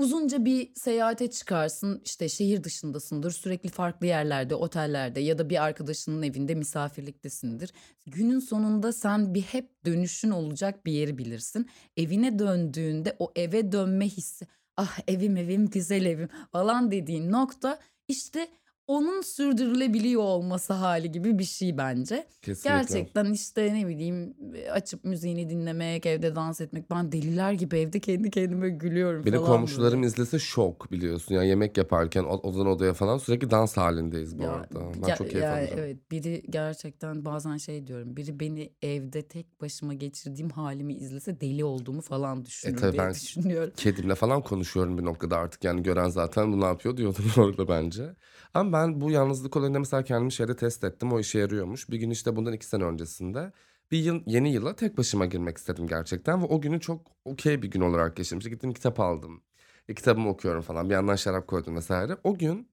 uzunca 0.00 0.44
bir 0.44 0.74
seyahate 0.74 1.30
çıkarsın 1.30 2.02
işte 2.04 2.28
şehir 2.28 2.64
dışındasındır 2.64 3.30
sürekli 3.30 3.68
farklı 3.68 4.06
yerlerde 4.06 4.54
otellerde 4.54 5.20
ya 5.20 5.38
da 5.38 5.50
bir 5.50 5.64
arkadaşının 5.64 6.22
evinde 6.22 6.54
misafirliktesindir. 6.54 7.72
Günün 8.06 8.38
sonunda 8.38 8.92
sen 8.92 9.34
bir 9.34 9.42
hep 9.42 9.84
dönüşün 9.84 10.30
olacak 10.30 10.86
bir 10.86 10.92
yeri 10.92 11.18
bilirsin. 11.18 11.70
Evine 11.96 12.38
döndüğünde 12.38 13.16
o 13.18 13.32
eve 13.36 13.72
dönme 13.72 14.06
hissi 14.06 14.46
ah 14.76 14.98
evim 15.08 15.36
evim 15.36 15.66
güzel 15.66 16.04
evim 16.04 16.28
falan 16.52 16.90
dediğin 16.90 17.32
nokta 17.32 17.78
işte 18.08 18.48
onun 18.90 19.20
sürdürülebiliyor 19.22 20.22
olması 20.22 20.72
hali 20.72 21.10
gibi 21.12 21.38
bir 21.38 21.44
şey 21.44 21.78
bence. 21.78 22.26
Kesinlikle. 22.42 22.70
Gerçekten 22.70 23.32
işte 23.32 23.74
ne 23.74 23.86
bileyim 23.88 24.34
açıp 24.72 25.04
müziğini 25.04 25.50
dinlemek, 25.50 26.06
evde 26.06 26.34
dans 26.34 26.60
etmek. 26.60 26.90
Ben 26.90 27.12
deliler 27.12 27.52
gibi 27.52 27.78
evde 27.78 28.00
kendi 28.00 28.30
kendime 28.30 28.70
gülüyorum 28.70 29.24
Beni 29.24 29.40
falan 29.40 29.46
komşularım 29.46 29.94
böyle. 29.98 30.06
izlese 30.06 30.38
şok 30.38 30.92
biliyorsun. 30.92 31.34
Yani 31.34 31.48
yemek 31.48 31.78
yaparken 31.78 32.24
odadan 32.24 32.66
odaya 32.66 32.94
falan 32.94 33.18
sürekli 33.18 33.50
dans 33.50 33.76
halindeyiz 33.76 34.38
bu 34.38 34.42
Ya, 34.42 34.50
arada. 34.50 34.80
Ben 35.02 35.08
ya, 35.08 35.14
çok 35.14 35.30
keyif 35.30 35.44
ya 35.44 35.52
alırım. 35.52 35.78
evet 35.78 36.10
biri 36.10 36.42
gerçekten 36.50 37.24
bazen 37.24 37.56
şey 37.56 37.86
diyorum. 37.86 38.16
Biri 38.16 38.40
beni 38.40 38.72
evde 38.82 39.22
tek 39.28 39.60
başıma 39.60 39.94
geçirdiğim 39.94 40.50
halimi 40.50 40.94
izlese 40.94 41.40
deli 41.40 41.64
olduğumu 41.64 42.00
falan 42.00 42.44
E 42.64 42.74
düşünür 42.74 42.76
tabii 42.76 42.92
diye 42.92 43.02
ben 43.02 43.14
düşünüyorum. 43.14 43.72
kedimle 43.76 44.14
falan 44.14 44.42
konuşuyorum 44.42 44.98
bir 44.98 45.04
noktada 45.04 45.36
artık. 45.36 45.64
Yani 45.64 45.82
gören 45.82 46.08
zaten 46.08 46.52
bu 46.52 46.60
ne 46.60 46.64
yapıyor 46.64 46.96
diyordur 46.96 47.24
orada 47.38 47.68
bence. 47.68 48.16
Ama 48.54 48.72
ben 48.72 48.79
bu 48.88 49.10
yalnızlık 49.10 49.56
olayında 49.56 49.78
mesela 49.78 50.04
kendimi 50.04 50.32
şeyde 50.32 50.56
test 50.56 50.84
ettim. 50.84 51.12
O 51.12 51.20
işe 51.20 51.38
yarıyormuş. 51.38 51.90
Bir 51.90 51.98
gün 51.98 52.10
işte 52.10 52.36
bundan 52.36 52.52
iki 52.52 52.66
sene 52.66 52.84
öncesinde 52.84 53.52
bir 53.90 53.98
yıl, 53.98 54.22
yeni 54.26 54.52
yıla 54.52 54.76
tek 54.76 54.98
başıma 54.98 55.26
girmek 55.26 55.58
istedim 55.58 55.86
gerçekten. 55.86 56.42
Ve 56.42 56.46
o 56.46 56.60
günü 56.60 56.80
çok 56.80 57.06
okey 57.24 57.62
bir 57.62 57.70
gün 57.70 57.80
olarak 57.80 58.16
geçirdim. 58.16 58.50
Gittim 58.50 58.72
kitap 58.72 59.00
aldım. 59.00 59.42
E, 59.88 59.94
kitabımı 59.94 60.28
okuyorum 60.28 60.62
falan. 60.62 60.90
Bir 60.90 60.94
yandan 60.94 61.16
şarap 61.16 61.46
koydum 61.48 61.76
vesaire. 61.76 62.16
O 62.24 62.38
gün 62.38 62.68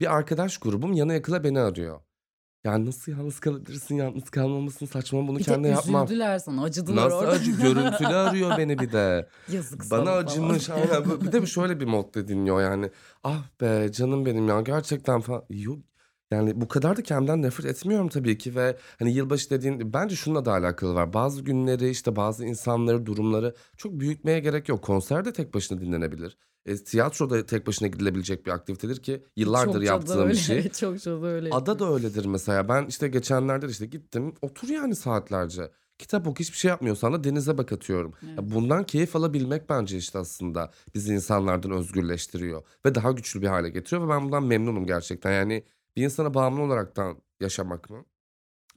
bir 0.00 0.14
arkadaş 0.16 0.58
grubum 0.58 0.92
yana 0.92 1.14
yakıla 1.14 1.44
beni 1.44 1.60
arıyor. 1.60 2.00
Ya 2.64 2.84
nasıl 2.84 3.12
yalnız 3.12 3.40
kalabilirsin? 3.40 3.96
Yalnız 3.96 4.30
kalmamasın 4.30 4.86
saçma 4.86 5.28
bunu 5.28 5.38
Bir 5.38 5.44
kendine 5.44 5.68
yapmam. 5.72 6.04
üzüldüler 6.06 6.38
sana, 6.38 6.62
acıdılar 6.62 7.04
Nasıl 7.06 7.16
orada. 7.16 7.30
acı? 7.32 7.50
Görüntülü 7.50 8.06
arıyor 8.06 8.58
beni 8.58 8.78
bir 8.78 8.92
de. 8.92 9.28
Yazık 9.52 9.80
Bana 9.80 9.88
sana 9.88 10.04
falan. 10.04 10.22
acımış 10.24 10.70
aynen. 10.70 11.04
Bu- 11.04 11.20
Bir 11.20 11.32
de 11.32 11.46
şöyle 11.46 11.80
bir 11.80 11.84
modda 11.84 12.28
dinliyor 12.28 12.60
yani. 12.62 12.90
Ah 13.24 13.42
be 13.60 13.92
canım 13.92 14.26
benim 14.26 14.48
ya 14.48 14.60
gerçekten 14.60 15.20
falan. 15.20 15.44
Yok 15.50 15.78
yani 16.30 16.60
bu 16.60 16.68
kadar 16.68 16.96
da 16.96 17.02
kendimden 17.02 17.42
nefret 17.42 17.66
etmiyorum 17.66 18.08
tabii 18.08 18.38
ki 18.38 18.54
ve 18.54 18.76
hani 18.98 19.12
yılbaşı 19.12 19.50
dediğin 19.50 19.92
bence 19.92 20.16
şununla 20.16 20.44
da 20.44 20.52
alakalı 20.52 20.94
var. 20.94 21.12
Bazı 21.12 21.42
günleri 21.42 21.90
işte 21.90 22.16
bazı 22.16 22.44
insanları 22.44 23.06
durumları 23.06 23.54
çok 23.76 24.00
büyütmeye 24.00 24.40
gerek 24.40 24.68
yok. 24.68 24.82
Konser 24.84 25.24
de 25.24 25.32
tek 25.32 25.54
başına 25.54 25.80
dinlenebilir. 25.80 26.36
E, 26.66 26.76
tiyatro 26.76 27.30
da 27.30 27.46
tek 27.46 27.66
başına 27.66 27.88
gidilebilecek 27.88 28.46
bir 28.46 28.50
aktivitedir 28.50 29.02
ki 29.02 29.22
yıllardır 29.36 29.80
da 29.80 29.84
yaptığım 29.84 30.28
bir 30.28 30.34
şey. 30.34 30.68
Çokça 30.72 31.22
da 31.22 31.26
öyle 31.26 31.50
Ada 31.50 31.78
da 31.78 31.92
öyledir 31.94 32.24
mesela. 32.24 32.68
Ben 32.68 32.86
işte 32.86 33.08
geçenlerde 33.08 33.66
de 33.66 33.70
işte 33.70 33.86
gittim. 33.86 34.34
Otur 34.42 34.68
yani 34.68 34.96
saatlerce. 34.96 35.70
Kitap 35.98 36.26
oku 36.26 36.40
hiçbir 36.40 36.56
şey 36.56 36.68
yapmıyorsan 36.68 37.12
da 37.12 37.24
denize 37.24 37.58
bak 37.58 37.72
atıyorum. 37.72 38.14
Ya 38.22 38.28
Evet. 38.28 38.54
bundan 38.54 38.84
keyif 38.84 39.16
alabilmek 39.16 39.68
bence 39.70 39.96
işte 39.96 40.18
aslında 40.18 40.70
bizi 40.94 41.14
insanlardan 41.14 41.70
özgürleştiriyor. 41.70 42.62
Ve 42.86 42.94
daha 42.94 43.12
güçlü 43.12 43.42
bir 43.42 43.46
hale 43.46 43.68
getiriyor 43.68 44.06
ve 44.06 44.08
ben 44.10 44.24
bundan 44.24 44.44
memnunum 44.44 44.86
gerçekten. 44.86 45.32
Yani 45.32 45.64
bir 45.96 46.02
insana 46.02 46.34
bağımlı 46.34 46.62
olaraktan 46.62 47.16
yaşamak 47.40 47.90
mı? 47.90 48.04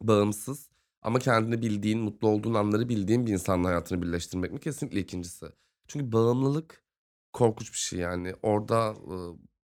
Bağımsız 0.01 0.69
ama 1.01 1.19
kendini 1.19 1.61
bildiğin, 1.61 1.99
mutlu 1.99 2.27
olduğun 2.27 2.53
anları 2.53 2.89
bildiğin 2.89 3.25
bir 3.25 3.33
insanla 3.33 3.67
hayatını 3.67 4.01
birleştirmek 4.01 4.51
mi? 4.51 4.59
Kesinlikle 4.59 4.99
ikincisi. 4.99 5.45
Çünkü 5.87 6.11
bağımlılık 6.11 6.83
korkunç 7.37 7.71
bir 7.73 7.77
şey 7.77 7.99
yani. 7.99 8.33
Orada 8.43 8.91
e, 9.05 9.15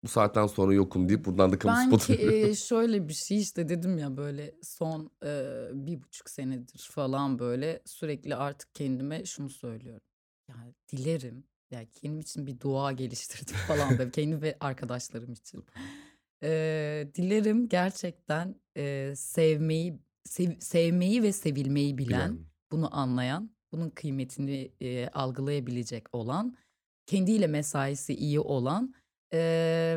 bu 0.03 0.07
saatten 0.07 0.47
sonra 0.47 0.74
yokum 0.74 1.09
deyip 1.09 1.26
buradan 1.26 1.51
da 1.51 1.59
kamu 1.59 1.76
Ben 1.76 1.88
spotu 1.88 2.13
veriyorum. 2.13 2.49
e, 2.49 2.55
şöyle 2.55 3.07
bir 3.07 3.13
şey 3.13 3.39
işte 3.39 3.69
dedim 3.69 3.97
ya 3.97 4.17
böyle 4.17 4.55
son 4.63 5.11
e, 5.26 5.30
bir 5.74 6.03
buçuk 6.03 6.30
senedir 6.30 6.89
falan 6.91 7.39
böyle 7.39 7.82
sürekli 7.86 8.36
artık 8.36 8.76
kendime 8.76 9.26
şunu 9.26 9.49
söylüyorum. 9.49 10.01
Yani 10.49 10.74
dilerim 10.91 11.43
yani 11.71 11.88
kendim 11.93 12.19
için 12.19 12.47
bir 12.47 12.59
dua 12.59 12.91
geliştirdim 12.91 13.55
falan 13.67 13.97
da 13.97 14.11
kendim 14.11 14.41
ve 14.41 14.57
arkadaşlarım 14.59 15.34
için. 15.34 15.65
E, 16.43 17.07
dilerim 17.15 17.69
gerçekten 17.69 18.55
e, 18.78 19.13
sevmeyi 19.15 19.99
sev- 20.26 20.59
sevmeyi 20.59 21.24
ve 21.24 21.32
sevilmeyi 21.32 21.97
bilen, 21.97 22.34
Bilen. 22.34 22.45
bunu 22.71 22.95
anlayan, 22.97 23.51
bunun 23.71 23.89
kıymetini 23.89 24.71
e, 24.82 25.07
algılayabilecek 25.07 26.15
olan, 26.15 26.55
kendiyle 27.05 27.47
mesaisi 27.47 28.13
iyi 28.15 28.39
olan 28.39 28.93
e, 29.33 29.39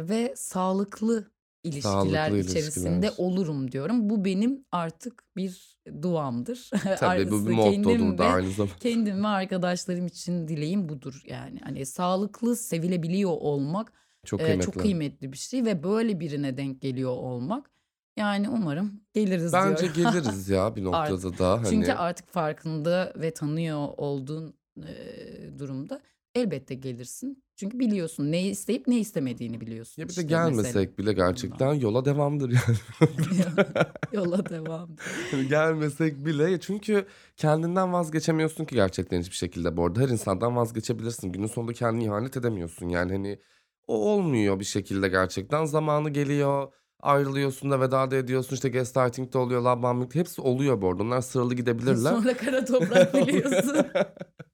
ve 0.09 0.35
sağlıklı 0.37 1.31
ilişkiler 1.65 1.93
Sağlıklı 1.93 2.39
içerisinde 2.39 3.07
ilişkiler. 3.07 3.27
olurum 3.27 3.73
diyorum. 3.73 4.11
Bu 4.11 4.25
benim 4.25 4.65
artık 4.73 5.25
bir 5.37 5.77
duamdır. 6.03 6.71
Tabii 6.99 7.31
bu 7.31 7.47
bir 7.47 7.53
mottodur 7.53 8.19
da 8.19 8.25
aynı 8.25 8.51
zamanda. 8.51 8.75
kendim 8.81 9.25
ve 9.25 9.29
arkadaşlarım 9.29 10.07
için 10.07 10.49
dileğim 10.49 10.89
budur 10.89 11.23
yani. 11.27 11.61
Hani 11.65 11.87
sağlıklı, 11.87 12.57
sevilebiliyor 12.57 13.31
olmak 13.31 13.93
Çok 14.25 14.41
e, 14.41 14.45
çok 14.45 14.75
kıymetli. 14.75 14.81
kıymetli 14.81 15.33
bir 15.33 15.37
şey 15.39 15.65
ve 15.65 15.83
böyle 15.83 16.21
birine 16.21 16.57
denk 16.57 16.81
geliyor 16.83 17.11
olmak. 17.11 17.71
Yani 18.17 18.49
umarım 18.49 19.01
geliriz 19.15 19.53
Bence 19.53 19.95
diyorum. 19.95 20.13
geliriz 20.13 20.49
ya 20.49 20.77
bir 20.77 20.87
Artık. 20.93 21.13
noktada 21.25 21.39
da 21.39 21.63
Çünkü 21.71 21.87
hani 21.91 21.99
artık 21.99 22.29
farkında 22.29 23.13
ve 23.17 23.31
tanıyor 23.35 23.89
olduğun 23.97 24.55
e, 24.79 25.59
durumda 25.59 26.01
elbette 26.37 26.75
gelirsin. 26.75 27.43
Çünkü 27.57 27.79
biliyorsun 27.79 28.33
ne 28.33 28.43
isteyip 28.43 28.87
ne 28.87 28.99
istemediğini 28.99 29.61
biliyorsun 29.61 30.03
ya 30.03 30.09
bir 30.09 30.17
de 30.17 30.21
işte 30.21 30.23
gelmesek 30.23 30.99
bile 30.99 31.13
gerçekten 31.13 31.75
yola 31.75 32.05
devamdır 32.05 32.51
yani. 32.51 32.79
Yola 34.13 34.47
devam. 34.51 34.97
Hani 35.31 35.49
Gelmesek 35.49 36.27
bile 36.27 36.61
çünkü 36.61 37.07
kendinden 37.37 37.93
vazgeçemiyorsun 37.93 38.65
ki 38.65 38.75
gerçekten 38.75 39.21
hiçbir 39.21 39.37
şekilde 39.37 39.77
bu 39.77 39.85
arada. 39.85 40.01
Her 40.01 40.09
insandan 40.09 40.57
vazgeçebilirsin. 40.57 41.33
Günün 41.33 41.47
sonunda 41.47 41.73
kendini 41.73 42.05
ihanet 42.05 42.37
edemiyorsun. 42.37 42.89
Yani 42.89 43.13
hani 43.13 43.39
o 43.87 44.13
olmuyor 44.13 44.61
bir 44.61 44.65
şekilde 44.65 45.09
gerçekten. 45.09 45.65
Zamanı 45.65 46.11
geliyor. 46.11 46.73
Ayrılıyorsun 47.01 47.71
da 47.71 47.81
veda 47.81 48.11
da 48.11 48.17
ediyorsun. 48.17 48.55
İşte 48.55 48.69
gaslighting 48.69 49.33
de 49.33 49.39
oluyor. 49.39 49.65
De 49.65 50.19
hepsi 50.19 50.41
oluyor 50.41 50.83
bu 50.83 50.91
arada. 50.91 51.03
Onlar 51.03 51.21
sıralı 51.21 51.55
gidebilirler. 51.55 52.11
Sonra 52.11 52.37
kara 52.37 52.65
toprak 52.65 53.15
biliyorsun. 53.27 53.87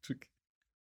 Çok... 0.03 0.17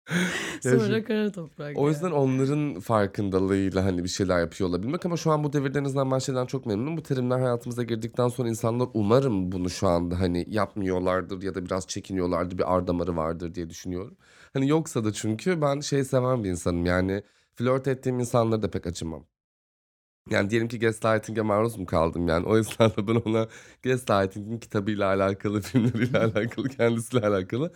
Sonra 0.63 1.05
kara 1.05 1.33
toprak 1.33 1.77
O 1.79 1.89
yüzden 1.89 2.07
yani. 2.07 2.15
onların 2.17 2.81
farkındalığıyla 2.81 3.85
hani 3.85 4.05
bir 4.05 4.09
şeyler 4.09 4.41
yapıyor 4.41 4.71
olabilmek 4.71 5.07
ama 5.07 5.17
şu 5.17 5.31
an 5.31 5.45
bu 5.45 5.53
devirde 5.53 5.79
en 5.79 5.85
azından 5.85 6.11
ben 6.11 6.19
şeyden 6.19 6.47
çok 6.47 6.67
memnunum. 6.67 6.97
Bu 6.97 7.03
terimler 7.03 7.39
hayatımıza 7.39 7.83
girdikten 7.83 8.29
sonra 8.29 8.49
insanlar 8.49 8.89
umarım 8.95 9.53
bunu 9.53 9.71
şu 9.71 9.89
anda 9.89 10.21
hani 10.21 10.45
yapmıyorlardır 10.49 11.43
ya 11.43 11.55
da 11.55 11.65
biraz 11.65 11.87
çekiniyorlardır 11.87 12.59
bir 12.59 12.75
ar 12.75 12.87
damarı 12.87 13.17
vardır 13.17 13.55
diye 13.55 13.71
düşünüyorum. 13.71 14.17
Hani 14.53 14.69
yoksa 14.69 15.05
da 15.05 15.13
çünkü 15.13 15.61
ben 15.61 15.81
şey 15.81 16.05
seven 16.05 16.45
bir 16.45 16.51
insanım 16.51 16.87
yani 16.87 17.23
flört 17.55 17.89
ettiğim 17.89 18.21
insanlara 18.21 18.63
da 18.63 18.71
pek 18.71 18.87
acımam. 18.87 19.27
Yani 20.31 20.51
diyelim 20.51 20.69
ki 20.69 20.79
gaslighting'e 20.79 21.43
maruz 21.43 21.79
mu 21.79 21.87
kaldım 21.87 22.29
yani 22.29 22.47
o 22.47 22.57
yüzden 22.57 22.91
de 22.91 23.07
ben 23.09 23.15
ona 23.15 23.49
gaslighting'in 23.83 24.59
kitabıyla 24.59 25.07
alakalı, 25.07 25.61
filmleriyle 25.63 26.19
alakalı, 26.19 26.69
kendisiyle 26.69 27.27
alakalı 27.27 27.73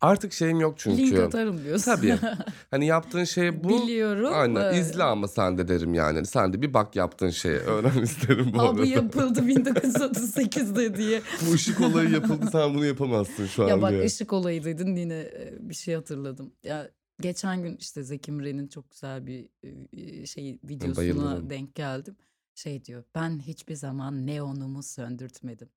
artık 0.00 0.32
şeyim 0.32 0.60
yok 0.60 0.86
Link 0.86 0.98
çünkü. 0.98 1.22
atarım 1.22 1.64
diyorsun. 1.64 1.84
Tabii. 1.94 2.18
Hani 2.70 2.86
yaptığın 2.86 3.24
şey 3.24 3.64
bu. 3.64 3.68
Biliyorum. 3.68 4.30
Aynen 4.34 4.74
Ee, 4.74 4.78
izle 4.80 5.02
ama 5.02 5.28
sen 5.28 5.58
de 5.58 5.68
derim 5.68 5.94
yani. 5.94 6.26
Sen 6.26 6.52
de 6.52 6.62
bir 6.62 6.74
bak 6.74 6.96
yaptığın 6.96 7.30
şeye. 7.30 7.56
Öğren 7.58 7.98
isterim 8.02 8.50
bu 8.54 8.60
Aa 8.60 8.64
bu 8.64 8.68
arada. 8.80 8.84
yapıldı 8.86 9.40
1938'de 9.48 10.96
diye. 10.96 11.22
Bu 11.48 11.52
ışık 11.54 11.80
olayı 11.80 12.10
yapıldı 12.10 12.46
sen 12.52 12.74
bunu 12.74 12.86
yapamazsın 12.86 13.46
şu 13.46 13.64
an 13.64 13.68
Ya 13.68 13.82
bak 13.82 13.90
diye. 13.90 14.04
ışık 14.04 14.32
olayı 14.32 14.64
dedin 14.64 14.96
yine 14.96 15.18
e, 15.18 15.54
bir 15.60 15.74
şey 15.74 15.94
hatırladım. 15.94 16.52
Ya 16.64 16.90
geçen 17.20 17.62
gün 17.62 17.76
işte 17.76 18.02
Zeki 18.02 18.32
Müren'in 18.32 18.68
çok 18.68 18.90
güzel 18.90 19.26
bir 19.26 19.48
e, 19.92 20.26
şey 20.26 20.58
Ben 20.62 20.68
videosuna 20.68 20.96
bayılırım. 20.96 21.50
denk 21.50 21.74
geldim. 21.74 22.16
Şey 22.54 22.84
diyor 22.84 23.04
ben 23.14 23.38
hiçbir 23.38 23.74
zaman 23.74 24.26
neonumu 24.26 24.82
söndürtmedim. 24.82 25.68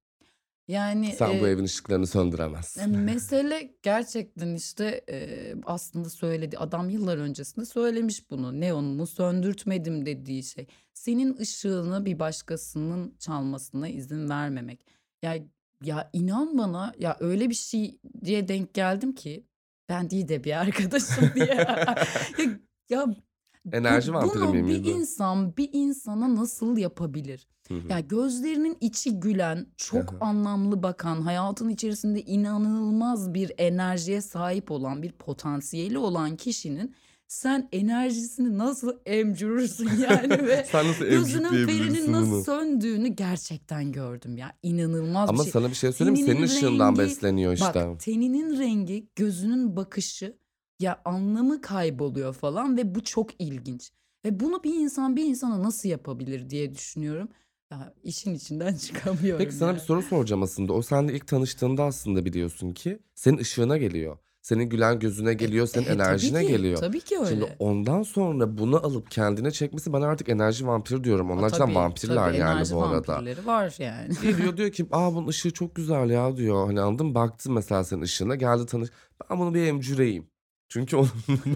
Yani 0.67 1.13
Sen 1.17 1.41
bu 1.41 1.47
e, 1.47 1.49
evin 1.49 1.63
ışıklarını 1.63 2.03
e, 2.03 2.07
söndüremezsin. 2.07 2.99
mesele 2.99 3.73
gerçekten 3.83 4.55
işte 4.55 5.03
e, 5.09 5.53
aslında 5.65 6.09
söyledi 6.09 6.57
adam 6.57 6.89
yıllar 6.89 7.17
öncesinde 7.17 7.65
söylemiş 7.65 8.29
bunu 8.29 8.59
neonumu 8.61 9.07
söndürtmedim 9.07 10.05
dediği 10.05 10.43
şey. 10.43 10.67
Senin 10.93 11.37
ışığını 11.37 12.05
bir 12.05 12.19
başkasının 12.19 13.15
çalmasına 13.19 13.87
izin 13.87 14.29
vermemek. 14.29 14.85
Ya 15.21 15.35
ya 15.83 16.09
inan 16.13 16.57
bana 16.57 16.93
ya 16.99 17.17
öyle 17.19 17.49
bir 17.49 17.55
şey 17.55 17.99
diye 18.25 18.47
denk 18.47 18.73
geldim 18.73 19.15
ki 19.15 19.47
ben 19.89 20.09
değil 20.09 20.27
de 20.27 20.43
bir 20.43 20.61
arkadaşım 20.61 21.31
diye. 21.35 21.45
ya, 21.55 21.95
ya 22.89 23.15
Enerji 23.71 24.13
bu, 24.13 24.17
vampiri 24.17 24.41
bunu 24.41 24.67
bir 24.67 24.85
insan 24.85 25.57
bir 25.57 25.69
insana 25.73 26.35
nasıl 26.35 26.77
yapabilir? 26.77 27.47
Hı 27.67 27.73
hı. 27.73 27.87
Ya 27.89 27.99
gözlerinin 27.99 28.77
içi 28.81 29.19
gülen, 29.19 29.67
çok 29.77 30.13
Aha. 30.13 30.17
anlamlı 30.25 30.83
bakan, 30.83 31.21
hayatın 31.21 31.69
içerisinde 31.69 32.21
inanılmaz 32.21 33.33
bir 33.33 33.51
enerjiye 33.57 34.21
sahip 34.21 34.71
olan, 34.71 35.03
bir 35.03 35.11
potansiyeli 35.11 35.97
olan 35.97 36.35
kişinin 36.35 36.95
sen 37.27 37.69
enerjisini 37.71 38.57
nasıl 38.57 38.93
emcürürsün 39.05 39.89
yani 40.09 40.47
ve 40.47 40.65
Sen 40.71 40.87
nasıl 40.87 41.05
gözünün 41.05 41.43
emcükleyebilirsin 41.43 42.11
nasıl 42.11 42.31
bunu? 42.31 42.43
söndüğünü 42.43 43.07
gerçekten 43.07 43.91
gördüm 43.91 44.37
ya. 44.37 44.53
İnanılmaz 44.63 45.29
bir 45.29 45.33
Ama 45.33 45.43
şey. 45.43 45.51
sana 45.51 45.69
bir 45.69 45.75
şey 45.75 45.91
söyleyeyim 45.91 46.27
mi? 46.27 46.33
Senin 46.33 46.43
ışığından 46.43 46.87
rengi, 46.89 46.99
besleniyor 46.99 47.51
bak 47.61 47.75
işte. 47.75 47.97
teninin 47.99 48.59
rengi, 48.59 49.07
gözünün 49.15 49.75
bakışı 49.75 50.37
ya 50.79 51.01
anlamı 51.05 51.61
kayboluyor 51.61 52.33
falan 52.33 52.77
ve 52.77 52.95
bu 52.95 53.03
çok 53.03 53.41
ilginç. 53.41 53.91
Ve 54.25 54.39
bunu 54.39 54.63
bir 54.63 54.73
insan 54.73 55.15
bir 55.15 55.23
insana 55.25 55.63
nasıl 55.63 55.89
yapabilir 55.89 56.49
diye 56.49 56.75
düşünüyorum. 56.75 57.29
Ya 57.71 57.93
işin 58.03 58.33
içinden 58.35 58.67
Peki 58.73 58.85
çıkamıyorum 58.85 59.51
sana 59.51 59.69
bir 59.71 59.77
yani. 59.77 59.85
soru 59.85 60.01
soracağım 60.01 60.43
aslında. 60.43 60.73
O 60.73 60.81
seninle 60.81 61.13
ilk 61.13 61.27
tanıştığında 61.27 61.83
aslında 61.83 62.25
biliyorsun 62.25 62.73
ki 62.73 62.99
senin 63.15 63.37
ışığına 63.37 63.77
geliyor. 63.77 64.17
Senin 64.41 64.63
gülen 64.63 64.99
gözüne 64.99 65.29
E, 65.31 65.33
geliyor, 65.33 65.67
senin 65.67 65.83
e, 65.85 65.87
tabii 65.87 66.01
enerjine 66.01 66.41
ki, 66.41 66.47
geliyor. 66.47 66.77
tabii 66.77 66.99
ki 67.01 67.15
Şimdi 67.15 67.25
öyle. 67.43 67.55
ondan 67.59 68.03
sonra 68.03 68.57
bunu 68.57 68.77
alıp 68.85 69.11
kendine 69.11 69.51
çekmesi 69.51 69.93
bana 69.93 70.05
artık 70.07 70.29
enerji 70.29 70.67
vampir 70.67 71.03
diyorum. 71.03 71.31
Onlar 71.31 71.49
tabii, 71.49 71.75
vampirler 71.75 72.15
tabii 72.15 72.37
yani 72.37 72.51
enerji 72.57 72.75
bu 72.75 72.83
arada. 72.83 73.13
vampirleri 73.13 73.45
var 73.45 73.75
yani. 73.79 74.09
Geliyor 74.21 74.57
diyor 74.57 74.71
ki 74.71 74.85
aa 74.91 75.13
bunun 75.15 75.27
ışığı 75.27 75.51
çok 75.51 75.75
güzel 75.75 76.09
ya 76.09 76.37
diyor. 76.37 76.65
Hani 76.67 76.81
anladın 76.81 77.05
mı? 77.07 77.15
Baktı 77.15 77.51
mesela 77.51 77.83
senin 77.83 78.01
ışığına 78.01 78.35
geldi 78.35 78.65
tanış. 78.65 78.89
Ben 79.29 79.39
bunu 79.39 79.53
bir 79.53 79.63
emcüreyim. 79.67 80.27
Çünkü 80.73 80.95
onun, 80.95 81.09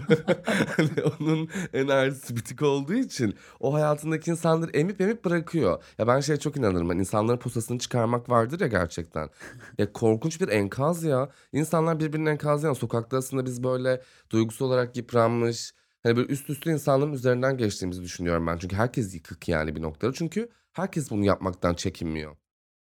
hani 0.76 0.90
onun 1.20 1.48
enerjisi 1.72 2.36
bitik 2.36 2.62
olduğu 2.62 2.94
için 2.94 3.34
o 3.60 3.74
hayatındaki 3.74 4.30
insanları 4.30 4.70
emip 4.70 5.00
emip 5.00 5.24
bırakıyor. 5.24 5.82
Ya 5.98 6.06
ben 6.06 6.20
şeye 6.20 6.36
çok 6.36 6.56
inanırım. 6.56 6.88
Hani 6.88 7.00
insanların 7.00 7.38
posasını 7.38 7.78
çıkarmak 7.78 8.28
vardır 8.30 8.60
ya 8.60 8.66
gerçekten. 8.66 9.30
Ya 9.78 9.92
korkunç 9.92 10.40
bir 10.40 10.48
enkaz 10.48 11.04
ya. 11.04 11.28
İnsanlar 11.52 12.00
birbirinin 12.00 12.26
enkazı 12.26 12.66
yani 12.66 12.76
sokakta 12.76 13.16
aslında 13.16 13.46
biz 13.46 13.64
böyle 13.64 14.02
duygusal 14.30 14.66
olarak 14.66 14.96
yıpranmış, 14.96 15.74
hani 16.02 16.16
böyle 16.16 16.32
üst 16.32 16.50
üste 16.50 16.70
insanların 16.72 17.12
üzerinden 17.12 17.56
geçtiğimizi 17.56 18.02
düşünüyorum 18.02 18.46
ben. 18.46 18.58
Çünkü 18.58 18.76
herkes 18.76 19.14
yıkık 19.14 19.48
yani 19.48 19.76
bir 19.76 19.82
noktada. 19.82 20.12
Çünkü 20.12 20.48
herkes 20.72 21.10
bunu 21.10 21.24
yapmaktan 21.24 21.74
çekinmiyor. 21.74 22.36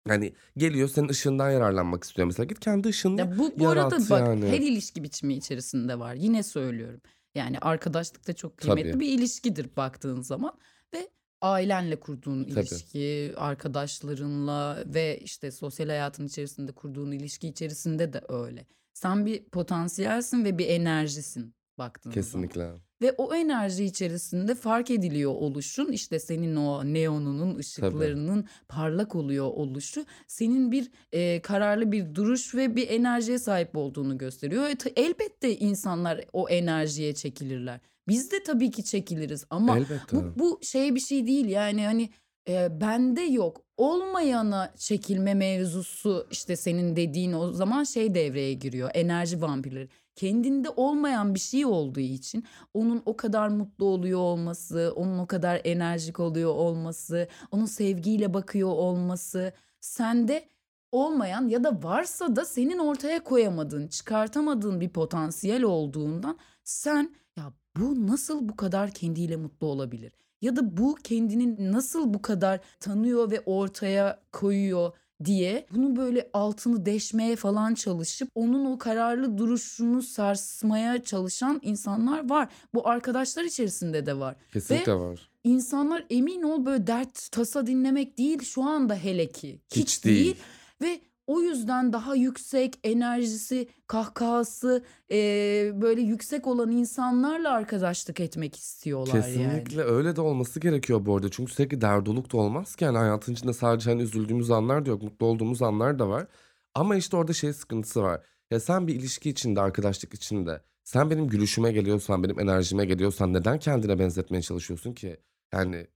Hani 0.08 0.34
geliyor 0.58 0.90
senin 0.90 1.10
ışığından 1.10 1.52
yararlanmak 1.52 2.04
istiyor 2.04 2.26
mesela. 2.26 2.46
Git 2.46 2.60
kendi 2.60 2.88
ışığını 2.88 3.20
Ya 3.20 3.38
bu 3.38 3.54
bu 3.60 3.68
arada 3.70 3.96
yarat 3.96 4.10
bak 4.10 4.20
yani. 4.28 4.48
her 4.48 4.60
ilişki 4.60 5.04
biçimi 5.04 5.34
içerisinde 5.34 6.00
var. 6.00 6.14
Yine 6.14 6.44
söylüyorum. 6.44 7.02
Yani 7.36 7.60
arkadaşlık 7.60 8.28
da 8.28 8.34
çok 8.34 8.58
kıymetli 8.58 8.92
Tabii. 8.92 9.00
bir 9.00 9.10
ilişkidir 9.10 9.76
baktığın 9.78 10.22
zaman 10.22 10.60
ve 10.94 11.10
ailenle 11.42 12.00
kurduğun 12.00 12.44
Tabii. 12.44 12.60
ilişki, 12.60 13.34
arkadaşlarınla 13.38 14.84
ve 14.86 15.20
işte 15.20 15.52
sosyal 15.52 15.88
hayatın 15.88 16.28
içerisinde 16.28 16.72
kurduğun 16.72 17.12
ilişki 17.12 17.48
içerisinde 17.48 18.14
de 18.14 18.22
öyle. 18.30 18.66
Sen 18.94 19.26
bir 19.26 19.44
potansiyelsin 19.44 20.46
ve 20.46 20.58
bir 20.58 20.68
enerjisin 20.68 21.56
baktığın 21.78 22.12
zaman. 22.12 22.24
Kesinlikle. 22.24 22.89
Ve 23.02 23.12
o 23.18 23.36
enerji 23.36 23.86
içerisinde 23.86 24.56
fark 24.56 24.92
ediliyor 24.92 25.32
oluşun 25.32 25.92
işte 25.92 26.20
senin 26.20 26.56
o 26.56 26.86
neonunun 26.86 27.52
Tabii. 27.52 27.60
ışıklarının 27.60 28.48
parlak 28.68 29.16
oluyor 29.16 29.46
oluşu 29.46 30.06
senin 30.28 30.72
bir 30.72 30.92
e, 31.12 31.42
kararlı 31.42 31.92
bir 31.92 32.16
duruş 32.16 32.56
ve 32.56 32.76
bir 32.76 32.90
enerjiye 32.90 33.40
sahip 33.40 33.78
olduğunu 33.78 34.18
gösteriyor. 34.18 34.64
E, 34.70 34.76
elbette 34.96 35.58
insanlar 35.58 36.22
o 36.34 36.50
enerjiye 36.50 37.14
çekilirler. 37.14 37.80
Biz 38.08 38.32
de 38.32 38.44
tabii 38.44 38.72
ki 38.72 38.84
çekiliriz 38.84 39.46
ama 39.50 39.78
Elbette. 39.78 40.16
bu, 40.16 40.40
bu 40.40 40.60
şey 40.64 40.96
bir 40.96 41.00
şey 41.00 41.28
değil 41.28 41.46
yani 41.46 41.86
hani 41.86 42.10
e, 42.50 42.82
bende 42.82 43.22
yok 43.22 43.62
olmayana 43.78 44.74
çekilme 44.78 45.34
mevzusu 45.34 46.28
işte 46.32 46.56
senin 46.56 46.96
dediğin 46.96 47.34
o 47.34 47.52
zaman 47.52 47.84
şey 47.84 48.16
devreye 48.16 48.54
giriyor 48.54 48.90
enerji 48.94 49.42
vampirleri. 49.42 49.90
Kendinde 50.20 50.70
olmayan 50.70 51.36
bir 51.36 51.40
şey 51.40 51.66
olduğu 51.66 52.00
için 52.00 52.44
onun 52.74 53.02
o 53.06 53.18
kadar 53.18 53.48
mutlu 53.48 53.86
oluyor 53.86 54.20
olması, 54.20 54.94
onun 54.96 55.20
o 55.20 55.28
kadar 55.28 55.62
enerjik 55.64 56.20
oluyor 56.20 56.56
olması, 56.56 57.28
onun 57.52 57.66
sevgiyle 57.66 58.34
bakıyor 58.34 58.70
olması 58.70 59.54
sende 59.80 60.50
olmayan 60.92 61.48
ya 61.48 61.64
da 61.64 61.84
varsa 61.84 62.36
da 62.36 62.46
senin 62.46 62.80
ortaya 62.80 63.24
koyamadığın, 63.24 63.88
çıkartamadığın 63.88 64.82
bir 64.82 64.90
potansiyel 64.90 65.64
olduğundan 65.64 66.38
sen 66.64 67.16
ya 67.38 67.54
bu 67.78 68.08
nasıl 68.08 68.50
bu 68.50 68.56
kadar 68.56 68.92
kendiyle 68.92 69.36
mutlu 69.36 69.68
olabilir? 69.68 70.12
Ya 70.42 70.56
da 70.56 70.78
bu 70.78 70.96
kendini 70.96 71.72
nasıl 71.72 72.14
bu 72.14 72.22
kadar 72.22 72.60
tanıyor 72.80 73.32
ve 73.32 73.42
ortaya 73.46 74.20
koyuyor 74.32 74.92
diye 75.26 75.66
bunu 75.72 75.96
böyle 75.96 76.30
altını 76.34 76.86
deşmeye 76.86 77.36
falan 77.36 77.74
çalışıp 77.74 78.30
onun 78.36 78.66
o 78.66 78.78
kararlı 78.78 79.38
duruşunu 79.38 80.02
sarsmaya 80.02 81.04
çalışan 81.04 81.60
insanlar 81.64 82.30
var. 82.30 82.50
Bu 82.74 82.88
arkadaşlar 82.88 83.44
içerisinde 83.44 84.06
de 84.06 84.20
var. 84.20 84.36
Ve 84.36 84.52
Kesinlikle 84.54 84.94
var. 84.94 85.30
insanlar 85.44 86.06
emin 86.10 86.42
ol 86.44 86.66
böyle 86.66 86.88
dert 86.88 87.32
tasa 87.32 87.68
dinlemek 87.68 88.18
değil 88.18 88.44
şu 88.44 88.64
anda 88.64 88.96
hele 88.96 89.30
ki 89.30 89.62
hiç, 89.72 89.78
Hiç 89.78 90.06
değil. 90.06 90.18
değil. 90.26 90.36
Ve 90.82 91.02
o 91.30 91.42
yüzden 91.42 91.94
daha 91.94 92.16
yüksek 92.16 92.74
enerjisi, 92.84 93.68
kahkahası 93.88 94.84
eee, 95.10 95.72
böyle 95.76 96.02
yüksek 96.02 96.48
olan 96.48 96.72
insanlarla 96.72 97.52
arkadaşlık 97.52 98.20
etmek 98.20 98.56
istiyorlar 98.56 99.14
yani. 99.14 99.24
Kesinlikle 99.24 99.82
öyle 99.82 100.16
de 100.16 100.22
olması 100.22 100.60
gerekiyor 100.60 101.06
bu 101.06 101.16
arada. 101.16 101.30
Çünkü 101.32 101.52
sürekli 101.54 101.82
derdoluk 101.82 102.34
da 102.34 102.38
olmaz 102.38 102.76
ki. 102.76 102.84
Yani 102.84 102.98
hayatın 102.98 103.34
içinde 103.34 103.54
sadece 103.54 103.90
hani 103.90 104.02
üzüldüğümüz 104.02 104.52
anlar 104.52 104.86
da 104.86 104.90
yok. 104.90 105.04
Mutlu 105.04 105.26
olduğumuz 105.26 105.62
anlar 105.62 106.00
da 106.00 106.10
var. 106.10 106.28
Ama 106.76 106.96
işte 106.96 107.18
orada 107.18 107.34
şey 107.34 107.54
sıkıntısı 107.54 108.02
var. 108.04 108.22
Ya 108.52 108.60
sen 108.60 108.88
bir 108.88 108.96
ilişki 108.96 109.30
içinde, 109.30 109.62
arkadaşlık 109.62 110.14
içinde 110.14 110.62
sen 110.84 111.10
benim 111.10 111.28
gülüşüme 111.28 111.72
geliyorsan, 111.72 112.24
benim 112.24 112.40
enerjime 112.40 112.86
geliyorsan 112.86 113.34
neden 113.34 113.60
kendine 113.60 114.00
benzetmeye 114.00 114.42
çalışıyorsun 114.42 114.94
ki? 114.94 115.18
Yani 115.54 115.88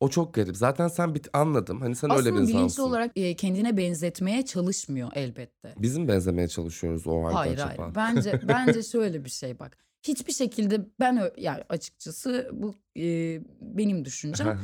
o 0.00 0.08
çok 0.08 0.34
garip. 0.34 0.56
Zaten 0.56 0.88
sen 0.88 1.14
bit 1.14 1.28
anladım. 1.32 1.80
Hani 1.80 1.94
sen 1.96 2.10
öyle 2.10 2.20
bir 2.22 2.28
Aslında 2.28 2.42
bilinçli 2.42 2.62
insansın. 2.64 2.82
olarak 2.82 3.12
eee, 3.14 3.34
kendine 3.36 3.76
benzetmeye 3.76 4.44
çalışmıyor 4.44 5.10
elbette. 5.14 5.74
Bizim 5.78 6.08
benzemeye 6.08 6.48
çalışıyoruz 6.48 7.06
o 7.06 7.22
halde 7.24 7.34
Hayır 7.34 7.52
acaba. 7.52 7.74
hayır. 7.78 7.94
Bence 7.94 8.40
bence 8.48 8.82
şöyle 8.82 9.24
bir 9.24 9.30
şey 9.30 9.58
bak. 9.58 9.76
Hiçbir 10.02 10.32
şekilde 10.32 10.86
ben 11.00 11.16
ö- 11.20 11.32
yani 11.36 11.62
açıkçası 11.68 12.50
bu 12.52 12.74
eee, 12.94 13.42
benim 13.60 14.04
düşüncem. 14.04 14.60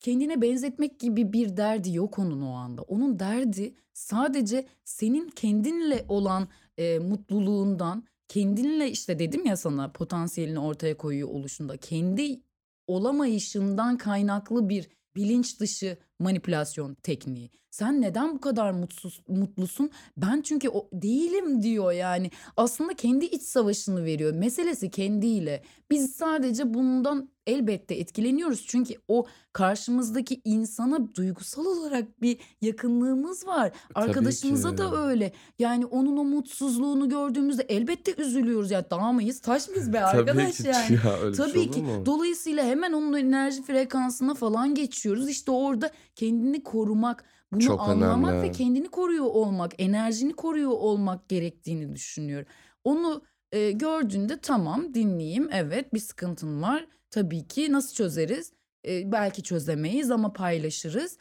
Kendine 0.00 0.42
benzetmek 0.42 1.00
gibi 1.00 1.32
bir 1.32 1.56
derdi 1.56 1.94
yok 1.96 2.18
onun 2.18 2.42
o 2.42 2.52
anda. 2.54 2.82
Onun 2.82 3.18
derdi 3.18 3.74
sadece 3.92 4.66
senin 4.84 5.28
kendinle 5.28 6.04
olan 6.08 6.48
e, 6.78 6.98
mutluluğundan, 6.98 8.04
kendinle 8.28 8.90
işte 8.90 9.18
dedim 9.18 9.46
ya 9.46 9.56
sana 9.56 9.92
potansiyelini 9.92 10.58
ortaya 10.58 10.96
koyuyor 10.96 11.28
oluşunda, 11.28 11.76
kendi 11.76 12.40
olamayışından 12.86 13.98
kaynaklı 13.98 14.68
bir 14.68 14.88
bilinç 15.16 15.60
dışı 15.60 15.98
manipülasyon 16.18 16.94
tekniği. 16.94 17.50
Sen 17.70 18.00
neden 18.00 18.34
bu 18.34 18.40
kadar 18.40 18.70
mutsuz 18.72 19.22
mutlusun? 19.28 19.90
Ben 20.16 20.40
çünkü 20.40 20.68
o 20.68 20.88
değilim 20.92 21.62
diyor 21.62 21.92
yani. 21.92 22.30
Aslında 22.56 22.94
kendi 22.94 23.24
iç 23.24 23.42
savaşını 23.42 24.04
veriyor. 24.04 24.32
Meselesi 24.34 24.90
kendiyle. 24.90 25.62
Biz 25.90 26.12
sadece 26.16 26.74
bundan 26.74 27.30
elbette 27.46 27.94
etkileniyoruz. 27.94 28.64
Çünkü 28.66 28.94
o 29.08 29.26
karşımızdaki 29.52 30.40
insana 30.44 31.14
duygusal 31.14 31.66
olarak 31.66 32.22
bir 32.22 32.38
yakınlığımız 32.62 33.46
var. 33.46 33.72
Tabii 33.94 34.04
Arkadaşımıza 34.06 34.70
ki. 34.70 34.78
da 34.78 35.06
öyle. 35.06 35.32
Yani 35.58 35.86
onun 35.86 36.16
o 36.16 36.24
mutsuzluğunu 36.24 37.08
gördüğümüzde 37.08 37.62
elbette 37.62 38.14
üzülüyoruz. 38.22 38.70
Ya 38.70 38.90
dağ 38.90 39.12
mıyız 39.12 39.40
taş 39.40 39.68
mıyız 39.68 39.92
be 39.92 40.00
Tabii 40.12 40.18
arkadaş 40.18 40.56
ki 40.56 40.66
yani. 40.68 40.98
ya 41.04 41.12
öyle 41.20 41.32
bir 41.32 41.36
şey 41.36 41.46
Tabii 41.46 41.58
olur 41.60 41.72
ki. 41.72 41.82
mu? 41.82 42.06
Dolayısıyla 42.06 42.64
hemen 42.64 42.92
onun 42.92 43.12
enerji 43.18 43.62
frekansına 43.62 44.34
falan 44.34 44.74
geçiyoruz. 44.74 45.28
İşte 45.28 45.50
orada 45.50 45.90
kendini 46.16 46.62
korumak, 46.62 47.24
bunu 47.52 47.60
Çok 47.62 47.80
anlamak 47.80 48.42
ve 48.42 48.50
önemli. 48.50 48.52
kendini 48.52 48.88
koruyor 48.88 49.24
olmak, 49.24 49.72
enerjini 49.78 50.32
koruyor 50.36 50.70
olmak 50.70 51.28
gerektiğini 51.28 51.94
düşünüyorum. 51.94 52.48
Onu 52.84 53.22
Eee, 53.52 53.72
gördüğünde 53.72 54.38
tamam 54.40 54.94
dinleyeyim. 54.94 55.48
Evet 55.52 55.94
bir 55.94 55.98
sıkıntın 55.98 56.62
var. 56.62 56.86
Tabii 57.10 57.48
ki 57.48 57.72
nasıl 57.72 57.94
çözeriz? 57.94 58.52
Eee, 58.84 59.02
belki 59.12 59.42
çözemeyiz 59.42 60.10
ama 60.10 60.32
paylaşırız. 60.32 61.18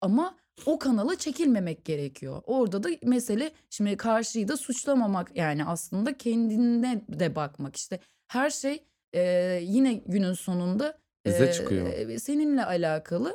Ama 0.00 0.36
o 0.66 0.78
kanala 0.78 1.16
çekilmemek 1.18 1.84
gerekiyor. 1.84 2.42
Orada 2.46 2.82
da 2.82 2.88
mesele 3.02 3.52
şimdi 3.70 3.96
karşıyı 3.96 4.48
da 4.48 4.56
suçlamamak 4.56 5.36
yani 5.36 5.64
aslında 5.64 6.16
kendine 6.18 7.04
de 7.08 7.36
bakmak 7.36 7.76
işte. 7.76 8.00
Her 8.28 8.50
şey 8.50 8.84
eee, 9.14 9.60
yine 9.64 9.92
günün 9.94 10.32
sonunda 10.32 10.98
Bize 11.26 11.50
çıkıyor. 11.50 11.86
seninle 12.18 12.64
alakalı. 12.64 13.32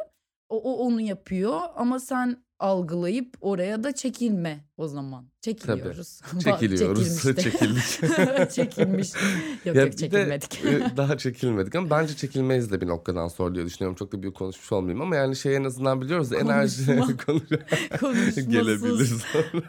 O, 0.50 0.58
o 0.74 0.86
onu 0.88 1.02
yapıyor 1.02 1.60
ama 1.76 2.00
sen 2.00 2.43
algılayıp 2.60 3.36
oraya 3.41 3.84
da 3.84 3.91
çekilme 3.95 4.66
o 4.78 4.88
zaman. 4.88 5.24
Tabii. 5.24 5.32
Çekiliyoruz. 5.58 6.22
Bak 6.34 6.60
Çekiliyoruz. 6.60 7.22
çekilmiş 7.22 7.26
de. 7.26 7.41
Çekildik. 7.41 8.52
Çekilmiş. 8.52 9.14
Yok 9.66 9.76
Ya 9.76 9.82
yok 9.84 9.91
de 9.91 9.98
çekilmedik. 9.98 10.66
e, 10.66 10.98
daha 10.98 11.18
çekilmedik 11.18 11.76
ama 11.76 11.89
bence 11.89 12.16
çekilmeyiz 12.16 12.72
de 12.72 12.82
bir 12.82 12.88
noktadan 12.88 13.28
sonra 13.28 13.56
diye 13.56 13.66
düşünüyorum. 13.66 13.95
Çok 13.95 14.12
da 14.12 14.22
büyük 14.22 14.36
konuşmuş 14.36 14.72
olmayayım 14.72 15.02
ama 15.02 15.16
yani 15.16 15.36
şey 15.36 15.56
en 15.56 15.64
azından 15.64 16.02
biliyoruz 16.02 16.34
enerji 16.34 16.86
Konuşma. 16.86 17.18
Konuş- 17.18 18.00
Konuşmasız. 18.00 18.50
gelebilir 18.50 19.06
sonra. 19.34 19.64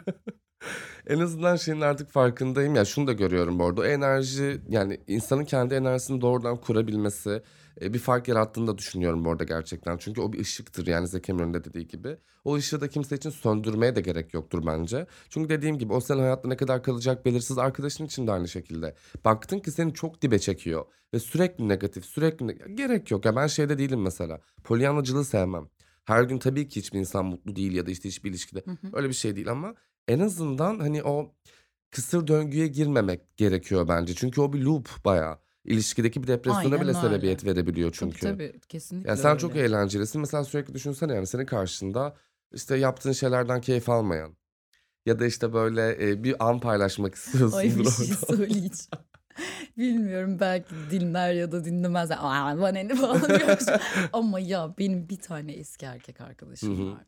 En 1.07 1.19
azından 1.19 1.55
şeyin 1.55 1.81
artık 1.81 2.09
farkındayım. 2.11 2.75
Ya 2.75 2.85
şunu 2.85 3.07
da 3.07 3.13
görüyorum 3.13 3.59
bu 3.59 3.65
arada. 3.65 3.81
O 3.81 3.85
enerji 3.85 4.61
yani 4.69 4.99
insanın 5.07 5.45
kendi 5.45 5.73
enerjisini 5.73 6.21
doğrudan 6.21 6.57
kurabilmesi 6.57 7.41
bir 7.81 7.99
fark 7.99 8.27
yarattığını 8.27 8.67
da 8.67 8.77
düşünüyorum 8.77 9.25
bu 9.25 9.31
arada 9.31 9.43
gerçekten. 9.43 9.97
Çünkü 9.97 10.21
o 10.21 10.33
bir 10.33 10.39
ışıktır 10.39 10.87
yani 10.87 11.07
Zeki 11.07 11.31
Emir'in 11.31 11.53
de 11.53 11.63
dediği 11.63 11.87
gibi. 11.87 12.17
O 12.43 12.55
ışığı 12.55 12.81
da 12.81 12.87
kimse 12.87 13.15
için 13.15 13.29
söndürmeye 13.29 13.95
de 13.95 14.01
gerek 14.01 14.33
yoktur 14.33 14.63
bence. 14.65 15.07
Çünkü 15.29 15.49
dediğim 15.49 15.77
gibi 15.77 15.93
o 15.93 15.99
senin 15.99 16.19
hayatta 16.19 16.47
ne 16.47 16.57
kadar 16.57 16.83
kalacak 16.83 17.25
belirsiz 17.25 17.57
arkadaşın 17.57 18.05
için 18.05 18.27
de 18.27 18.31
aynı 18.31 18.47
şekilde. 18.47 18.95
Baktın 19.25 19.59
ki 19.59 19.71
seni 19.71 19.93
çok 19.93 20.21
dibe 20.21 20.39
çekiyor 20.39 20.85
ve 21.13 21.19
sürekli 21.19 21.67
negatif 21.67 22.05
sürekli 22.05 22.45
neg- 22.45 22.75
gerek 22.75 23.11
yok. 23.11 23.25
Ya 23.25 23.35
ben 23.35 23.47
şeyde 23.47 23.77
değilim 23.77 24.01
mesela. 24.01 24.39
Polyanacılığı 24.63 25.25
sevmem. 25.25 25.69
Her 26.05 26.23
gün 26.23 26.37
tabii 26.39 26.67
ki 26.67 26.79
hiçbir 26.79 26.99
insan 26.99 27.25
mutlu 27.25 27.55
değil 27.55 27.71
ya 27.71 27.85
da 27.85 27.91
işte 27.91 28.09
hiçbir 28.09 28.29
ilişkide 28.29 28.59
Hı 28.65 28.71
hı. 28.71 28.89
öyle 28.93 29.09
bir 29.09 29.13
şey 29.13 29.35
değil 29.35 29.51
ama 29.51 29.75
en 30.07 30.19
azından 30.19 30.79
hani 30.79 31.03
o 31.03 31.35
kısır 31.91 32.27
döngüye 32.27 32.67
girmemek 32.67 33.37
gerekiyor 33.37 33.87
bence. 33.87 34.13
Çünkü 34.15 34.41
o 34.41 34.53
bir 34.53 34.61
loop 34.61 34.89
bayağı. 35.05 35.39
İlişkideki 35.69 36.23
bir 36.23 36.27
depresyona 36.27 36.57
Aynen 36.75 36.81
bile 36.81 36.97
öyle. 36.97 36.99
sebebiyet 36.99 37.45
verebiliyor 37.45 37.91
Tabii 37.91 38.11
çünkü. 38.11 38.19
tabii 38.27 38.59
kesinlikle 38.69 39.09
Ya 39.09 39.17
sen 39.17 39.37
çok 39.37 39.55
öyle. 39.55 39.65
eğlencelisin. 39.65 40.21
Mesela 40.21 40.43
sürekli 40.43 40.73
düşünsene 40.73 41.13
yani 41.13 41.27
senin 41.27 41.45
karşında 41.45 42.15
işte 42.53 42.77
yaptığın 42.77 43.11
şeylerden 43.11 43.61
keyif 43.61 43.89
almayan 43.89 44.35
ya 45.05 45.19
da 45.19 45.25
işte 45.25 45.53
böyle 45.53 46.09
e, 46.09 46.23
bir 46.23 46.47
an 46.49 46.59
paylaşmak 46.59 47.15
Ay 47.53 47.67
istiyorsundur 47.67 47.79
bir 47.79 47.85
şey 47.85 48.15
söyleyeceğim. 48.15 49.05
Bilmiyorum 49.77 50.37
belki 50.39 50.75
dinler 50.91 51.33
ya 51.33 51.51
da 51.51 51.65
dinlemez. 51.65 52.11
Aa 52.11 52.57
bana 52.57 52.79
ne 52.79 52.95
falan 52.95 53.21
diyormuş. 53.39 53.63
Ama 54.13 54.39
ya 54.39 54.75
benim 54.77 55.09
bir 55.09 55.19
tane 55.19 55.51
eski 55.51 55.85
erkek 55.85 56.21
arkadaşım 56.21 56.77
hı. 56.87 56.91
vardı. 56.91 57.05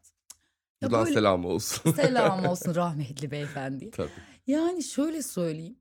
Ya 0.81 0.89
Buradan 0.89 1.05
böyle 1.05 1.13
selam 1.13 1.45
olsun. 1.45 1.91
selam 1.91 2.45
olsun 2.49 2.75
rahmetli 2.75 3.31
beyefendi. 3.31 3.91
Tabii. 3.91 4.09
Yani 4.47 4.83
şöyle 4.83 5.21
söyleyeyim. 5.23 5.75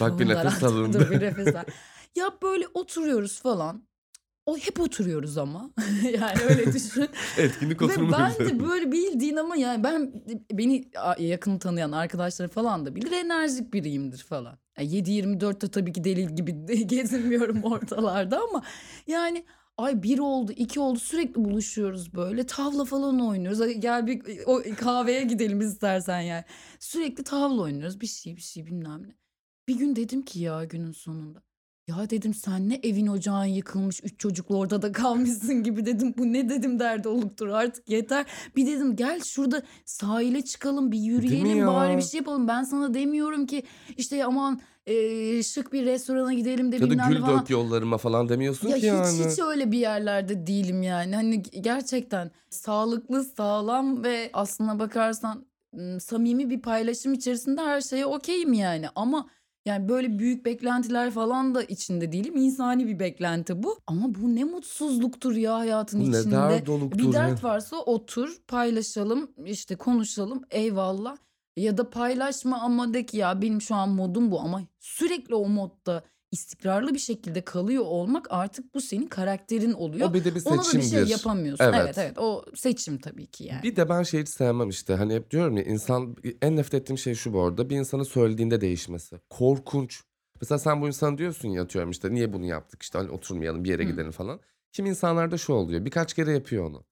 Bak 0.00 0.18
bir 0.18 0.28
nefes 0.28 0.62
alındı. 0.62 1.00
Dur 1.00 1.10
bir 1.10 1.20
nefes 1.20 1.54
al. 1.54 1.64
Ya 2.16 2.30
böyle 2.42 2.66
oturuyoruz 2.74 3.40
falan. 3.40 3.86
O 4.46 4.56
hep 4.56 4.80
oturuyoruz 4.80 5.38
ama. 5.38 5.70
yani 6.02 6.38
öyle 6.48 6.72
düşün. 6.72 7.08
Etkinlik 7.38 7.82
Ve 7.82 7.84
oturma 7.84 8.18
ben 8.18 8.46
de 8.46 8.64
böyle 8.64 8.92
bildiğin 8.92 9.36
ama 9.36 9.56
yani 9.56 9.84
ben 9.84 10.12
beni 10.52 10.90
yakın 11.18 11.58
tanıyan 11.58 11.92
arkadaşlar 11.92 12.48
falan 12.48 12.86
da 12.86 12.94
bilir 12.94 13.12
enerjik 13.12 13.72
biriyimdir 13.72 14.18
falan. 14.18 14.58
Yani 14.78 14.88
7-24'te 14.88 15.68
tabii 15.68 15.92
ki 15.92 16.04
deli 16.04 16.34
gibi 16.34 16.86
gezinmiyorum 16.86 17.64
ortalarda 17.64 18.40
ama 18.50 18.62
yani 19.06 19.44
ay 19.78 20.02
bir 20.02 20.18
oldu 20.18 20.52
iki 20.52 20.80
oldu 20.80 20.98
sürekli 20.98 21.44
buluşuyoruz 21.44 22.14
böyle 22.14 22.46
tavla 22.46 22.84
falan 22.84 23.20
oynuyoruz. 23.20 23.60
Ay 23.60 23.74
Gel 23.74 24.06
bir 24.06 24.22
o 24.46 24.62
kahveye 24.78 25.22
gidelim 25.22 25.60
istersen 25.60 26.20
yani. 26.20 26.44
Sürekli 26.78 27.24
tavla 27.24 27.62
oynuyoruz 27.62 28.00
bir 28.00 28.06
şey 28.06 28.36
bir 28.36 28.42
şey 28.42 28.66
bilmem 28.66 29.02
ne. 29.02 29.25
Bir 29.68 29.78
gün 29.78 29.96
dedim 29.96 30.22
ki 30.22 30.40
ya 30.40 30.64
günün 30.64 30.92
sonunda. 30.92 31.42
Ya 31.88 32.10
dedim 32.10 32.34
sen 32.34 32.68
ne 32.68 32.74
evin 32.82 33.06
ocağın 33.06 33.44
yıkılmış 33.44 34.00
üç 34.04 34.20
çocuklu 34.20 34.56
orada 34.58 34.82
da 34.82 34.92
kalmışsın 34.92 35.62
gibi 35.62 35.86
dedim. 35.86 36.14
Bu 36.18 36.32
ne 36.32 36.48
dedim 36.48 36.78
derdi 36.78 37.08
oluktur 37.08 37.48
artık 37.48 37.88
yeter. 37.90 38.26
Bir 38.56 38.66
dedim 38.66 38.96
gel 38.96 39.20
şurada 39.24 39.62
sahile 39.84 40.42
çıkalım 40.42 40.92
bir 40.92 40.98
yürüyelim 40.98 41.66
bari 41.66 41.96
bir 41.96 42.02
şey 42.02 42.18
yapalım. 42.18 42.48
Ben 42.48 42.62
sana 42.62 42.94
demiyorum 42.94 43.46
ki 43.46 43.62
işte 43.96 44.24
aman 44.24 44.60
eee, 44.86 45.42
şık 45.42 45.72
bir 45.72 45.84
restorana 45.86 46.32
gidelim 46.34 46.72
de 46.72 46.76
Ya 46.76 46.82
bilmem 46.82 47.10
ne 47.10 47.14
gül 47.14 47.20
falan. 47.20 47.40
dök 47.40 47.50
yollarıma 47.50 47.98
falan 47.98 48.28
demiyorsun 48.28 48.68
Ya 48.68 48.76
ki 48.76 48.82
hiç 48.82 49.20
yani. 49.20 49.32
hiç 49.32 49.38
öyle 49.38 49.72
bir 49.72 49.78
yerlerde 49.78 50.46
değilim 50.46 50.82
yani. 50.82 51.14
Hani 51.14 51.42
gerçekten 51.42 52.30
sağlıklı, 52.50 53.24
sağlam 53.24 54.04
ve 54.04 54.30
aslına 54.32 54.78
bakarsan 54.78 55.46
samimi 56.00 56.50
bir 56.50 56.62
paylaşım 56.62 57.12
içerisinde 57.14 57.60
her 57.60 57.80
şeye 57.80 58.06
okeyim 58.06 58.52
yani. 58.52 58.86
Ama 58.94 59.28
yani 59.66 59.88
böyle 59.88 60.18
büyük 60.18 60.44
beklentiler 60.44 61.10
falan 61.10 61.54
da 61.54 61.62
içinde 61.62 62.12
değilim. 62.12 62.36
İnsani 62.36 62.86
bir 62.86 62.98
beklenti 62.98 63.62
bu. 63.62 63.78
Ama 63.86 64.14
bu 64.14 64.36
ne 64.36 64.44
mutsuzluktur 64.44 65.36
ya 65.36 65.58
hayatın 65.58 66.00
ne 66.00 66.18
içinde. 66.18 66.34
dert 66.36 66.62
Bir 66.62 66.66
doluktur 66.66 67.04
ya. 67.04 67.12
dert 67.12 67.44
varsa 67.44 67.76
otur, 67.76 68.36
paylaşalım, 68.48 69.30
işte 69.44 69.76
konuşalım. 69.76 70.42
Eyvallah. 70.50 71.16
Ya 71.56 71.78
da 71.78 71.90
paylaşma 71.90 72.60
ama 72.60 72.94
de 72.94 73.06
ki 73.06 73.16
ya 73.16 73.42
benim 73.42 73.60
şu 73.60 73.74
an 73.74 73.88
modum 73.88 74.30
bu 74.30 74.40
ama 74.40 74.62
sürekli 74.80 75.34
o 75.34 75.48
modda 75.48 76.02
istikrarlı 76.36 76.94
bir 76.94 76.98
şekilde 76.98 77.40
kalıyor 77.44 77.84
olmak 77.84 78.26
artık 78.30 78.74
bu 78.74 78.80
senin 78.80 79.06
karakterin 79.06 79.72
oluyor. 79.72 80.10
O 80.10 80.14
bir 80.14 80.24
de 80.24 80.34
bir 80.34 80.42
Ona 80.44 80.54
da 80.54 80.58
bir 80.60 80.64
şey 80.64 80.80
seçimdir. 80.82 81.06
yapamıyorsun. 81.08 81.64
Evet 81.64 81.74
Evet. 81.80 81.98
evet 81.98 82.18
o 82.18 82.44
seçim 82.54 82.98
tabii 82.98 83.26
ki 83.26 83.44
yani. 83.44 83.62
Bir 83.62 83.76
de 83.76 83.88
ben 83.88 84.02
şeyi 84.02 84.26
sevmem 84.26 84.68
işte. 84.68 84.94
Hani 84.94 85.14
hep 85.14 85.30
diyorum 85.30 85.56
ya 85.56 85.62
insan 85.64 86.16
en 86.42 86.56
nefret 86.56 86.74
ettiğim 86.82 86.98
şey 86.98 87.14
şu 87.14 87.32
bu 87.32 87.42
arada. 87.42 87.70
Bir 87.70 87.76
insanı 87.76 88.04
söylediğinde 88.04 88.60
değişmesi. 88.60 89.20
Korkunç. 89.30 90.02
Mesela 90.40 90.58
sen 90.58 90.82
bu 90.82 90.86
insana 90.86 91.18
diyorsun 91.18 91.48
ya 91.48 91.62
atıyorum 91.62 91.90
işte 91.90 92.14
niye 92.14 92.32
bunu 92.32 92.44
yaptık 92.46 92.82
işte 92.82 92.98
hani 92.98 93.10
oturmayalım 93.10 93.64
bir 93.64 93.68
yere 93.70 93.84
Hı. 93.84 93.86
gidelim 93.88 94.10
falan. 94.10 94.40
Kim 94.72 94.86
insanlarda 94.86 95.38
şu 95.38 95.52
oluyor. 95.52 95.84
Birkaç 95.84 96.14
kere 96.14 96.32
yapıyor 96.32 96.64
onu. 96.64 96.84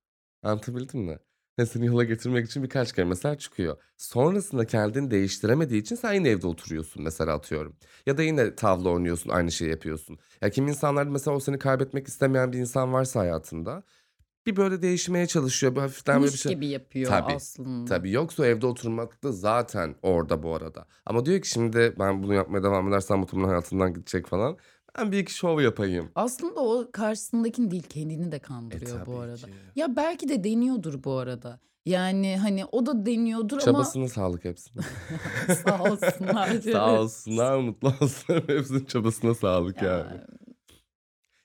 Anlatabildim 0.42 1.00
mi? 1.00 1.18
Ve 1.58 1.66
seni 1.66 1.86
yola 1.86 2.04
getirmek 2.04 2.46
için 2.46 2.62
birkaç 2.62 2.92
kere 2.92 3.06
mesela 3.06 3.38
çıkıyor. 3.38 3.76
Sonrasında 3.96 4.66
kendini 4.66 5.10
değiştiremediği 5.10 5.80
için 5.80 5.96
sen 5.96 6.12
yine 6.12 6.28
evde 6.28 6.46
oturuyorsun 6.46 7.02
mesela 7.02 7.32
atıyorum. 7.32 7.76
Ya 8.06 8.16
da 8.16 8.22
yine 8.22 8.54
tavla 8.54 8.88
oynuyorsun 8.90 9.30
aynı 9.30 9.52
şeyi 9.52 9.70
yapıyorsun. 9.70 10.18
Ya 10.40 10.50
kim 10.50 10.68
insanlarda 10.68 11.10
mesela 11.10 11.36
o 11.36 11.40
seni 11.40 11.58
kaybetmek 11.58 12.08
istemeyen 12.08 12.52
bir 12.52 12.58
insan 12.58 12.92
varsa 12.92 13.20
hayatında 13.20 13.82
bir 14.46 14.56
böyle 14.56 14.82
değişmeye 14.82 15.26
çalışıyor. 15.26 15.74
Bir 15.76 15.80
hafiften 15.80 16.20
böyle 16.20 16.32
bir 16.32 16.38
şey. 16.38 16.52
gibi 16.52 16.66
yapıyor 16.66 17.10
Tabii. 17.10 17.32
aslında. 17.32 17.88
Tabii 17.88 18.10
yoksa 18.10 18.46
evde 18.46 18.66
oturmak 18.66 19.22
da 19.24 19.32
zaten 19.32 19.94
orada 20.02 20.42
bu 20.42 20.54
arada. 20.54 20.86
Ama 21.06 21.26
diyor 21.26 21.40
ki 21.40 21.48
şimdi 21.48 21.94
ben 21.98 22.22
bunu 22.22 22.34
yapmaya 22.34 22.62
devam 22.62 22.88
edersem 22.88 23.18
muhtemelen 23.18 23.48
hayatından 23.48 23.94
gidecek 23.94 24.26
falan. 24.26 24.56
Ben 24.98 25.12
bir 25.12 25.18
iki 25.18 25.34
şov 25.34 25.60
yapayım. 25.60 26.10
Aslında 26.14 26.60
o 26.60 26.88
karşısındakinin 26.92 27.70
değil 27.70 27.82
kendini 27.88 28.32
de 28.32 28.36
E 28.36 28.38
kandırıyor 28.38 29.00
bu 29.00 29.04
tabii 29.12 29.16
arada. 29.16 29.36
ki. 29.36 29.52
Ya 29.76 29.96
belki 29.96 30.28
de 30.28 30.44
deniyordur 30.44 31.04
bu 31.04 31.12
arada. 31.18 31.60
Yani 31.86 32.36
hani 32.38 32.64
o 32.72 32.86
da 32.86 33.06
deniyordur 33.06 33.52
ama 33.56 33.64
Çabasına 33.64 34.08
sağlık 34.08 34.44
hepsine. 34.44 34.82
sağ 35.66 35.82
olsunlar. 35.82 36.60
Sağ 36.72 37.00
olsunlar, 37.00 37.58
mutlu 37.58 37.92
olsunlar. 38.00 38.42
Hepsinin 38.48 38.84
çabasına 38.84 39.34
sağlık 39.34 39.82
yani. 39.82 40.12
Ya, 40.12 40.26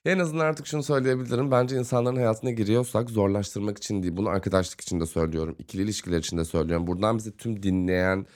En 0.04 0.18
azından 0.18 0.44
artık 0.44 0.66
şunu 0.66 0.82
söyleyebilirim. 0.82 1.50
Bence 1.50 1.76
insanların 1.78 2.16
hayatına 2.16 2.50
giriyorsak 2.50 3.10
zorlaştırmak 3.10 3.78
için 3.78 4.02
değil. 4.02 4.16
Bunu 4.16 4.28
arkadaşlık 4.28 4.80
için 4.80 5.00
de 5.00 5.06
söylüyorum. 5.06 5.56
İkili 5.58 5.82
ilişkiler 5.82 6.18
için 6.18 6.38
de 6.38 6.44
söylüyorum. 6.44 6.86
Buradan 6.86 7.18
bizi 7.18 7.36
tüm 7.36 7.62
dinleyen 7.62 8.26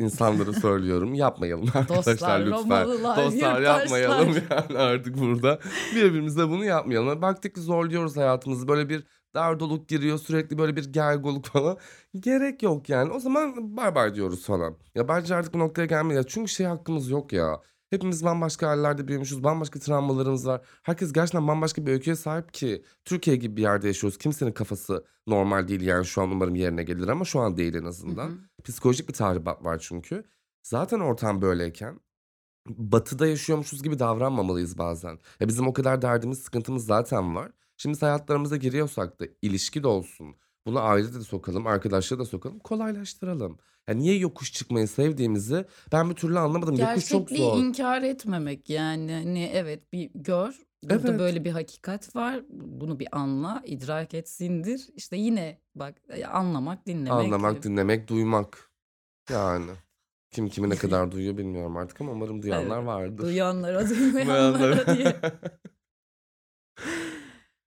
insanlara 0.00 0.52
söylüyorum. 0.60 1.14
Yapmayalım 1.14 1.68
arkadaşlar 1.74 2.14
Dostlar, 2.14 2.40
lütfen. 2.40 2.84
Romalılar, 2.84 3.16
Dostlar 3.16 3.60
yapmayalım 3.60 4.28
yani 4.50 4.78
artık 4.78 5.18
burada. 5.18 5.58
Birbirimize 5.94 6.48
bunu 6.48 6.64
yapmayalım. 6.64 7.22
Baktık 7.22 7.54
ki 7.54 7.60
zorluyoruz 7.60 8.16
hayatımızı. 8.16 8.68
Böyle 8.68 8.88
bir 8.88 9.04
dardoluk 9.34 9.88
giriyor. 9.88 10.18
Sürekli 10.18 10.58
böyle 10.58 10.76
bir 10.76 10.92
gergoluk 10.92 11.46
falan. 11.46 11.78
Gerek 12.20 12.62
yok 12.62 12.88
yani. 12.88 13.12
O 13.12 13.20
zaman 13.20 13.76
bay 13.76 13.94
bay 13.94 14.14
diyoruz 14.14 14.44
falan. 14.46 14.76
Ya 14.94 15.08
bence 15.08 15.34
artık 15.34 15.54
bu 15.54 15.58
noktaya 15.58 15.86
gelmeliyiz. 15.86 16.26
Çünkü 16.28 16.50
şey 16.50 16.66
hakkımız 16.66 17.10
yok 17.10 17.32
ya. 17.32 17.60
Hepimiz 17.90 18.24
bambaşka 18.24 18.68
hallerde 18.68 19.08
büyümüşüz. 19.08 19.44
Bambaşka 19.44 19.78
travmalarımız 19.78 20.46
var. 20.46 20.60
Herkes 20.82 21.12
gerçekten 21.12 21.48
bambaşka 21.48 21.86
bir 21.86 21.92
öyküye 21.92 22.16
sahip 22.16 22.52
ki. 22.54 22.84
Türkiye 23.04 23.36
gibi 23.36 23.56
bir 23.56 23.62
yerde 23.62 23.86
yaşıyoruz. 23.86 24.18
Kimsenin 24.18 24.52
kafası 24.52 25.04
normal 25.26 25.68
değil 25.68 25.80
yani 25.80 26.04
şu 26.06 26.22
an 26.22 26.30
umarım 26.30 26.54
yerine 26.54 26.82
gelir 26.82 27.08
ama 27.08 27.24
şu 27.24 27.40
an 27.40 27.56
değil 27.56 27.74
en 27.74 27.82
Hı 27.84 27.88
azından. 27.88 28.28
hı. 28.28 28.38
Psikolojik 28.64 29.08
bir 29.08 29.14
tahribat 29.14 29.64
var 29.64 29.78
çünkü. 29.78 30.24
Zaten 30.62 31.00
ortam 31.00 31.42
böyleyken 31.42 32.00
batıda 32.68 33.26
yaşıyormuşuz 33.26 33.82
gibi 33.82 33.98
davranmamalıyız 33.98 34.78
bazen. 34.78 35.18
Ya 35.40 35.48
bizim 35.48 35.66
o 35.68 35.72
kadar 35.72 36.02
derdimiz, 36.02 36.38
sıkıntımız 36.38 36.86
zaten 36.86 37.34
var. 37.36 37.52
Şimdi 37.76 38.00
hayatlarımıza 38.00 38.56
giriyorsak 38.56 39.20
da 39.20 39.24
ilişki 39.42 39.82
de 39.82 39.88
olsun, 39.88 40.36
Bunu 40.66 40.80
ailede 40.80 41.14
de 41.14 41.20
sokalım, 41.24 41.66
arkadaşlara 41.66 42.20
da 42.20 42.24
sokalım, 42.24 42.58
kolaylaştıralım. 42.58 43.58
Ya 43.88 43.94
niye 43.94 44.18
yokuş 44.18 44.52
çıkmayı 44.52 44.88
sevdiğimizi 44.88 45.64
ben 45.92 46.10
bir 46.10 46.14
türlü 46.14 46.38
anlamadım. 46.38 46.76
Yokuş 46.76 47.08
çok 47.08 47.28
Gerçekliği 47.28 47.50
zor. 47.50 47.58
inkar 47.58 48.02
etmemek 48.02 48.70
yani 48.70 49.12
hani 49.12 49.50
evet 49.54 49.92
bir 49.92 50.10
gör 50.14 50.58
burada 50.84 51.08
Evet. 51.08 51.20
böyle 51.20 51.44
bir 51.44 51.50
hakikat 51.50 52.16
var 52.16 52.42
bunu 52.50 52.98
bir 53.00 53.08
anla 53.12 53.62
idrak 53.66 54.14
et 54.14 54.28
sindir 54.28 54.86
işte 54.94 55.16
yine 55.16 55.60
bak 55.74 55.94
e, 56.08 56.24
anlamak 56.24 56.86
dinlemek 56.86 57.12
Anlamak, 57.12 57.62
dinlemek, 57.62 58.08
duymak. 58.08 58.70
Yani 59.30 59.70
kim 60.30 60.48
kimi 60.48 60.70
ne 60.70 60.76
kadar 60.76 61.10
duyuyor 61.12 61.36
bilmiyorum 61.36 61.76
artık 61.76 62.00
ama 62.00 62.12
umarım 62.12 62.42
duyanlar 62.42 62.76
Evet. 62.78 62.86
vardır. 62.86 63.22
duyanlara 63.24 63.88
duymayanlara 63.90 64.96
diye 64.96 65.20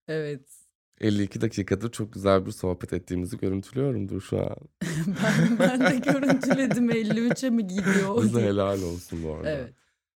evet 0.07 0.62
52 1.03 1.41
dakikadır 1.41 1.91
çok 1.91 2.13
güzel 2.13 2.45
bir 2.45 2.51
sohbet 2.51 2.93
ettiğimizi 2.93 3.37
görüntülüyorumdur 3.37 4.21
şu 4.21 4.39
an. 4.41 4.57
ben, 5.23 5.59
ben 5.59 5.81
de 5.81 6.11
görüntüledim 6.11 6.89
53'e 6.91 7.49
mi 7.49 7.67
gidiyor 7.67 8.23
Bize 8.23 8.41
helal 8.41 8.81
olsun 8.81 9.23
bu 9.23 9.33
arada. 9.33 9.49
evet 9.49 9.73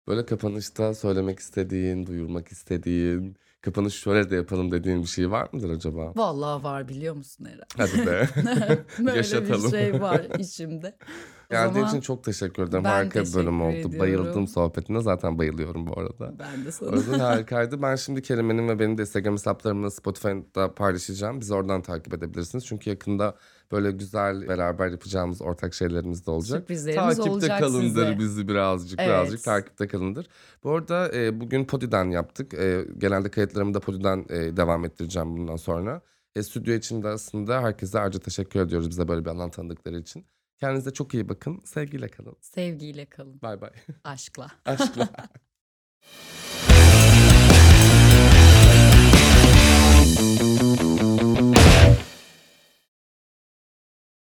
Böyle 0.08 0.26
kapanışta 0.26 0.94
söylemek 0.94 1.40
istediğin, 1.40 2.06
duyurmak 2.06 2.48
istediğin, 2.52 3.38
kapanış 3.62 3.94
şöyle 3.94 4.30
de 4.30 4.36
yapalım 4.36 4.72
dediğin 4.72 5.02
bir 5.02 5.08
şey 5.08 5.32
var 5.32 5.50
mıdır 5.52 5.70
acaba? 5.70 6.14
vallahi 6.16 6.64
var 6.64 6.88
biliyor 6.88 7.16
musun 7.16 7.46
Eren 7.46 7.68
Hadi 7.78 8.08
be. 8.08 8.30
böyle 9.06 9.18
Yaşatalım. 9.18 9.64
bir 9.72 9.78
şey 9.78 10.02
var 10.02 10.22
içimde 10.40 10.96
o 11.52 11.54
Geldiğin 11.54 11.86
için 11.86 12.02
çok 12.02 12.24
teşekkür 12.24 12.64
ederim. 12.64 12.84
ben 12.84 12.90
Harika 12.90 13.22
bir 13.24 13.34
bölüm 13.34 13.62
oldu. 13.62 13.74
ediyorum. 13.76 14.00
Bayıldım 14.00 14.48
sohbetine. 14.48 15.02
Zaten 15.02 15.38
bayılıyorum 15.38 15.88
bu 15.88 16.00
arada. 16.00 16.40
ben 16.40 16.66
de 16.66 16.68
O 16.68 16.72
sana 16.72 16.96
yüzden 16.96 17.20
harikaydı. 17.20 17.82
Ben 17.82 17.96
şimdi 17.96 18.22
Kerime'nin 18.22 18.68
ve 18.68 18.80
benim 18.80 18.98
de 18.98 19.02
Instagram 19.02 19.34
hesaplarımla 19.34 19.92
Spotify'da 19.92 20.76
paylaşacağım. 20.76 21.42
Bizi 21.42 21.54
oradan 21.54 21.82
takip 21.82 22.14
edebilirsiniz. 22.14 22.66
Çünkü 22.66 22.90
yakında 22.90 23.36
böyle 23.72 23.92
güzel 23.92 24.48
beraber 24.48 24.88
yapacağımız 24.88 25.42
ortak 25.42 25.74
şeylerimiz 25.74 26.28
de 26.28 26.32
olacak. 26.32 26.60
sürprizlerimiz 26.60 27.04
Takipte 27.18 27.32
olacak 27.32 27.60
kalındır 27.60 28.06
size. 28.06 28.20
bizi 28.20 28.48
birazcık 28.48 29.00
Evet. 29.00 29.10
birazcık 29.10 29.44
takipte 29.44 29.88
kalındır. 29.88 30.28
Bu 30.64 30.72
arada 30.72 31.12
e, 31.16 31.40
bugün 31.42 31.66
Podi'den 31.66 32.06
yaptık. 32.12 32.54
E, 32.54 32.86
genelde 32.98 33.32
kayıtlarımı 33.32 33.74
da 33.74 33.80
Podi'den 33.80 34.26
e, 34.30 34.58
devam 34.58 34.86
ettireceğim 34.86 35.38
bundan 35.38 35.56
sonra. 35.56 36.02
E, 36.36 36.44
stüdyo 36.44 36.74
için 36.74 37.04
de 37.04 37.08
aslında 37.08 37.62
herkese 37.62 38.00
ayrıca 38.00 38.20
teşekkür 38.20 38.60
ediyoruz 38.60 38.90
bize 38.90 39.08
böyle 39.08 39.26
bir 39.26 39.30
alan 39.30 39.50
tanıdıkları 39.52 40.00
için. 40.00 40.26
Kendinize 40.60 40.94
çok 40.94 41.14
iyi 41.14 41.30
bakın. 41.30 41.62
Sevgiyle 41.66 42.08
kalın. 42.08 42.36
sevgiyle 42.42 43.06
kalın 43.06 43.42
Bay 43.42 43.62
bay. 43.62 43.72
aşkla 44.04 44.48
Aşkla. 44.66 45.10